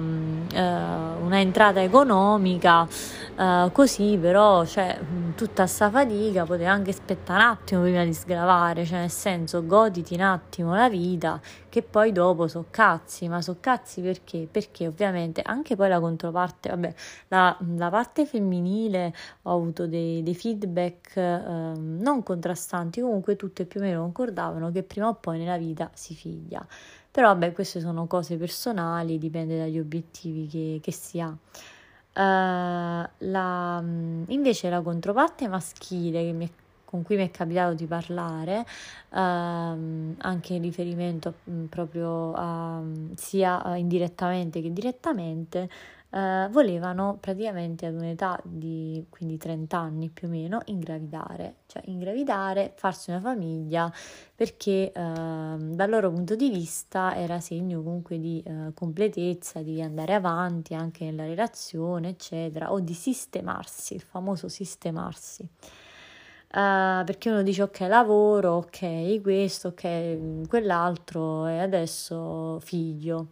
una 0.56 1.40
entrata 1.40 1.82
economica 1.82 2.88
uh, 3.36 3.72
così 3.72 4.18
però 4.20 4.66
cioè, 4.66 4.98
tutta 5.36 5.68
sta 5.68 5.90
fatica 5.90 6.46
poteva 6.46 6.72
anche 6.72 6.92
aspettare 6.92 7.44
un 7.44 7.50
attimo 7.50 7.82
prima 7.82 8.04
di 8.04 8.14
sgravare 8.14 8.86
cioè 8.86 9.00
nel 9.00 9.12
senso 9.12 9.66
goditi 9.66 10.14
un 10.14 10.22
attimo 10.22 10.74
la 10.74 10.90
vita 10.90 11.40
che 11.76 11.82
poi 11.82 12.14
dopo 12.14 12.48
so 12.48 12.68
cazzi 12.70 13.28
ma 13.28 13.42
so 13.42 13.58
cazzi 13.60 14.00
perché 14.00 14.48
perché 14.50 14.88
ovviamente 14.88 15.42
anche 15.42 15.76
poi 15.76 15.90
la 15.90 16.00
controparte 16.00 16.70
vabbè 16.70 16.94
la, 17.28 17.58
la 17.76 17.90
parte 17.90 18.26
femminile 18.26 19.14
ho 19.42 19.52
avuto 19.54 19.86
dei, 19.86 20.24
dei 20.24 20.36
feedback 20.36 21.12
uh, 21.18 21.78
non 21.78 22.24
contrastanti 22.24 23.02
comunque 23.02 23.36
tutte 23.36 23.66
più 23.66 23.82
o 23.82 23.84
meno 23.84 24.00
concordavano 24.00 24.72
che 24.72 24.84
prima 24.84 25.10
o 25.10 25.16
poi 25.16 25.38
nella 25.38 25.58
vita 25.58 25.92
si 25.94 26.16
figlia. 26.16 26.66
Però 27.12 27.28
vabbè, 27.28 27.52
queste 27.52 27.82
sono 27.82 28.08
cose 28.08 28.38
personali, 28.38 29.18
dipende 29.18 29.58
dagli 29.58 29.80
obiettivi 29.80 30.48
che, 30.48 30.80
che 30.82 30.92
si 30.92 31.20
ha. 31.20 31.28
Uh, 31.28 33.10
la, 33.18 33.84
invece 34.28 34.70
la 34.70 34.82
controparte 34.82 35.50
maschile 35.50 36.32
mi, 36.32 36.50
con 36.96 37.04
cui 37.04 37.18
mi 37.18 37.28
è 37.28 37.32
capitato 37.32 37.74
di 37.74 37.86
parlare, 37.86 38.60
uh, 39.10 39.18
anche 39.18 40.54
in 40.54 40.62
riferimento 40.62 41.34
mh, 41.44 41.64
proprio 41.66 42.34
a, 42.34 42.82
sia 43.16 43.76
indirettamente 43.76 44.62
che 44.62 44.72
direttamente, 44.72 45.70
eh, 46.16 46.48
volevano 46.50 47.18
praticamente 47.20 47.86
ad 47.88 47.96
un'età 47.96 48.40
di 48.44 49.06
quindi 49.10 49.38
30 49.38 49.78
anni 49.78 50.10
più 50.10 50.30
o 50.30 50.32
meno 50.32 50.62
ingravidare, 50.66 51.56
cioè 51.66 51.82
ingravidare, 51.88 52.72
farsi 52.78 53.10
una 53.10 53.20
famiglia 53.20 53.92
perché 54.34 54.92
eh, 54.92 54.92
dal 54.94 55.90
loro 55.90 56.10
punto 56.12 56.36
di 56.36 56.50
vista 56.50 57.16
era 57.18 57.42
segno 57.42 57.82
comunque 57.84 58.18
di 58.18 58.42
eh, 58.46 58.72
completezza, 58.74 59.62
di 59.62 59.82
andare 59.82 60.14
avanti 60.14 60.74
anche 60.74 61.04
nella 61.04 61.26
relazione, 61.26 62.10
eccetera, 62.10 62.72
o 62.72 62.80
di 62.80 62.94
sistemarsi, 62.94 63.96
il 63.96 64.02
famoso 64.02 64.48
sistemarsi. 64.48 65.46
Uh, 66.56 67.04
perché 67.04 67.30
uno 67.30 67.44
dice 67.44 67.64
ok 67.64 67.80
lavoro, 67.82 68.54
ok 68.54 69.20
questo, 69.22 69.68
ok 69.70 70.48
quell'altro 70.48 71.48
e 71.48 71.60
adesso 71.60 72.62
figlio 72.62 73.28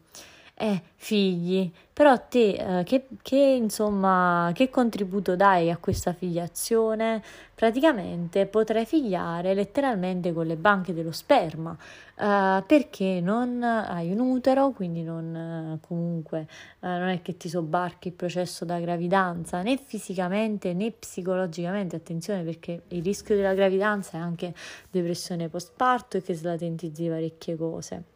eh, 0.56 0.82
figli, 0.96 1.72
però 1.92 2.18
te 2.28 2.80
eh, 2.80 2.84
che, 2.84 3.08
che, 3.22 3.38
insomma, 3.38 4.52
che 4.54 4.70
contributo 4.70 5.36
dai 5.36 5.72
a 5.72 5.78
questa 5.78 6.14
filiazione? 6.14 7.22
Praticamente 7.56 8.46
potrei 8.46 8.86
figliare 8.86 9.54
letteralmente 9.54 10.32
con 10.32 10.46
le 10.46 10.56
banche 10.56 10.94
dello 10.94 11.12
sperma, 11.12 11.76
eh, 12.16 12.64
perché 12.66 13.20
non 13.22 13.64
hai 13.64 14.12
un 14.12 14.20
utero, 14.20 14.72
quindi 14.72 15.04
non 15.04 15.80
comunque 15.88 16.48
eh, 16.82 16.88
non 16.88 17.10
è 17.10 17.22
che 17.22 17.36
ti 17.36 17.50
sobbarchi 17.50 18.10
il 18.10 18.14
processo 18.14 18.64
da 18.64 18.80
gravidanza 18.80 19.62
né 19.62 19.78
fisicamente 19.78 20.74
né 20.74 20.92
psicologicamente, 20.92 21.96
attenzione 21.96 22.44
perché 22.44 22.84
il 22.90 23.04
rischio 23.04 23.36
della 23.36 23.54
gravidanza 23.54 24.18
è 24.18 24.22
anche 24.22 24.54
depressione 24.92 25.50
postparto 25.50 26.18
e 26.18 26.22
che 26.22 26.36
slatentizzi 26.36 27.08
parecchie 27.08 27.56
cose. 27.56 28.13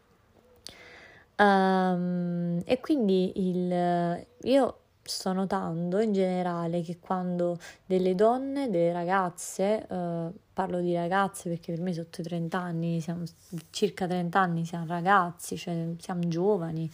Um, 1.40 2.62
e 2.66 2.80
quindi 2.80 3.32
il, 3.36 4.26
io 4.42 4.80
sto 5.04 5.34
notando 5.34 6.00
in 6.00 6.12
generale 6.12 6.82
che 6.82 6.98
quando 7.00 7.58
delle 7.86 8.16
donne, 8.16 8.70
delle 8.70 8.92
ragazze, 8.92 9.86
uh, 9.88 10.34
parlo 10.52 10.80
di 10.80 10.94
ragazze 10.94 11.50
perché 11.50 11.72
per 11.74 11.82
me 11.82 11.94
sotto 11.94 12.22
i 12.22 12.24
30 12.24 12.60
anni, 12.60 13.02
siamo, 13.02 13.24
circa 13.70 14.08
30 14.08 14.40
anni 14.40 14.66
siamo 14.66 14.86
ragazzi, 14.88 15.58
cioè 15.58 15.94
siamo 16.00 16.28
giovani, 16.28 16.90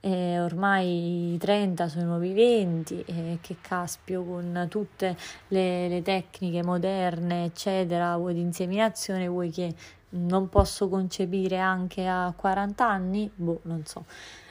e 0.00 0.40
ormai 0.40 1.34
i 1.34 1.38
30 1.38 1.88
sono 1.88 2.02
i 2.02 2.06
nuovi 2.06 2.32
20 2.32 3.04
e 3.06 3.38
che 3.40 3.56
caspio 3.60 4.24
con 4.24 4.66
tutte 4.68 5.16
le, 5.48 5.88
le 5.88 6.02
tecniche 6.02 6.62
moderne 6.64 7.44
eccetera, 7.44 8.16
vuoi 8.16 8.34
di 8.34 8.40
inseminazione, 8.40 9.28
vuoi 9.28 9.50
che 9.50 9.74
non 10.12 10.48
posso 10.48 10.88
concepire 10.88 11.58
anche 11.58 12.06
a 12.06 12.32
40 12.36 12.86
anni? 12.86 13.30
Boh, 13.34 13.60
non 13.64 13.84
so. 13.84 14.04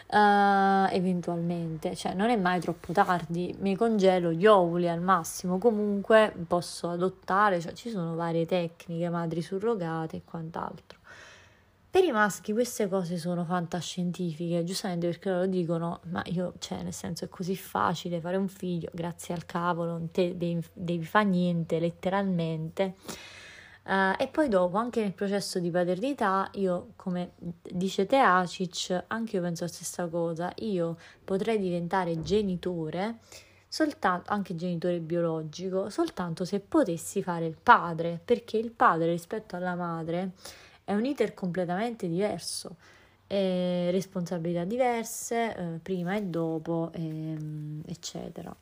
Uh, 0.07 0.93
eventualmente, 0.93 1.95
cioè 1.95 2.13
non 2.13 2.29
è 2.29 2.35
mai 2.35 2.59
troppo 2.59 2.91
tardi, 2.91 3.55
mi 3.59 3.77
congelo 3.77 4.33
gli 4.33 4.45
ovuli 4.45 4.89
al 4.89 4.99
massimo, 4.99 5.57
comunque 5.57 6.33
posso 6.47 6.89
adottare, 6.89 7.61
cioè 7.61 7.71
ci 7.71 7.89
sono 7.89 8.15
varie 8.15 8.45
tecniche, 8.45 9.07
madri 9.09 9.41
surrogate 9.41 10.17
e 10.17 10.21
quant'altro. 10.25 10.99
Per 11.91 12.05
i 12.05 12.11
maschi 12.13 12.53
queste 12.53 12.87
cose 12.87 13.17
sono 13.17 13.43
fantascientifiche, 13.43 14.63
giustamente 14.63 15.07
perché 15.07 15.29
loro 15.29 15.45
dicono, 15.45 15.99
ma 16.09 16.21
io, 16.27 16.53
cioè, 16.59 16.83
nel 16.83 16.93
senso 16.93 17.25
è 17.25 17.29
così 17.29 17.53
facile 17.57 18.21
fare 18.21 18.37
un 18.37 18.47
figlio, 18.47 18.89
grazie 18.93 19.33
al 19.33 19.45
cavolo, 19.45 19.91
non 19.91 20.09
te 20.09 20.37
devi, 20.37 20.63
devi 20.71 21.03
fare 21.03 21.25
niente, 21.25 21.79
letteralmente. 21.79 22.95
Uh, 23.83 24.13
e 24.17 24.27
poi 24.27 24.47
dopo, 24.47 24.77
anche 24.77 25.01
nel 25.01 25.13
processo 25.13 25.59
di 25.59 25.71
paternità, 25.71 26.49
io, 26.53 26.93
come 26.95 27.31
dice 27.63 28.05
Teacic, 28.05 29.05
anche 29.07 29.37
io 29.37 29.41
penso 29.41 29.63
la 29.63 29.69
stessa 29.69 30.07
cosa, 30.07 30.51
io 30.57 30.97
potrei 31.23 31.57
diventare 31.57 32.21
genitore, 32.21 33.17
soltanto, 33.67 34.31
anche 34.31 34.55
genitore 34.55 34.99
biologico, 34.99 35.89
soltanto 35.89 36.45
se 36.45 36.59
potessi 36.59 37.23
fare 37.23 37.47
il 37.47 37.57
padre, 37.61 38.21
perché 38.23 38.57
il 38.57 38.71
padre 38.71 39.11
rispetto 39.11 39.55
alla 39.55 39.73
madre 39.73 40.33
è 40.83 40.93
un 40.93 41.03
iter 41.05 41.33
completamente 41.33 42.07
diverso, 42.07 42.75
eh, 43.25 43.89
responsabilità 43.91 44.63
diverse, 44.63 45.55
eh, 45.55 45.79
prima 45.81 46.15
e 46.15 46.21
dopo, 46.23 46.91
ehm, 46.93 47.81
eccetera. 47.87 48.55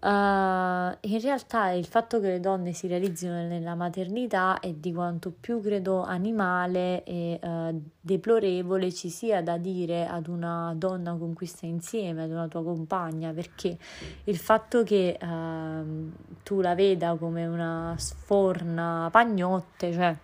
Uh, 0.00 0.94
in 1.00 1.20
realtà 1.20 1.70
il 1.70 1.84
fatto 1.84 2.20
che 2.20 2.28
le 2.28 2.40
donne 2.40 2.72
si 2.72 2.86
realizzino 2.86 3.32
nella 3.32 3.74
maternità 3.74 4.60
è 4.60 4.72
di 4.72 4.92
quanto 4.92 5.32
più 5.32 5.60
credo 5.60 6.04
animale 6.04 7.02
e 7.02 7.40
uh, 7.42 7.82
deplorevole 8.00 8.92
ci 8.92 9.08
sia 9.08 9.42
da 9.42 9.56
dire 9.56 10.06
ad 10.06 10.28
una 10.28 10.72
donna 10.76 11.16
con 11.16 11.34
cui 11.34 11.46
stai 11.46 11.70
insieme, 11.70 12.22
ad 12.22 12.30
una 12.30 12.46
tua 12.46 12.62
compagna, 12.62 13.32
perché 13.32 13.76
il 14.24 14.36
fatto 14.36 14.84
che 14.84 15.18
uh, 15.20 16.12
tu 16.44 16.60
la 16.60 16.76
veda 16.76 17.16
come 17.16 17.46
una 17.46 17.94
sforna 17.98 19.08
pagnotte, 19.10 19.92
cioè 19.92 20.16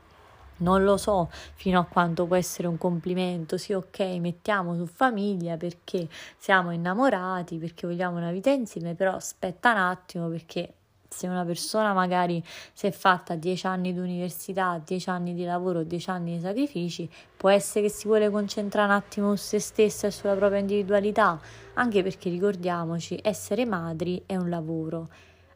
non 0.59 0.84
lo 0.84 0.96
so 0.96 1.30
fino 1.55 1.80
a 1.80 1.84
quanto 1.84 2.26
può 2.26 2.36
essere 2.36 2.68
un 2.68 2.78
complimento, 2.78 3.57
sì 3.57 3.72
ok, 3.72 4.00
mettiamo 4.20 4.74
su 4.74 4.86
famiglia 4.86 5.57
perché 5.57 6.09
siamo 6.38 6.70
innamorati, 6.70 7.59
perché 7.59 7.86
vogliamo 7.86 8.16
una 8.18 8.32
vita 8.32 8.50
insieme, 8.50 8.94
però 8.94 9.14
aspetta 9.14 9.72
un 9.72 9.78
attimo 9.78 10.28
perché 10.28 10.74
se 11.14 11.28
una 11.28 11.44
persona 11.44 11.92
magari 11.92 12.42
si 12.72 12.86
è 12.86 12.90
fatta 12.90 13.36
10 13.36 13.66
anni 13.66 13.92
di 13.92 14.00
università, 14.00 14.80
10 14.84 15.09
anni 15.11 15.34
di 15.34 15.44
lavoro, 15.44 15.84
10 15.84 16.11
anni 16.11 16.36
di 16.36 16.42
sacrifici, 16.42 17.09
può 17.36 17.50
essere 17.50 17.86
che 17.86 17.92
si 17.92 18.09
vuole 18.09 18.30
concentrare 18.30 18.88
un 18.88 18.96
attimo 18.96 19.36
su 19.36 19.44
se 19.44 19.61
stessa 19.61 20.09
e 20.09 20.11
sulla 20.11 20.34
propria 20.34 20.59
individualità, 20.59 21.40
anche 21.74 22.02
perché 22.02 22.30
ricordiamoci, 22.30 23.18
essere 23.22 23.64
madri 23.64 24.22
è 24.26 24.34
un 24.34 24.48
lavoro, 24.48 25.09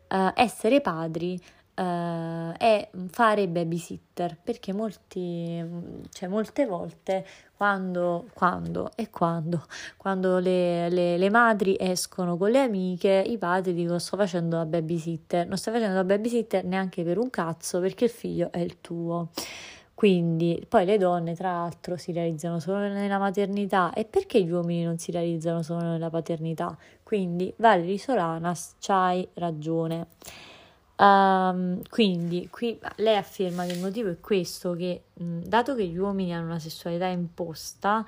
uh, 0.08 0.30
essere 0.34 0.80
padri 0.80 1.40
uh, 1.78 2.52
è 2.56 2.90
fare 3.08 3.48
babysitter 3.48 4.36
perché 4.42 4.72
molti, 4.72 5.64
cioè 6.10 6.28
molte 6.28 6.66
volte 6.66 7.24
quando, 7.56 8.26
quando 8.34 8.90
e 8.96 9.10
quando, 9.10 9.64
quando 9.96 10.38
le, 10.38 10.88
le, 10.90 11.16
le, 11.16 11.30
madri 11.30 11.76
escono 11.78 12.36
con 12.36 12.50
le 12.50 12.60
amiche, 12.60 13.22
i 13.26 13.38
padri 13.38 13.74
dicono 13.74 13.98
sto 13.98 14.16
facendo 14.16 14.56
la 14.56 14.66
babysitter, 14.66 15.46
non 15.46 15.56
stai 15.56 15.74
facendo 15.74 15.94
la 15.94 16.04
babysitter 16.04 16.64
neanche 16.64 17.04
per 17.04 17.18
un 17.18 17.30
cazzo 17.30 17.80
perché 17.80 18.04
il 18.04 18.10
figlio 18.10 18.50
è 18.52 18.58
il 18.58 18.80
tuo. 18.80 19.30
Quindi 19.94 20.64
poi 20.68 20.84
le 20.84 20.96
donne, 20.96 21.34
tra 21.34 21.50
l'altro, 21.50 21.96
si 21.96 22.12
realizzano 22.12 22.60
solo 22.60 22.78
nella 22.86 23.18
maternità 23.18 23.92
e 23.92 24.04
perché 24.04 24.40
gli 24.40 24.50
uomini 24.50 24.84
non 24.84 24.98
si 24.98 25.10
realizzano 25.10 25.62
solo 25.62 25.82
nella 25.82 26.08
paternità? 26.08 26.76
Quindi 27.02 27.52
Valerie 27.56 27.98
Solanas, 27.98 28.76
c'hai 28.78 29.26
ragione. 29.34 30.06
Um, 31.00 31.80
quindi 31.90 32.48
qui 32.50 32.76
lei 32.96 33.16
afferma 33.16 33.64
che 33.64 33.72
il 33.72 33.80
motivo 33.80 34.10
è 34.10 34.18
questo, 34.18 34.72
che 34.72 35.04
mh, 35.12 35.42
dato 35.42 35.76
che 35.76 35.86
gli 35.86 35.96
uomini 35.96 36.34
hanno 36.34 36.46
una 36.46 36.58
sessualità 36.58 37.06
imposta, 37.06 38.04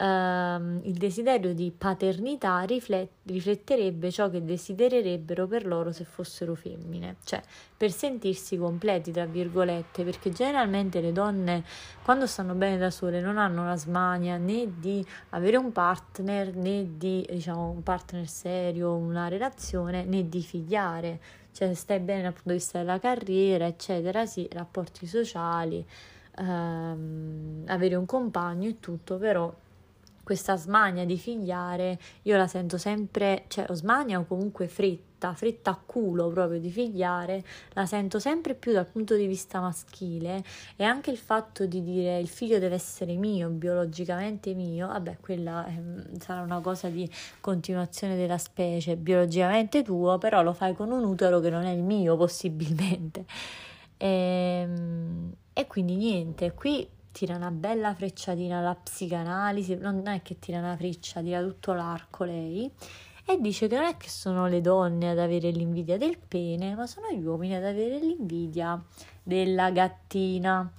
um, 0.00 0.80
il 0.82 0.94
desiderio 0.94 1.54
di 1.54 1.70
paternità 1.70 2.62
riflet- 2.62 3.10
rifletterebbe 3.26 4.10
ciò 4.10 4.28
che 4.28 4.44
desidererebbero 4.44 5.46
per 5.46 5.66
loro 5.66 5.92
se 5.92 6.02
fossero 6.02 6.56
femmine, 6.56 7.16
cioè 7.22 7.40
per 7.76 7.92
sentirsi 7.92 8.56
completi, 8.56 9.12
tra 9.12 9.24
virgolette, 9.24 10.02
perché 10.02 10.32
generalmente 10.32 11.00
le 11.00 11.12
donne 11.12 11.62
quando 12.02 12.26
stanno 12.26 12.54
bene 12.54 12.76
da 12.76 12.90
sole 12.90 13.20
non 13.20 13.38
hanno 13.38 13.64
la 13.64 13.76
smania 13.76 14.36
né 14.36 14.80
di 14.80 15.04
avere 15.30 15.58
un 15.58 15.70
partner 15.70 16.56
né 16.56 16.96
di 16.96 17.24
diciamo 17.30 17.70
un 17.70 17.84
partner 17.84 18.26
serio, 18.26 18.96
una 18.96 19.28
relazione 19.28 20.04
né 20.04 20.28
di 20.28 20.42
figliare 20.42 21.20
cioè 21.52 21.74
stai 21.74 22.00
bene 22.00 22.22
dal 22.22 22.32
punto 22.32 22.48
di 22.50 22.54
vista 22.56 22.78
della 22.78 22.98
carriera, 22.98 23.66
eccetera, 23.66 24.26
sì, 24.26 24.48
rapporti 24.52 25.06
sociali, 25.06 25.84
ehm, 26.38 27.64
avere 27.66 27.94
un 27.94 28.06
compagno 28.06 28.68
e 28.68 28.80
tutto, 28.80 29.18
però 29.18 29.52
questa 30.24 30.56
smania 30.56 31.04
di 31.04 31.18
figliare 31.18 31.98
io 32.22 32.36
la 32.36 32.46
sento 32.46 32.78
sempre, 32.78 33.44
cioè 33.48 33.66
o 33.68 33.74
smania 33.74 34.18
o 34.18 34.24
comunque 34.26 34.68
fretta, 34.68 35.11
fretta 35.32 35.70
a 35.70 35.80
culo 35.84 36.28
proprio 36.28 36.58
di 36.58 36.70
figliare, 36.70 37.44
la 37.74 37.86
sento 37.86 38.18
sempre 38.18 38.54
più 38.54 38.72
dal 38.72 38.86
punto 38.86 39.14
di 39.14 39.26
vista 39.26 39.60
maschile 39.60 40.42
e 40.76 40.84
anche 40.84 41.10
il 41.10 41.16
fatto 41.16 41.66
di 41.66 41.82
dire 41.82 42.18
il 42.18 42.28
figlio 42.28 42.58
deve 42.58 42.74
essere 42.74 43.14
mio, 43.14 43.48
biologicamente 43.48 44.52
mio, 44.54 44.88
vabbè 44.88 45.18
quella 45.20 45.64
è, 45.66 45.80
sarà 46.18 46.40
una 46.40 46.60
cosa 46.60 46.88
di 46.88 47.08
continuazione 47.40 48.16
della 48.16 48.38
specie, 48.38 48.96
biologicamente 48.96 49.82
tuo, 49.82 50.18
però 50.18 50.42
lo 50.42 50.52
fai 50.52 50.74
con 50.74 50.90
un 50.90 51.04
utero 51.04 51.38
che 51.38 51.50
non 51.50 51.64
è 51.64 51.70
il 51.70 51.82
mio 51.82 52.16
possibilmente. 52.16 53.24
E, 53.96 54.06
ehm, 54.62 55.32
e 55.52 55.66
quindi 55.66 55.94
niente, 55.96 56.52
qui 56.54 56.88
tira 57.12 57.36
una 57.36 57.50
bella 57.50 57.94
frecciatina 57.94 58.58
alla 58.58 58.74
psicanalisi, 58.74 59.76
non 59.76 60.06
è 60.08 60.22
che 60.22 60.38
tira 60.38 60.58
una 60.58 60.76
freccia, 60.76 61.20
tira 61.20 61.40
tutto 61.42 61.72
l'arco 61.74 62.24
lei 62.24 62.70
e 63.24 63.40
dice 63.40 63.68
che 63.68 63.76
non 63.76 63.84
è 63.84 63.96
che 63.96 64.08
sono 64.08 64.46
le 64.46 64.60
donne 64.60 65.10
ad 65.10 65.18
avere 65.18 65.50
l'invidia 65.50 65.96
del 65.96 66.18
pene, 66.18 66.74
ma 66.74 66.86
sono 66.86 67.10
gli 67.10 67.24
uomini 67.24 67.54
ad 67.54 67.64
avere 67.64 67.98
l'invidia 67.98 68.82
della 69.22 69.70
gattina. 69.70 70.70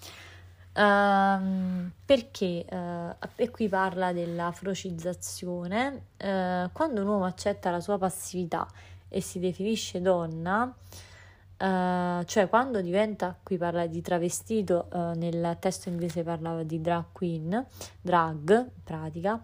Uh, 0.75 1.91
perché 2.03 2.65
uh, 2.67 3.27
e 3.35 3.51
qui 3.51 3.67
parla 3.69 4.11
della 4.11 4.51
frocizzazione 4.51 6.05
uh, 6.17 6.71
quando 6.71 7.01
un 7.01 7.07
uomo 7.07 7.25
accetta 7.25 7.69
la 7.69 7.79
sua 7.79 7.99
passività 7.99 8.67
e 9.07 9.21
si 9.21 9.39
definisce 9.39 10.01
donna 10.01 10.73
Uh, 11.55 12.25
cioè 12.25 12.49
quando 12.49 12.81
diventa, 12.81 13.37
qui 13.41 13.57
parla 13.57 13.85
di 13.85 14.01
travestito, 14.01 14.89
nel 15.15 15.55
testo 15.61 15.87
inglese 15.87 16.21
parlava 16.21 16.63
di 16.63 16.81
drag 16.81 17.05
queen, 17.13 17.65
drag 18.01 18.49
in 18.49 18.83
pratica, 18.83 19.41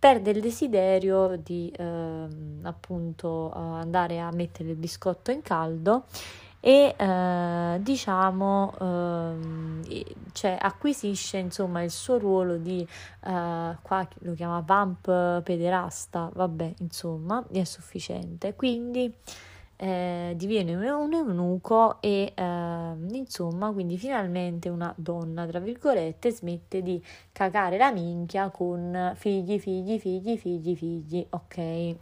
perde 0.00 0.30
il 0.30 0.40
desiderio 0.40 1.36
di 1.36 1.72
uh, 1.78 2.26
appunto 2.62 3.52
andare 3.52 4.18
a 4.18 4.30
mettere 4.32 4.70
il 4.70 4.76
biscotto 4.76 5.30
in 5.30 5.42
caldo 5.42 6.04
e 6.62 6.94
diciamo 7.80 8.74
ehm, 8.78 9.82
cioè, 10.32 10.58
acquisisce 10.60 11.38
insomma 11.38 11.82
il 11.82 11.90
suo 11.90 12.18
ruolo 12.18 12.58
di 12.58 12.86
qua 13.20 14.06
lo 14.18 14.34
chiama 14.34 14.60
vamp 14.60 15.42
pederasta 15.42 16.30
vabbè 16.34 16.74
insomma 16.80 17.42
è 17.50 17.64
sufficiente. 17.64 18.54
Quindi 18.54 19.10
eh, 19.82 20.34
diviene 20.36 20.74
un 20.74 21.12
eunuco 21.14 22.02
e 22.02 22.34
eh, 22.34 22.94
insomma 23.12 23.72
quindi 23.72 23.96
finalmente 23.96 24.68
una 24.68 24.92
donna 24.94 25.46
tra 25.46 25.58
virgolette 25.58 26.30
smette 26.30 26.82
di 26.82 27.02
cagare 27.32 27.78
la 27.78 27.90
minchia 27.90 28.50
con 28.50 29.14
figli 29.16 29.58
figli 29.58 29.98
figli 29.98 30.36
figli 30.36 30.76
figli 30.76 31.26
ok? 31.30 31.96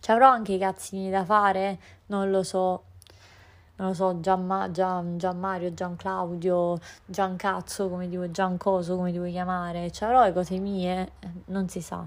Ci 0.00 0.10
avrò 0.10 0.28
anche 0.28 0.52
i 0.52 0.58
cazzini 0.58 1.08
da 1.08 1.24
fare? 1.24 1.78
Non 2.06 2.30
lo 2.30 2.42
so. 2.42 2.82
Non 3.76 3.88
lo 3.88 3.94
so, 3.94 4.20
Gian, 4.20 4.68
Gian, 4.72 5.16
Gian 5.16 5.38
Mario, 5.38 5.72
Gian 5.72 5.96
Claudio, 5.96 6.78
Gian 7.06 7.36
Cazzo, 7.36 7.88
come 7.88 8.06
dico, 8.08 8.30
Gian 8.30 8.58
Coso, 8.58 8.96
come 8.96 9.12
ti 9.12 9.16
vuoi 9.18 9.32
chiamare, 9.32 9.90
ci 9.90 10.04
avrò 10.04 10.24
le 10.24 10.32
cose 10.32 10.58
mie, 10.58 11.12
non 11.46 11.68
si 11.68 11.80
sa. 11.80 12.06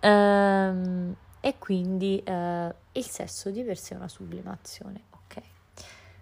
Ehm, 0.00 1.14
e 1.40 1.56
quindi 1.58 2.22
eh, 2.22 2.74
il 2.92 3.04
sesso 3.06 3.50
di 3.50 3.62
per 3.62 3.78
sé 3.78 3.94
è 3.94 3.96
una 3.96 4.08
sublimazione. 4.08 5.02
Ok, 5.10 5.42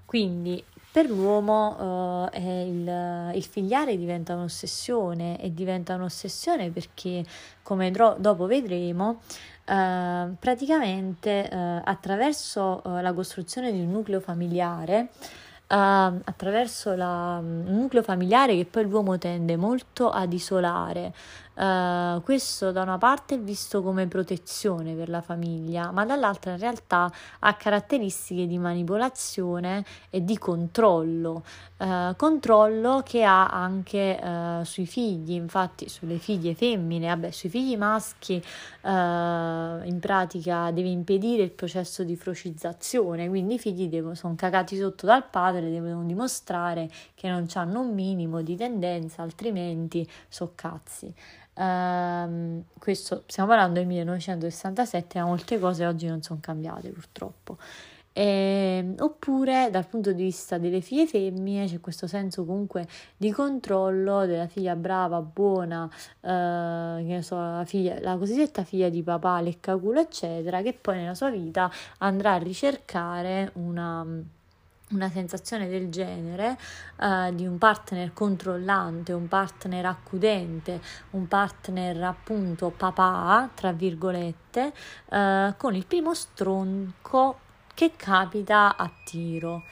quindi 0.04 0.64
per 0.90 1.10
l'uomo 1.10 2.28
eh, 2.32 2.66
il, 2.66 3.32
il, 3.34 3.44
figliare 3.44 3.96
diventa 3.96 4.34
un'ossessione 4.34 5.40
e 5.40 5.52
diventa 5.52 5.94
un'ossessione 5.94 6.70
perché, 6.70 7.24
come 7.62 7.90
dro- 7.90 8.16
dopo 8.18 8.46
vedremo, 8.46 9.20
eh, 9.64 10.28
praticamente 10.38 11.48
eh, 11.48 11.82
attraverso 11.84 12.82
eh, 12.82 13.02
la 13.02 13.12
costruzione 13.12 13.70
di 13.70 13.80
un 13.80 13.90
nucleo 13.90 14.20
familiare 14.20 15.10
Uh, 15.70 16.18
attraverso 16.24 16.94
la, 16.94 17.38
un 17.42 17.66
nucleo 17.66 18.02
familiare 18.02 18.56
che 18.56 18.64
poi 18.64 18.88
l'uomo 18.88 19.18
tende 19.18 19.54
molto 19.56 20.08
ad 20.08 20.32
isolare. 20.32 21.12
Uh, 21.58 22.22
questo 22.22 22.70
da 22.70 22.82
una 22.82 22.98
parte 22.98 23.34
è 23.34 23.38
visto 23.40 23.82
come 23.82 24.06
protezione 24.06 24.94
per 24.94 25.08
la 25.08 25.20
famiglia, 25.20 25.90
ma 25.90 26.04
dall'altra 26.04 26.52
in 26.52 26.58
realtà 26.58 27.10
ha 27.40 27.54
caratteristiche 27.54 28.46
di 28.46 28.58
manipolazione 28.58 29.84
e 30.10 30.24
di 30.24 30.38
controllo. 30.38 31.42
Uh, 31.78 32.14
controllo 32.16 33.02
che 33.04 33.24
ha 33.24 33.46
anche 33.48 34.20
sui 34.64 34.86
figli, 34.86 35.32
infatti 35.32 35.88
sulle 35.88 36.18
figlie 36.18 36.54
femmine, 36.54 37.08
vabbè, 37.08 37.30
sui 37.30 37.48
figli 37.48 37.76
maschi 37.76 38.42
in 38.82 39.98
pratica 40.00 40.70
deve 40.70 40.88
impedire 40.88 41.42
il 41.42 41.50
processo 41.50 42.02
di 42.04 42.16
frocizzazione, 42.16 43.28
quindi 43.28 43.54
i 43.54 43.58
figli 43.58 43.88
devono, 43.88 44.14
sono 44.14 44.34
cagati 44.34 44.76
sotto 44.76 45.06
dal 45.06 45.24
padre 45.24 45.48
padre 45.48 45.70
devono 45.70 46.04
dimostrare 46.04 46.90
che 47.14 47.28
non 47.28 47.46
hanno 47.54 47.80
un 47.80 47.94
minimo 47.94 48.42
di 48.42 48.56
tendenza, 48.56 49.22
altrimenti 49.22 50.08
so 50.28 50.52
cazzi. 50.54 51.12
Um, 51.58 52.62
questo 52.78 53.24
stiamo 53.26 53.48
parlando 53.48 53.80
del 53.80 53.88
1967, 53.88 55.18
ma 55.18 55.26
molte 55.26 55.58
cose 55.58 55.84
oggi 55.86 56.06
non 56.06 56.22
sono 56.22 56.38
cambiate 56.40 56.90
purtroppo. 56.90 57.58
E, 58.12 58.22
ehm, 58.78 58.94
oppure 59.00 59.68
dal 59.70 59.86
punto 59.86 60.12
di 60.12 60.22
vista 60.22 60.58
delle 60.58 60.80
figlie 60.80 61.06
femmine 61.06 61.66
c'è 61.66 61.80
questo 61.80 62.06
senso 62.06 62.44
comunque 62.44 62.86
di 63.16 63.30
controllo 63.32 64.24
della 64.26 64.46
figlia 64.46 64.76
brava, 64.76 65.20
buona, 65.20 65.88
eh, 66.20 67.04
che 67.06 67.22
so, 67.22 67.36
la, 67.36 67.64
figlia, 67.66 68.00
la 68.00 68.16
cosiddetta 68.16 68.62
figlia 68.64 68.88
di 68.88 69.02
papà, 69.02 69.40
leccaculo, 69.40 70.00
eccetera, 70.00 70.62
che 70.62 70.74
poi 70.74 70.98
nella 70.98 71.14
sua 71.14 71.30
vita 71.30 71.70
andrà 71.98 72.34
a 72.34 72.38
ricercare 72.38 73.50
una 73.54 74.06
una 74.90 75.10
sensazione 75.10 75.68
del 75.68 75.90
genere 75.90 76.56
uh, 77.00 77.34
di 77.34 77.46
un 77.46 77.58
partner 77.58 78.12
controllante, 78.12 79.12
un 79.12 79.28
partner 79.28 79.86
accudente, 79.86 80.80
un 81.10 81.28
partner 81.28 82.02
appunto 82.04 82.70
papà, 82.70 83.50
tra 83.54 83.72
virgolette, 83.72 84.72
uh, 85.10 85.54
con 85.56 85.74
il 85.74 85.84
primo 85.86 86.14
stronco 86.14 87.38
che 87.74 87.92
capita 87.96 88.76
a 88.76 88.90
tiro. 89.04 89.62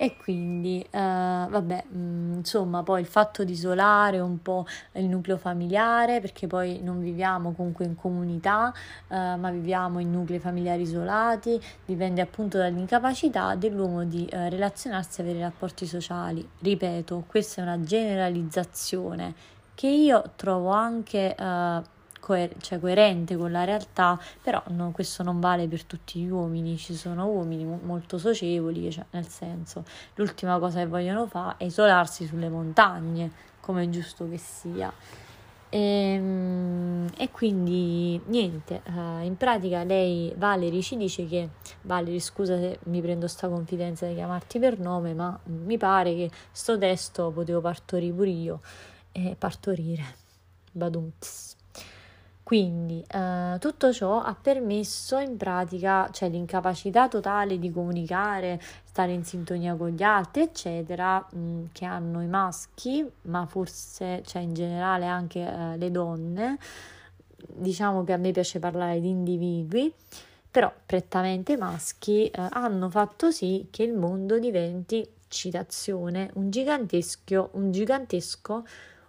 E 0.00 0.16
quindi, 0.16 0.80
eh, 0.80 0.88
vabbè, 0.98 1.84
mh, 1.88 1.98
mm, 1.98 2.32
insomma, 2.34 2.84
poi 2.84 3.00
il 3.00 3.06
fatto 3.06 3.42
di 3.42 3.50
isolare 3.50 4.20
un 4.20 4.40
po' 4.40 4.64
il 4.92 5.06
nucleo 5.06 5.36
familiare, 5.36 6.20
perché 6.20 6.46
poi 6.46 6.80
non 6.80 7.00
viviamo 7.00 7.52
comunque 7.52 7.84
in 7.84 7.96
comunità, 7.96 8.72
eh, 9.08 9.34
ma 9.34 9.50
viviamo 9.50 9.98
in 9.98 10.12
nuclei 10.12 10.38
familiari 10.38 10.82
isolati, 10.82 11.60
dipende 11.84 12.20
appunto 12.20 12.58
dall'incapacità 12.58 13.56
dell'uomo 13.56 14.04
di 14.04 14.24
eh, 14.26 14.48
relazionarsi 14.48 15.20
e 15.20 15.24
avere 15.24 15.40
rapporti 15.40 15.84
sociali. 15.84 16.48
Ripeto, 16.60 17.24
questa 17.26 17.60
è 17.60 17.64
una 17.64 17.80
generalizzazione 17.82 19.34
che 19.74 19.88
io 19.88 20.30
trovo 20.36 20.70
anche 20.70 21.34
eh, 21.34 21.82
coer- 22.28 22.60
cioè 22.60 22.78
coerente 22.78 23.36
con 23.36 23.50
la 23.50 23.64
realtà, 23.64 24.20
però 24.42 24.62
no, 24.68 24.90
questo 24.92 25.22
non 25.22 25.40
vale 25.40 25.66
per 25.66 25.84
tutti 25.84 26.20
gli 26.20 26.28
uomini, 26.28 26.76
ci 26.76 26.94
sono 26.94 27.26
uomini 27.26 27.64
mo- 27.64 27.80
molto 27.82 28.18
socievoli, 28.18 28.92
cioè, 28.92 29.06
nel 29.12 29.26
senso 29.26 29.84
l'ultima 30.16 30.58
cosa 30.58 30.80
che 30.80 30.86
vogliono 30.86 31.26
fare 31.26 31.54
è 31.56 31.64
isolarsi 31.64 32.26
sulle 32.26 32.50
montagne, 32.50 33.30
come 33.60 33.84
è 33.84 33.88
giusto 33.88 34.28
che 34.28 34.36
sia. 34.36 34.92
E, 35.70 35.78
ehm, 35.78 37.08
e, 37.16 37.30
quindi 37.30 38.20
niente, 38.26 38.82
uh, 38.86 39.22
in 39.22 39.36
pratica 39.38 39.82
lei 39.84 40.32
Valerie 40.36 40.82
ci 40.82 40.96
dice 40.96 41.26
che 41.26 41.48
Valerie 41.82 42.20
scusa 42.20 42.58
se 42.58 42.78
mi 42.84 43.00
prendo 43.00 43.26
sta 43.26 43.48
confidenza 43.48 44.06
di 44.06 44.14
chiamarti 44.14 44.58
per 44.58 44.78
nome, 44.78 45.14
ma 45.14 45.38
mi 45.44 45.78
pare 45.78 46.14
che 46.14 46.30
sto 46.52 46.76
testo 46.76 47.30
potevo 47.30 47.60
partorire 47.62 48.12
pure 48.12 48.30
io 48.30 48.60
e 49.12 49.34
partorire, 49.38 50.04
badunz. 50.72 51.57
Quindi 52.48 53.04
eh, 53.06 53.56
tutto 53.60 53.92
ciò 53.92 54.22
ha 54.22 54.34
permesso 54.34 55.18
in 55.18 55.36
pratica, 55.36 56.08
cioè 56.10 56.30
l'incapacità 56.30 57.06
totale 57.06 57.58
di 57.58 57.70
comunicare, 57.70 58.58
stare 58.84 59.12
in 59.12 59.22
sintonia 59.22 59.74
con 59.74 59.90
gli 59.90 60.02
altri, 60.02 60.44
eccetera, 60.44 61.18
mh, 61.30 61.64
che 61.72 61.84
hanno 61.84 62.22
i 62.22 62.26
maschi, 62.26 63.06
ma 63.24 63.44
forse, 63.44 64.22
cioè 64.24 64.40
in 64.40 64.54
generale 64.54 65.04
anche 65.04 65.40
eh, 65.40 65.76
le 65.76 65.90
donne. 65.90 66.58
Diciamo 67.36 68.02
che 68.02 68.14
a 68.14 68.16
me 68.16 68.30
piace 68.32 68.58
parlare 68.58 68.98
di 68.98 69.10
individui, 69.10 69.92
però 70.50 70.72
prettamente 70.86 71.58
maschi 71.58 72.28
eh, 72.28 72.48
hanno 72.48 72.88
fatto 72.88 73.30
sì 73.30 73.68
che 73.70 73.82
il 73.82 73.92
mondo 73.92 74.38
diventi, 74.38 75.06
citazione, 75.28 76.30
un 76.36 76.48
gigantesco, 76.48 77.50
un 77.52 77.70
gigantesco 77.72 78.64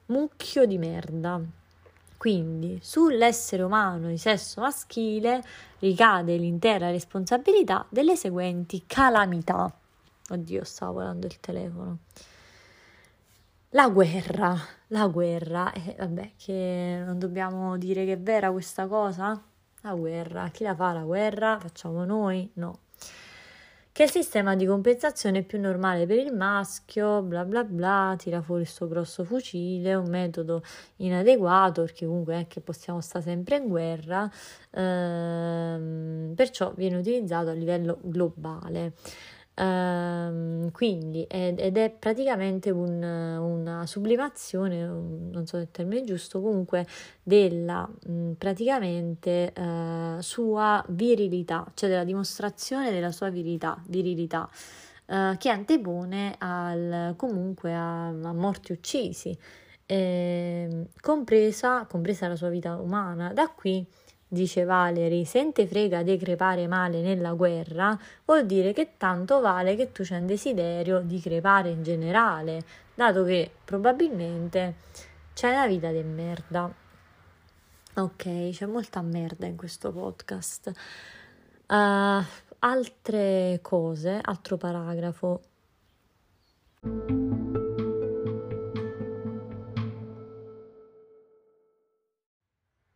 mucchio 0.08 0.66
di 0.66 0.78
merda 0.78 1.42
quindi 2.20 2.80
sull'essere 2.82 3.64
umano 3.64 4.10
di 4.10 4.18
sesso 4.18 4.60
maschile 4.60 5.42
ricade 5.80 6.36
l'intera 6.36 6.92
responsabilità 6.92 7.86
delle 7.88 8.18
seguenti 8.18 8.84
calamità. 8.86 9.74
Oddio, 10.30 10.66
stavo 10.66 10.96
volando 10.96 11.28
il 11.28 11.40
telefono. 11.40 12.00
La 13.70 13.88
guerra, 13.88 14.54
la 14.88 15.08
guerra, 15.08 15.72
eh, 15.72 15.96
vabbè, 15.98 16.32
che 16.36 17.02
non 17.06 17.20
dobbiamo 17.20 17.78
dire 17.78 18.04
che 18.04 18.12
è 18.12 18.20
vera 18.20 18.52
questa 18.52 18.86
cosa? 18.88 19.42
La 19.84 19.94
guerra, 19.94 20.50
chi 20.50 20.66
la 20.66 20.76
fa 20.76 20.92
la 20.92 21.04
guerra? 21.04 21.58
Facciamo 21.58 22.04
noi? 22.04 22.52
No 22.56 22.80
che 24.00 24.06
il 24.06 24.12
sistema 24.12 24.56
di 24.56 24.66
compensazione 24.66 25.44
più 25.44 25.60
normale 25.60 26.06
per 26.06 26.20
il 26.20 26.34
maschio, 26.34 27.22
bla 27.22 27.44
bla 27.44 27.66
bla, 27.66 28.16
tira 28.18 28.42
fuori 28.42 28.62
il 28.62 28.70
suo 28.70 28.88
grosso 28.88 29.26
fucile, 29.26 29.94
un 29.94 30.08
metodo 30.08 30.64
inadeguato 31.00 31.82
perché 31.82 32.06
comunque 32.06 32.40
è 32.40 32.48
che 32.48 32.62
possiamo 32.62 33.02
stare 33.02 33.26
sempre 33.26 33.58
in 33.58 33.68
guerra, 33.68 34.32
ehm, 34.72 36.32
perciò 36.34 36.72
viene 36.78 36.96
utilizzato 36.96 37.50
a 37.50 37.52
livello 37.52 37.98
globale. 38.02 38.94
Uh, 39.60 40.72
quindi 40.72 41.24
ed, 41.24 41.60
ed, 41.60 41.76
è 41.76 41.90
praticamente 41.90 42.70
un, 42.70 43.04
una 43.04 43.86
sublimazione, 43.86 44.86
non 44.86 45.46
so 45.46 45.58
se 45.58 45.64
il 45.64 45.72
termine 45.72 46.00
è 46.00 46.04
giusto, 46.06 46.40
comunque 46.40 46.88
della 47.22 47.86
mh, 47.86 48.32
praticamente 48.38 49.52
uh, 49.58 50.22
sua 50.22 50.82
virilità, 50.88 51.70
cioè 51.74 51.90
della 51.90 52.06
dimostrazione 52.06 52.90
della 52.92 53.12
sua 53.12 53.30
virilità, 53.30 53.84
virilità 53.88 54.50
uh, 55.08 55.36
che 55.36 55.50
antepone 55.50 56.36
al, 56.38 57.16
comunque 57.18 57.74
a, 57.74 58.08
a 58.08 58.32
morti 58.32 58.72
uccisi, 58.72 59.38
eh, 59.86 60.86
compresa, 61.02 61.86
compresa 61.86 62.30
la 62.30 62.38
sua 62.38 62.50
vita 62.50 62.78
umana. 62.78 63.34
Da 63.34 63.50
qui 63.50 63.86
dice 64.30 64.64
Valerie, 64.64 65.26
se 65.26 65.52
te 65.52 65.68
frega 65.68 66.04
di 66.04 66.18
crepare 66.18 66.68
male 66.68 67.02
nella 67.02 67.34
guerra, 67.34 67.98
vuol 68.24 68.46
dire 68.46 68.72
che 68.72 68.92
tanto 68.96 69.42
vale 69.42 69.76
che 69.76 69.92
tu 69.92 70.04
c'hai 70.04 70.20
un 70.20 70.28
desiderio 70.28 71.00
di 71.00 71.20
crepare 71.20 71.70
in 71.70 71.84
generale, 71.84 72.64
dato 72.94 73.24
che 73.24 73.52
probabilmente 73.66 74.76
c'è 75.34 75.50
una 75.50 75.68
vita 75.68 75.92
di 75.92 76.04
merda. 76.04 76.72
Ok, 77.96 78.52
c'è 78.52 78.66
molta 78.66 79.02
merda 79.02 79.48
in 79.48 79.58
questo 79.58 79.92
podcast. 79.92 80.72
Uh, 81.68 82.24
altre 82.60 83.60
cose, 83.62 84.20
altro 84.22 84.58
paragrafo. 84.58 85.42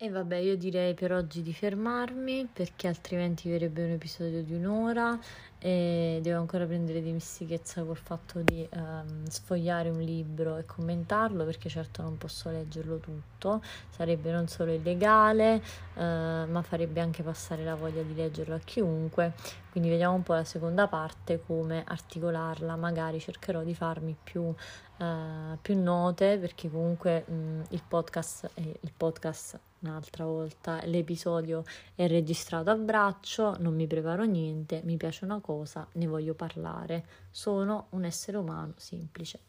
E 0.04 0.10
vabbè, 0.10 0.36
io 0.36 0.54
direi 0.58 0.92
per 0.92 1.14
oggi 1.14 1.40
di 1.40 1.54
fermarmi 1.54 2.46
perché 2.52 2.88
altrimenti 2.88 3.48
verrebbe 3.48 3.84
un 3.84 3.92
episodio 3.92 4.42
di 4.42 4.52
un'ora 4.52 5.18
e 5.58 6.18
devo 6.20 6.40
ancora 6.40 6.66
prendere 6.66 7.00
dimestichezza 7.00 7.82
col 7.84 7.96
fatto 7.96 8.42
di 8.42 8.68
um, 8.70 9.26
sfogliare 9.26 9.88
un 9.88 10.02
libro 10.02 10.58
e 10.58 10.66
commentarlo 10.66 11.46
perché 11.46 11.70
certo 11.70 12.02
non 12.02 12.18
posso 12.18 12.50
leggerlo 12.50 12.98
tutto, 12.98 13.62
sarebbe 13.88 14.30
non 14.30 14.46
solo 14.46 14.74
illegale 14.74 15.62
uh, 15.94 16.00
ma 16.02 16.60
farebbe 16.60 17.00
anche 17.00 17.22
passare 17.22 17.64
la 17.64 17.74
voglia 17.74 18.02
di 18.02 18.14
leggerlo 18.14 18.56
a 18.56 18.60
chiunque, 18.62 19.32
quindi 19.70 19.88
vediamo 19.88 20.16
un 20.16 20.22
po' 20.22 20.34
la 20.34 20.44
seconda 20.44 20.86
parte 20.86 21.40
come 21.40 21.82
articolarla, 21.82 22.76
magari 22.76 23.18
cercherò 23.18 23.62
di 23.62 23.74
farmi 23.74 24.14
più, 24.22 24.54
uh, 24.98 25.58
più 25.60 25.80
note 25.80 26.38
perché 26.38 26.70
comunque 26.70 27.24
um, 27.28 27.64
il 27.70 27.82
podcast, 27.86 28.50
eh, 28.54 28.78
il 28.80 28.92
podcast 28.96 29.58
un'altra 29.80 30.24
volta 30.24 30.80
l'episodio 30.84 31.64
è 31.94 32.06
registrato 32.06 32.70
a 32.70 32.74
braccio, 32.74 33.56
non 33.58 33.74
mi 33.74 33.86
preparo 33.86 34.24
niente, 34.24 34.80
mi 34.84 34.96
piace 34.96 35.24
una 35.24 35.40
cosa, 35.40 35.86
ne 35.92 36.06
voglio 36.06 36.34
parlare. 36.34 37.04
Sono 37.30 37.88
un 37.90 38.04
essere 38.04 38.36
umano 38.36 38.72
semplice. 38.76 39.40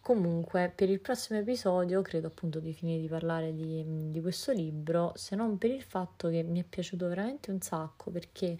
Comunque, 0.00 0.72
per 0.74 0.88
il 0.88 1.00
prossimo 1.00 1.38
episodio 1.38 2.00
credo 2.00 2.28
appunto 2.28 2.60
di 2.60 2.72
finire 2.72 3.00
di 3.00 3.08
parlare 3.08 3.54
di, 3.54 4.10
di 4.10 4.20
questo 4.22 4.52
libro, 4.52 5.12
se 5.16 5.36
non 5.36 5.58
per 5.58 5.70
il 5.70 5.82
fatto 5.82 6.30
che 6.30 6.42
mi 6.42 6.60
è 6.60 6.64
piaciuto 6.64 7.08
veramente 7.08 7.50
un 7.50 7.60
sacco 7.60 8.10
perché 8.10 8.56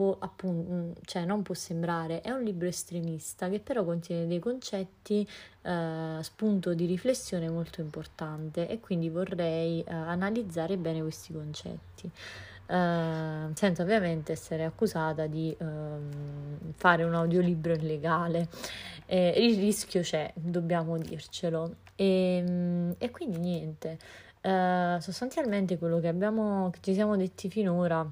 può, 0.00 0.16
appunto, 0.18 0.72
mm, 0.72 0.90
cioè 1.04 1.26
non 1.26 1.42
può 1.42 1.54
sembrare, 1.54 2.22
è 2.22 2.30
un 2.30 2.42
libro 2.42 2.66
estremista 2.66 3.50
che 3.50 3.60
però 3.60 3.84
contiene 3.84 4.26
dei 4.26 4.38
concetti, 4.38 5.28
eh, 5.60 6.18
spunto 6.22 6.72
di 6.72 6.86
riflessione 6.86 7.50
molto 7.50 7.82
importante 7.82 8.66
e 8.66 8.80
quindi 8.80 9.10
vorrei 9.10 9.82
eh, 9.82 9.92
analizzare 9.92 10.78
bene 10.78 11.02
questi 11.02 11.34
concetti. 11.34 12.10
Uh, 12.70 13.50
senza 13.54 13.82
ovviamente 13.82 14.30
essere 14.30 14.62
accusata 14.64 15.26
di 15.26 15.52
uh, 15.58 16.72
fare 16.76 17.02
un 17.02 17.14
audiolibro 17.14 17.72
illegale. 17.72 18.46
Eh, 19.06 19.34
il 19.44 19.58
rischio 19.58 20.02
c'è, 20.02 20.30
dobbiamo 20.34 20.96
dircelo. 20.96 21.74
E, 21.96 22.94
e 22.96 23.10
quindi 23.10 23.38
niente, 23.38 23.98
uh, 24.42 25.00
sostanzialmente 25.00 25.78
quello 25.78 25.98
che, 25.98 26.06
abbiamo, 26.06 26.70
che 26.70 26.78
ci 26.80 26.94
siamo 26.94 27.16
detti 27.16 27.50
finora 27.50 28.08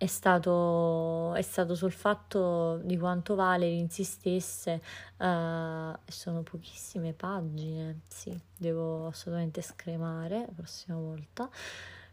è 0.00 0.06
stato, 0.06 1.34
è 1.34 1.42
stato 1.42 1.74
sul 1.74 1.92
fatto 1.92 2.78
di 2.78 2.96
quanto 2.96 3.34
Valerie 3.34 3.76
insistesse, 3.76 4.80
uh, 5.18 5.94
sono 6.06 6.42
pochissime 6.42 7.12
pagine, 7.12 8.00
sì, 8.06 8.34
devo 8.56 9.08
assolutamente 9.08 9.60
scremare 9.60 10.38
la 10.38 10.52
prossima 10.56 10.96
volta, 10.96 11.50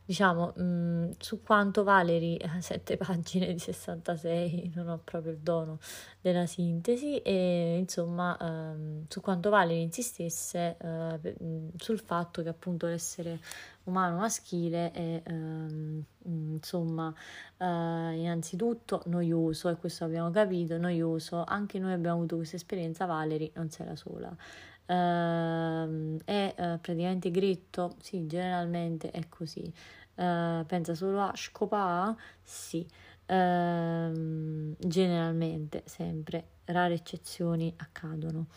diciamo, 0.04 0.52
mh, 0.54 0.64
mm, 0.64 1.12
su 1.18 1.42
quanto 1.42 1.86
Valerie, 1.86 2.38
sette 2.60 2.98
pagine 2.98 3.54
di 3.54 3.60
66, 3.60 4.74
non 4.76 4.90
ho 4.90 5.00
proprio 5.02 5.32
il 5.32 5.40
dono 5.40 5.80
della 6.20 6.46
sintesi, 6.46 7.20
e 7.20 7.78
insomma, 7.78 8.38
ehm, 8.38 9.06
su 9.08 9.22
quanto 9.22 9.50
Valerie 9.50 9.84
insistesse 9.84 10.76
eh, 10.78 11.36
mm, 11.42 11.70
sul 11.78 12.02
fatto 12.02 12.44
che 12.44 12.50
appunto 12.50 12.86
l'essere 12.86 13.40
umano 13.88 14.18
maschile 14.18 14.92
è, 14.92 15.22
ehm, 15.26 16.04
insomma, 16.26 17.14
eh, 17.58 17.66
innanzitutto 17.66 19.02
noioso, 19.06 19.70
e 19.70 19.76
questo 19.76 20.04
abbiamo 20.06 20.30
capito, 20.32 20.78
noioso, 20.78 21.44
anche 21.44 21.80
noi 21.80 21.94
abbiamo 21.94 22.18
avuto 22.18 22.36
questa 22.38 22.56
esperienza, 22.56 23.06
Valerie 23.06 23.52
non 23.56 23.70
sei 23.70 23.86
la 23.88 23.96
sola. 23.96 24.36
Uh, 24.90 26.18
è 26.24 26.56
uh, 26.58 26.80
praticamente 26.80 27.30
gritto? 27.30 27.96
Sì, 28.02 28.26
generalmente 28.26 29.12
è 29.12 29.28
così. 29.28 29.64
Uh, 30.16 30.66
pensa 30.66 30.96
solo 30.96 31.20
a 31.22 31.34
scopà? 31.36 32.16
Sì, 32.42 32.88
ehm, 33.26 34.76
generalmente, 34.80 35.84
sempre, 35.86 36.46
rare 36.66 36.94
eccezioni 36.94 37.74
accadono. 37.78 38.48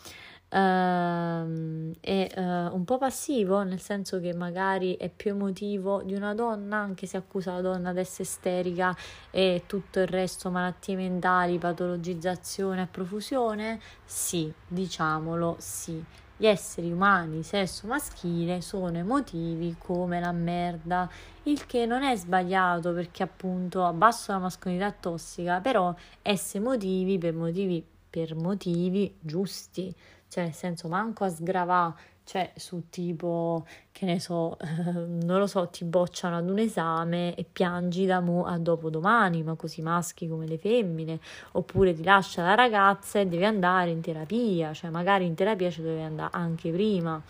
Uh, 0.53 1.93
è 2.01 2.29
uh, 2.35 2.75
un 2.75 2.83
po' 2.83 2.97
passivo, 2.97 3.63
nel 3.63 3.79
senso 3.79 4.19
che 4.19 4.33
magari 4.33 4.97
è 4.97 5.09
più 5.09 5.31
emotivo 5.31 6.01
di 6.03 6.13
una 6.13 6.33
donna, 6.33 6.75
anche 6.75 7.05
se 7.05 7.15
accusa 7.15 7.53
la 7.53 7.61
donna 7.61 7.93
di 7.93 7.99
essere 7.99 8.23
isterica 8.23 8.93
e 9.29 9.63
tutto 9.65 10.01
il 10.01 10.07
resto, 10.07 10.49
malattie 10.49 10.97
mentali, 10.97 11.57
patologizzazione 11.57 12.81
a 12.81 12.87
profusione? 12.87 13.79
Sì, 14.03 14.51
diciamolo, 14.67 15.55
sì. 15.57 16.03
Gli 16.35 16.47
esseri 16.47 16.91
umani, 16.91 17.43
sesso 17.43 17.87
maschile, 17.87 18.59
sono 18.59 18.97
emotivi 18.97 19.75
come 19.77 20.19
la 20.19 20.33
merda, 20.33 21.09
il 21.43 21.65
che 21.65 21.85
non 21.85 22.03
è 22.03 22.15
sbagliato 22.17 22.91
perché 22.93 23.23
appunto 23.23 23.85
abbasso 23.85 24.33
la 24.33 24.39
mascolinità 24.39 24.91
tossica, 24.91 25.61
però 25.61 25.95
essere 26.21 26.63
emotivi 26.63 27.17
per 27.17 27.33
motivi, 27.35 27.85
per 28.09 28.35
motivi 28.35 29.15
giusti, 29.21 29.95
cioè 30.31 30.45
nel 30.45 30.53
senso 30.53 30.87
manco 30.87 31.25
a 31.25 31.29
sgravare 31.29 31.93
cioè 32.23 32.51
su 32.55 32.83
tipo, 32.89 33.65
che 33.91 34.05
ne 34.05 34.19
so, 34.21 34.57
non 34.95 35.37
lo 35.39 35.47
so, 35.47 35.67
ti 35.67 35.83
bocciano 35.83 36.37
ad 36.37 36.49
un 36.49 36.59
esame 36.59 37.35
e 37.35 37.45
piangi 37.51 38.05
da 38.05 38.21
mo 38.21 38.45
a 38.45 38.57
dopodomani, 38.57 39.43
ma 39.43 39.55
così 39.55 39.81
maschi 39.81 40.29
come 40.29 40.47
le 40.47 40.57
femmine, 40.57 41.19
oppure 41.53 41.93
ti 41.93 42.03
lascia 42.03 42.41
la 42.43 42.55
ragazza 42.55 43.19
e 43.19 43.25
devi 43.25 43.43
andare 43.43 43.89
in 43.89 43.99
terapia, 43.99 44.71
cioè 44.73 44.89
magari 44.89 45.25
in 45.25 45.35
terapia 45.35 45.69
ci 45.69 45.81
dovevi 45.81 46.03
andare 46.03 46.29
anche 46.31 46.71
prima. 46.71 47.21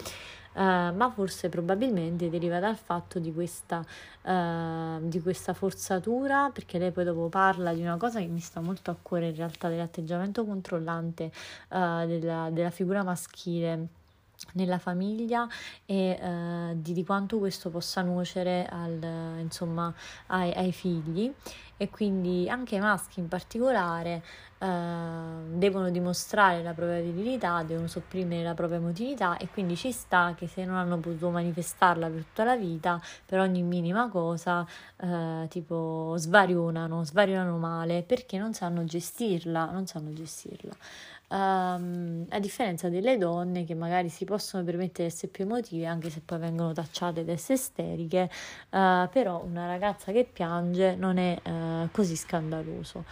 Uh, 0.53 0.93
ma 0.93 1.09
forse 1.13 1.47
probabilmente 1.47 2.29
deriva 2.29 2.59
dal 2.59 2.75
fatto 2.75 3.19
di 3.19 3.33
questa, 3.33 3.85
uh, 4.23 4.99
di 5.07 5.21
questa 5.21 5.53
forzatura, 5.53 6.49
perché 6.53 6.77
lei 6.77 6.91
poi 6.91 7.05
dopo 7.05 7.29
parla 7.29 7.73
di 7.73 7.81
una 7.81 7.95
cosa 7.95 8.19
che 8.19 8.27
mi 8.27 8.41
sta 8.41 8.59
molto 8.59 8.91
a 8.91 8.95
cuore 9.01 9.29
in 9.29 9.35
realtà, 9.35 9.69
dell'atteggiamento 9.69 10.43
controllante 10.43 11.31
uh, 11.69 12.05
della, 12.05 12.49
della 12.51 12.69
figura 12.69 13.01
maschile 13.01 13.87
nella 14.53 14.79
famiglia 14.79 15.47
e 15.85 16.17
uh, 16.19 16.75
di, 16.75 16.93
di, 16.93 17.05
quanto 17.05 17.37
questo 17.37 17.69
possa 17.69 18.01
nuocere 18.01 18.67
al, 18.69 19.39
insomma, 19.39 19.93
ai, 20.27 20.51
ai, 20.53 20.71
figli 20.71 21.31
e 21.81 21.89
quindi 21.89 22.47
anche 22.47 22.75
i 22.75 22.79
maschi 22.79 23.19
in 23.19 23.27
particolare 23.27 24.21
uh, 24.59 24.67
devono 25.57 25.89
dimostrare 25.89 26.61
la 26.61 26.73
propria 26.73 27.01
virilità, 27.01 27.63
devono 27.63 27.87
sopprimere 27.87 28.43
la 28.43 28.53
propria 28.53 28.77
emotività 28.77 29.37
e 29.37 29.47
quindi 29.47 29.75
ci 29.75 29.91
sta 29.91 30.35
che 30.37 30.45
se 30.45 30.63
non 30.63 30.75
hanno 30.75 30.99
potuto 30.99 31.31
manifestarla 31.31 32.07
per 32.07 32.21
tutta 32.21 32.43
la 32.43 32.55
vita, 32.55 33.01
per 33.25 33.39
ogni 33.39 33.63
minima 33.63 34.09
cosa, 34.09 34.63
uh, 34.97 35.47
tipo 35.47 36.13
svarionano, 36.17 37.03
svarionano 37.03 37.57
male 37.57 38.03
perché 38.03 38.37
non 38.37 38.53
sanno 38.53 38.85
gestirla, 38.85 39.71
non 39.71 39.87
sanno 39.87 40.13
gestirla 40.13 40.73
um, 41.31 42.25
a 42.29 42.39
differenza 42.39 42.89
delle 42.89 43.17
donne 43.17 43.63
che 43.63 43.73
magari 43.73 44.09
si 44.09 44.25
possono 44.25 44.63
permettere 44.63 45.07
di 45.07 45.13
essere 45.13 45.31
più 45.31 45.45
emotive 45.45 45.85
anche 45.85 46.09
se 46.09 46.21
poi 46.23 46.39
vengono 46.39 46.73
tacciate 46.73 47.23
di 47.23 47.31
essere 47.31 47.53
isteriche, 47.55 48.29
uh, 48.69 49.09
però 49.09 49.41
una 49.43 49.65
ragazza 49.65 50.11
che 50.11 50.27
piange 50.31 50.95
non 50.95 51.17
è 51.17 51.39
uh, 51.43 51.89
così 51.91 52.15
scandaloso 52.15 53.05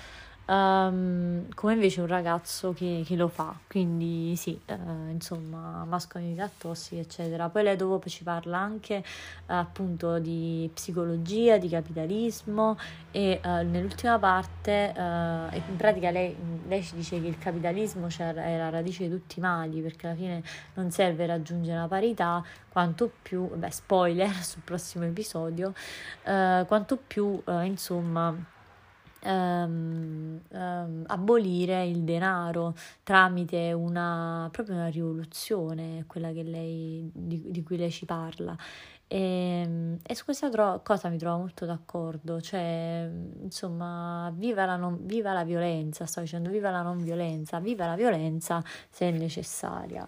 um, 0.50 1.46
come 1.54 1.74
invece 1.74 2.02
un 2.02 2.08
ragazzo 2.08 2.74
che, 2.74 3.04
che, 3.06 3.16
lo 3.16 3.28
fa, 3.28 3.56
quindi 3.68 4.36
sì, 4.36 4.60
uh, 4.68 5.10
insomma, 5.12 5.86
mascolinità 5.86 6.50
tossica, 6.58 7.02
eccetera. 7.02 7.50
Poi 7.50 7.64
lei 7.64 7.76
dopo 7.76 8.10
ci 8.10 8.24
parla 8.24 8.58
anche 8.58 8.98
uh, 8.98 9.54
appunto 9.54 10.20
di 10.20 10.70
psicologia, 10.74 11.58
di 11.58 11.70
capitalismo 11.70 12.78
e 13.12 13.40
uh, 13.44 13.48
nell'ultima 13.70 14.18
parte, 14.18 14.94
in 14.96 15.76
pratica 15.78 16.10
lei, 16.10 16.36
lei, 16.68 16.84
ci 16.84 16.96
dice 16.96 17.22
che 17.22 17.28
il 17.28 17.38
capitalismo 17.38 18.08
è 18.08 18.58
la 18.58 18.70
radice 18.70 19.04
di 19.04 19.10
tutti 19.10 19.40
i 19.40 19.42
mali, 19.42 19.82
perché 19.82 20.08
alla 20.08 20.16
fine 20.16 20.44
non 20.74 20.92
serve 20.92 21.26
raggiungere 21.26 21.78
la 21.78 21.88
parità, 21.88 22.44
quanto 22.70 23.12
più, 23.22 23.48
beh, 23.56 23.72
spoiler 23.72 24.32
sul 24.44 24.62
prossimo 24.64 25.06
episodio, 25.06 25.74
quanto 26.24 26.98
più, 26.98 27.42
insomma, 27.64 28.36
um, 29.24 30.40
um, 30.50 31.04
abolire 31.08 31.86
il 31.86 32.04
denaro 32.04 32.76
tramite 33.04 33.72
una, 33.74 34.50
proprio 34.52 34.76
una 34.76 34.88
rivoluzione, 34.88 36.04
quella 36.08 36.32
lei, 36.32 37.10
di, 37.14 37.52
di, 37.52 37.64
cui 37.64 37.78
lei 37.78 37.92
ci 37.92 38.06
parla. 38.06 38.56
E, 39.08 39.62
ehm, 39.64 39.98
e 40.04 40.16
su 40.16 40.24
questa 40.24 40.50
tro- 40.50 40.82
cosa 40.84 41.10
mi 41.10 41.18
trovo 41.18 41.40
molto 41.40 41.66
d'accordo, 41.66 42.40
cioè, 42.42 43.10
insomma, 43.42 44.32
viva 44.36 44.66
la, 44.66 44.76
non, 44.76 45.00
viva 45.06 45.34
la 45.34 45.44
violenza, 45.44 46.06
sto 46.06 46.22
dicendo 46.22 46.50
viva 46.50 46.70
la 46.70 46.82
non 46.82 47.02
violenza, 47.02 47.60
viva 47.60 47.88
la 47.88 47.96
violenza 47.96 48.64
se 48.90 49.10
è 49.10 49.12
necessaria. 49.12 50.08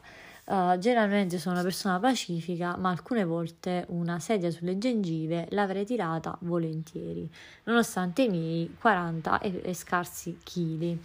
Uh, 0.52 0.78
generalmente 0.80 1.38
sono 1.38 1.56
una 1.56 1.64
persona 1.64 1.98
pacifica, 1.98 2.76
ma 2.76 2.90
alcune 2.90 3.24
volte 3.24 3.86
una 3.88 4.20
sedia 4.20 4.52
sulle 4.52 4.78
gengive 4.78 5.48
l'avrei 5.52 5.86
tirata 5.86 6.38
volentieri, 6.42 7.26
nonostante 7.64 8.24
i 8.24 8.28
miei 8.28 8.76
40 8.78 9.40
e, 9.40 9.62
e 9.64 9.74
scarsi 9.74 10.40
chili. 10.44 11.02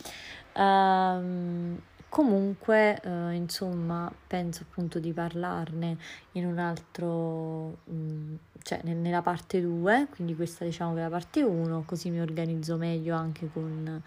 Uh, 0.52 1.78
comunque, 2.08 3.00
uh, 3.04 3.30
insomma, 3.30 4.12
penso 4.26 4.64
appunto 4.68 4.98
di 4.98 5.12
parlarne 5.12 5.96
in 6.32 6.44
un 6.44 6.58
altro, 6.58 7.78
um, 7.84 8.36
cioè 8.64 8.80
nella 8.82 9.22
parte 9.22 9.60
2, 9.60 10.08
quindi 10.10 10.34
questa 10.34 10.64
diciamo 10.64 10.94
che 10.94 10.98
è 10.98 11.02
la 11.04 11.08
parte 11.08 11.42
1, 11.42 11.84
così 11.86 12.10
mi 12.10 12.18
organizzo 12.18 12.76
meglio 12.76 13.14
anche 13.14 13.48
con 13.52 14.02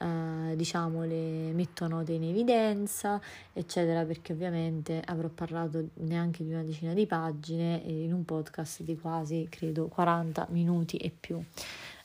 eh, 0.00 0.56
diciamo 0.56 1.04
le 1.04 1.52
metto 1.52 1.86
note 1.86 2.12
in 2.12 2.24
evidenza 2.24 3.20
eccetera 3.52 4.04
perché 4.04 4.32
ovviamente 4.32 5.02
avrò 5.04 5.28
parlato 5.28 5.90
neanche 5.94 6.42
di 6.42 6.50
una 6.50 6.62
decina 6.62 6.94
di 6.94 7.06
pagine 7.06 7.82
in 7.84 8.12
un 8.12 8.24
podcast 8.24 8.82
di 8.82 8.98
quasi 8.98 9.46
credo 9.50 9.88
40 9.88 10.46
minuti 10.50 10.96
e 10.96 11.12
più 11.18 11.42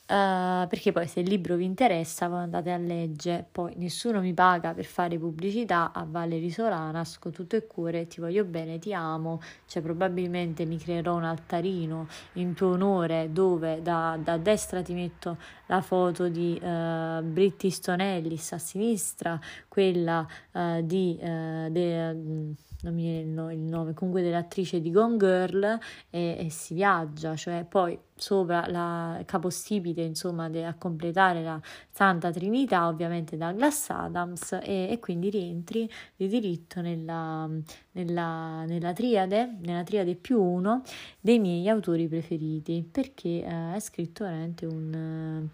Uh, 0.08 0.68
perché 0.68 0.92
poi 0.92 1.08
se 1.08 1.22
il 1.22 1.28
libro 1.28 1.56
vi 1.56 1.66
interessa 1.66 2.28
voi 2.28 2.42
andate 2.44 2.72
a 2.72 2.78
leggere, 2.78 3.44
poi 3.52 3.74
nessuno 3.78 4.22
mi 4.22 4.36
paga 4.36 4.76
per 4.76 4.86
fare 4.86 5.18
pubblicità. 5.18 5.92
A 5.94 6.06
Valerie 6.08 6.52
Solanas 6.52 7.18
con 7.18 7.32
tutto 7.32 7.56
il 7.56 7.66
cuore, 7.66 8.06
ti 8.06 8.20
voglio 8.20 8.44
bene, 8.44 8.78
ti 8.78 8.94
amo, 8.94 9.42
cioè 9.66 9.82
probabilmente 9.82 10.66
mi 10.66 10.78
creerò 10.78 11.16
un 11.16 11.24
altarino 11.24 12.08
in 12.34 12.54
tuo 12.54 12.74
onore 12.74 13.32
dove 13.32 13.82
da, 13.82 14.16
da 14.22 14.38
destra 14.38 14.84
ti 14.84 14.94
metto 14.94 15.38
la 15.66 15.82
foto 15.82 16.30
di 16.30 16.60
uh, 16.62 17.24
Britti 17.24 17.72
Stonellis, 17.72 18.52
a 18.52 18.60
sinistra 18.60 19.40
quella 19.68 20.28
uh, 20.52 20.82
di... 20.82 21.18
De, 21.20 22.54
non 22.86 22.94
mi 22.94 23.02
viene 23.02 23.54
il 23.54 23.60
nome, 23.60 23.94
comunque 23.94 24.22
dell'attrice 24.22 24.80
di 24.80 24.92
Gone 24.92 25.18
Girl 25.18 25.80
e, 26.10 26.38
e 26.40 26.50
si 26.52 26.76
viaggia, 26.76 27.36
cioè 27.36 27.66
poi 27.68 28.00
sopra 28.16 28.66
la 28.68 29.22
capostipite 29.26 30.02
insomma 30.02 30.48
de, 30.50 30.66
a 30.66 30.76
completare 30.76 31.42
la 31.42 31.60
Santa 31.90 32.32
Trinità 32.32 32.88
ovviamente 32.88 33.36
da 33.38 33.52
Glass 33.52 33.90
Adams 33.90 34.54
e, 34.54 34.88
e 34.92 35.00
quindi 35.00 35.30
rientri 35.32 35.90
di 36.16 36.28
diritto 36.28 36.80
nella, 36.82 37.50
nella, 37.92 38.64
nella, 38.66 38.94
triade, 38.94 39.58
nella 39.62 39.84
triade 39.84 40.16
più 40.16 40.42
uno 40.42 40.84
dei 41.20 41.40
miei 41.40 41.68
autori 41.68 42.08
preferiti 42.08 42.88
perché 42.90 43.44
eh, 43.44 43.74
è 43.74 43.80
scritto 43.80 44.24
veramente 44.24 44.66
un 44.66 45.50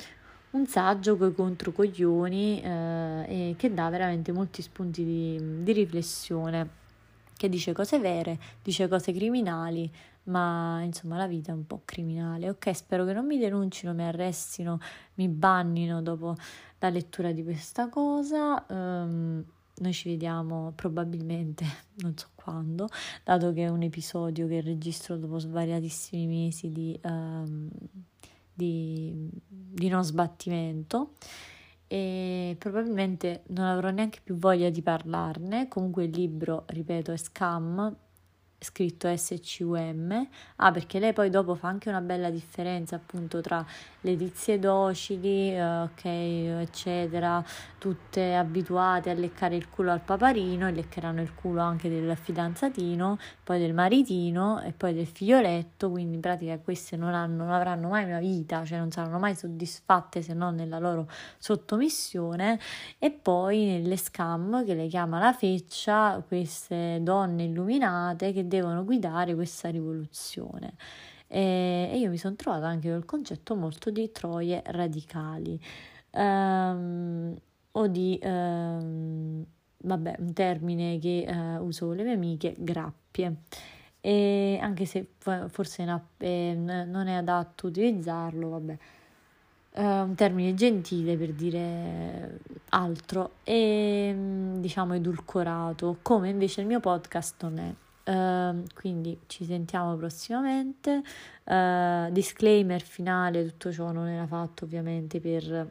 un 0.51 0.65
saggio 0.65 1.15
con 1.15 1.29
i 1.29 1.33
controcoglioni 1.33 2.61
eh, 2.61 3.55
che 3.57 3.73
dà 3.73 3.89
veramente 3.89 4.33
molti 4.33 4.61
spunti 4.61 5.05
di, 5.05 5.63
di 5.63 5.71
riflessione 5.71 6.80
che 7.41 7.49
dice 7.49 7.73
cose 7.73 7.97
vere, 7.97 8.37
dice 8.61 8.87
cose 8.87 9.11
criminali, 9.11 9.91
ma 10.25 10.79
insomma 10.83 11.17
la 11.17 11.25
vita 11.25 11.51
è 11.51 11.55
un 11.55 11.65
po' 11.65 11.81
criminale. 11.85 12.47
Ok, 12.49 12.71
spero 12.75 13.03
che 13.03 13.13
non 13.13 13.25
mi 13.25 13.39
denuncino, 13.39 13.95
mi 13.95 14.03
arrestino, 14.03 14.79
mi 15.15 15.27
bannino 15.27 16.03
dopo 16.03 16.35
la 16.77 16.89
lettura 16.89 17.31
di 17.31 17.43
questa 17.43 17.89
cosa. 17.89 18.63
Um, 18.69 19.43
noi 19.75 19.91
ci 19.91 20.09
vediamo 20.09 20.73
probabilmente, 20.75 21.65
non 22.03 22.15
so 22.15 22.27
quando, 22.35 22.87
dato 23.23 23.51
che 23.53 23.63
è 23.63 23.69
un 23.69 23.81
episodio 23.81 24.47
che 24.47 24.61
registro 24.61 25.17
dopo 25.17 25.39
svariatissimi 25.39 26.27
mesi 26.27 26.69
di, 26.69 26.99
um, 27.05 27.67
di, 28.53 29.31
di 29.47 29.87
non 29.87 30.03
sbattimento 30.03 31.13
e 31.91 32.55
probabilmente 32.57 33.43
non 33.47 33.65
avrò 33.65 33.89
neanche 33.89 34.21
più 34.23 34.37
voglia 34.37 34.69
di 34.69 34.81
parlarne. 34.81 35.67
Comunque 35.67 36.05
il 36.05 36.11
libro, 36.11 36.63
ripeto, 36.67 37.11
è 37.11 37.17
Scam 37.17 37.93
scritto 38.63 39.07
SCUM, 39.15 40.27
ah 40.57 40.71
perché 40.71 40.99
lei 40.99 41.13
poi 41.13 41.31
dopo 41.31 41.55
fa 41.55 41.67
anche 41.67 41.89
una 41.89 41.99
bella 41.99 42.29
differenza 42.29 42.95
appunto 42.95 43.41
tra 43.41 43.65
le 44.01 44.15
tizie 44.15 44.59
docili, 44.59 45.51
eh, 45.51 45.63
ok, 45.63 46.05
eccetera, 46.05 47.43
tutte 47.79 48.35
abituate 48.35 49.09
a 49.09 49.13
leccare 49.13 49.55
il 49.55 49.67
culo 49.67 49.91
al 49.91 50.01
paparino 50.01 50.67
e 50.67 50.71
leccheranno 50.73 51.21
il 51.21 51.33
culo 51.33 51.61
anche 51.61 51.89
del 51.89 52.15
fidanzatino, 52.15 53.17
poi 53.43 53.57
del 53.57 53.73
maritino 53.73 54.61
e 54.61 54.73
poi 54.73 54.93
del 54.93 55.07
figlioletto, 55.07 55.89
quindi 55.89 56.15
in 56.15 56.21
pratica 56.21 56.59
queste 56.59 56.97
non, 56.97 57.15
hanno, 57.15 57.43
non 57.43 57.53
avranno 57.53 57.89
mai 57.89 58.03
una 58.03 58.19
vita, 58.19 58.63
cioè 58.63 58.77
non 58.77 58.91
saranno 58.91 59.17
mai 59.17 59.35
soddisfatte 59.35 60.21
se 60.21 60.33
non 60.35 60.53
nella 60.53 60.77
loro 60.77 61.09
sottomissione. 61.39 62.59
E 62.99 63.09
poi 63.09 63.65
nelle 63.65 63.97
scam 63.97 64.63
che 64.63 64.75
le 64.75 64.85
chiama 64.85 65.17
la 65.19 65.33
feccia, 65.33 66.23
queste 66.27 66.99
donne 67.01 67.45
illuminate 67.45 68.33
che 68.33 68.47
devono 68.51 68.83
guidare 68.83 69.33
questa 69.33 69.69
rivoluzione. 69.69 70.73
E, 71.27 71.93
io 71.95 72.09
mi 72.09 72.17
sono 72.17 72.35
trovata 72.35 72.67
anche 72.67 72.89
col 72.89 73.05
concetto 73.05 73.55
molto 73.55 73.89
di 73.89 74.11
troie 74.11 74.61
radicali 74.65 75.57
um, 76.11 77.33
o 77.71 77.87
di, 77.87 78.19
um, 78.21 79.45
vabbè, 79.77 80.15
un 80.19 80.33
termine 80.33 80.99
che 80.99 81.25
uh, 81.27 81.63
uso 81.63 81.87
con 81.87 81.95
le 81.95 82.03
mie 82.03 82.13
amiche, 82.13 82.53
grappie. 82.57 83.35
E 84.01 84.57
anche 84.59 84.85
se 84.85 85.11
forse 85.17 86.01
eh, 86.17 86.53
non 86.55 87.07
è 87.07 87.13
adatto 87.13 87.67
utilizzarlo, 87.67 88.49
vabbè, 88.49 88.77
uh, 89.75 89.81
un 89.81 90.15
termine 90.15 90.53
gentile 90.53 91.15
per 91.15 91.33
dire 91.33 92.39
altro 92.69 93.35
e 93.43 94.13
diciamo 94.57 94.95
edulcorato, 94.95 95.99
come 96.01 96.29
invece 96.29 96.61
il 96.61 96.67
mio 96.67 96.79
podcast 96.81 97.43
non 97.43 97.57
è. 97.59 97.73
Uh, 98.03 98.63
quindi 98.73 99.15
ci 99.27 99.45
sentiamo 99.45 99.95
prossimamente. 99.95 101.03
Uh, 101.43 102.09
disclaimer 102.11 102.81
finale: 102.81 103.45
tutto 103.45 103.71
ciò 103.71 103.91
non 103.91 104.07
era 104.07 104.25
fatto 104.25 104.65
ovviamente 104.65 105.19
per 105.19 105.69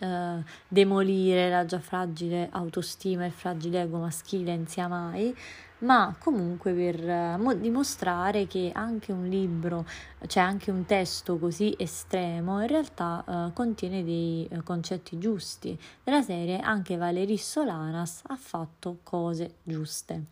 uh, 0.00 0.44
demolire 0.66 1.48
la 1.48 1.64
già 1.64 1.78
fragile 1.78 2.48
autostima 2.50 3.22
e 3.22 3.26
il 3.28 3.32
fragile 3.32 3.82
ego 3.82 3.98
maschile 3.98 4.52
in 4.54 4.66
sia 4.66 4.88
mai, 4.88 5.32
ma 5.78 6.16
comunque 6.18 6.72
per 6.72 7.38
mo- 7.38 7.54
dimostrare 7.54 8.48
che 8.48 8.72
anche 8.74 9.12
un 9.12 9.28
libro, 9.28 9.86
cioè 10.26 10.42
anche 10.42 10.72
un 10.72 10.84
testo 10.84 11.38
così 11.38 11.76
estremo, 11.78 12.60
in 12.60 12.66
realtà 12.66 13.52
contiene 13.54 14.02
dei 14.02 14.48
concetti 14.64 15.16
giusti. 15.18 15.78
Della 16.02 16.22
serie 16.22 16.58
anche 16.58 16.96
Valerie 16.96 17.38
Solanas 17.38 18.22
ha 18.26 18.36
fatto 18.36 18.98
cose 19.04 19.56
giuste. 19.62 20.24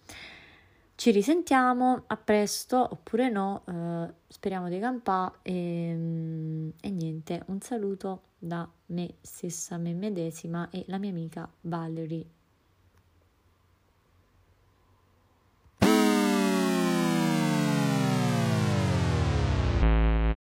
Ci 0.96 1.10
risentiamo, 1.10 2.04
a 2.06 2.16
presto 2.16 2.78
oppure 2.78 3.28
no, 3.28 3.64
eh, 3.66 4.12
speriamo 4.28 4.68
di 4.68 4.78
campare 4.78 5.34
e, 5.42 5.92
mm, 5.94 6.68
e 6.80 6.90
niente, 6.90 7.42
un 7.46 7.60
saluto 7.60 8.22
da 8.38 8.68
me 8.86 9.14
stessa, 9.20 9.76
me 9.76 9.92
medesima 9.92 10.68
e 10.70 10.84
la 10.88 10.98
mia 10.98 11.10
amica 11.10 11.50
Valerie 11.62 12.33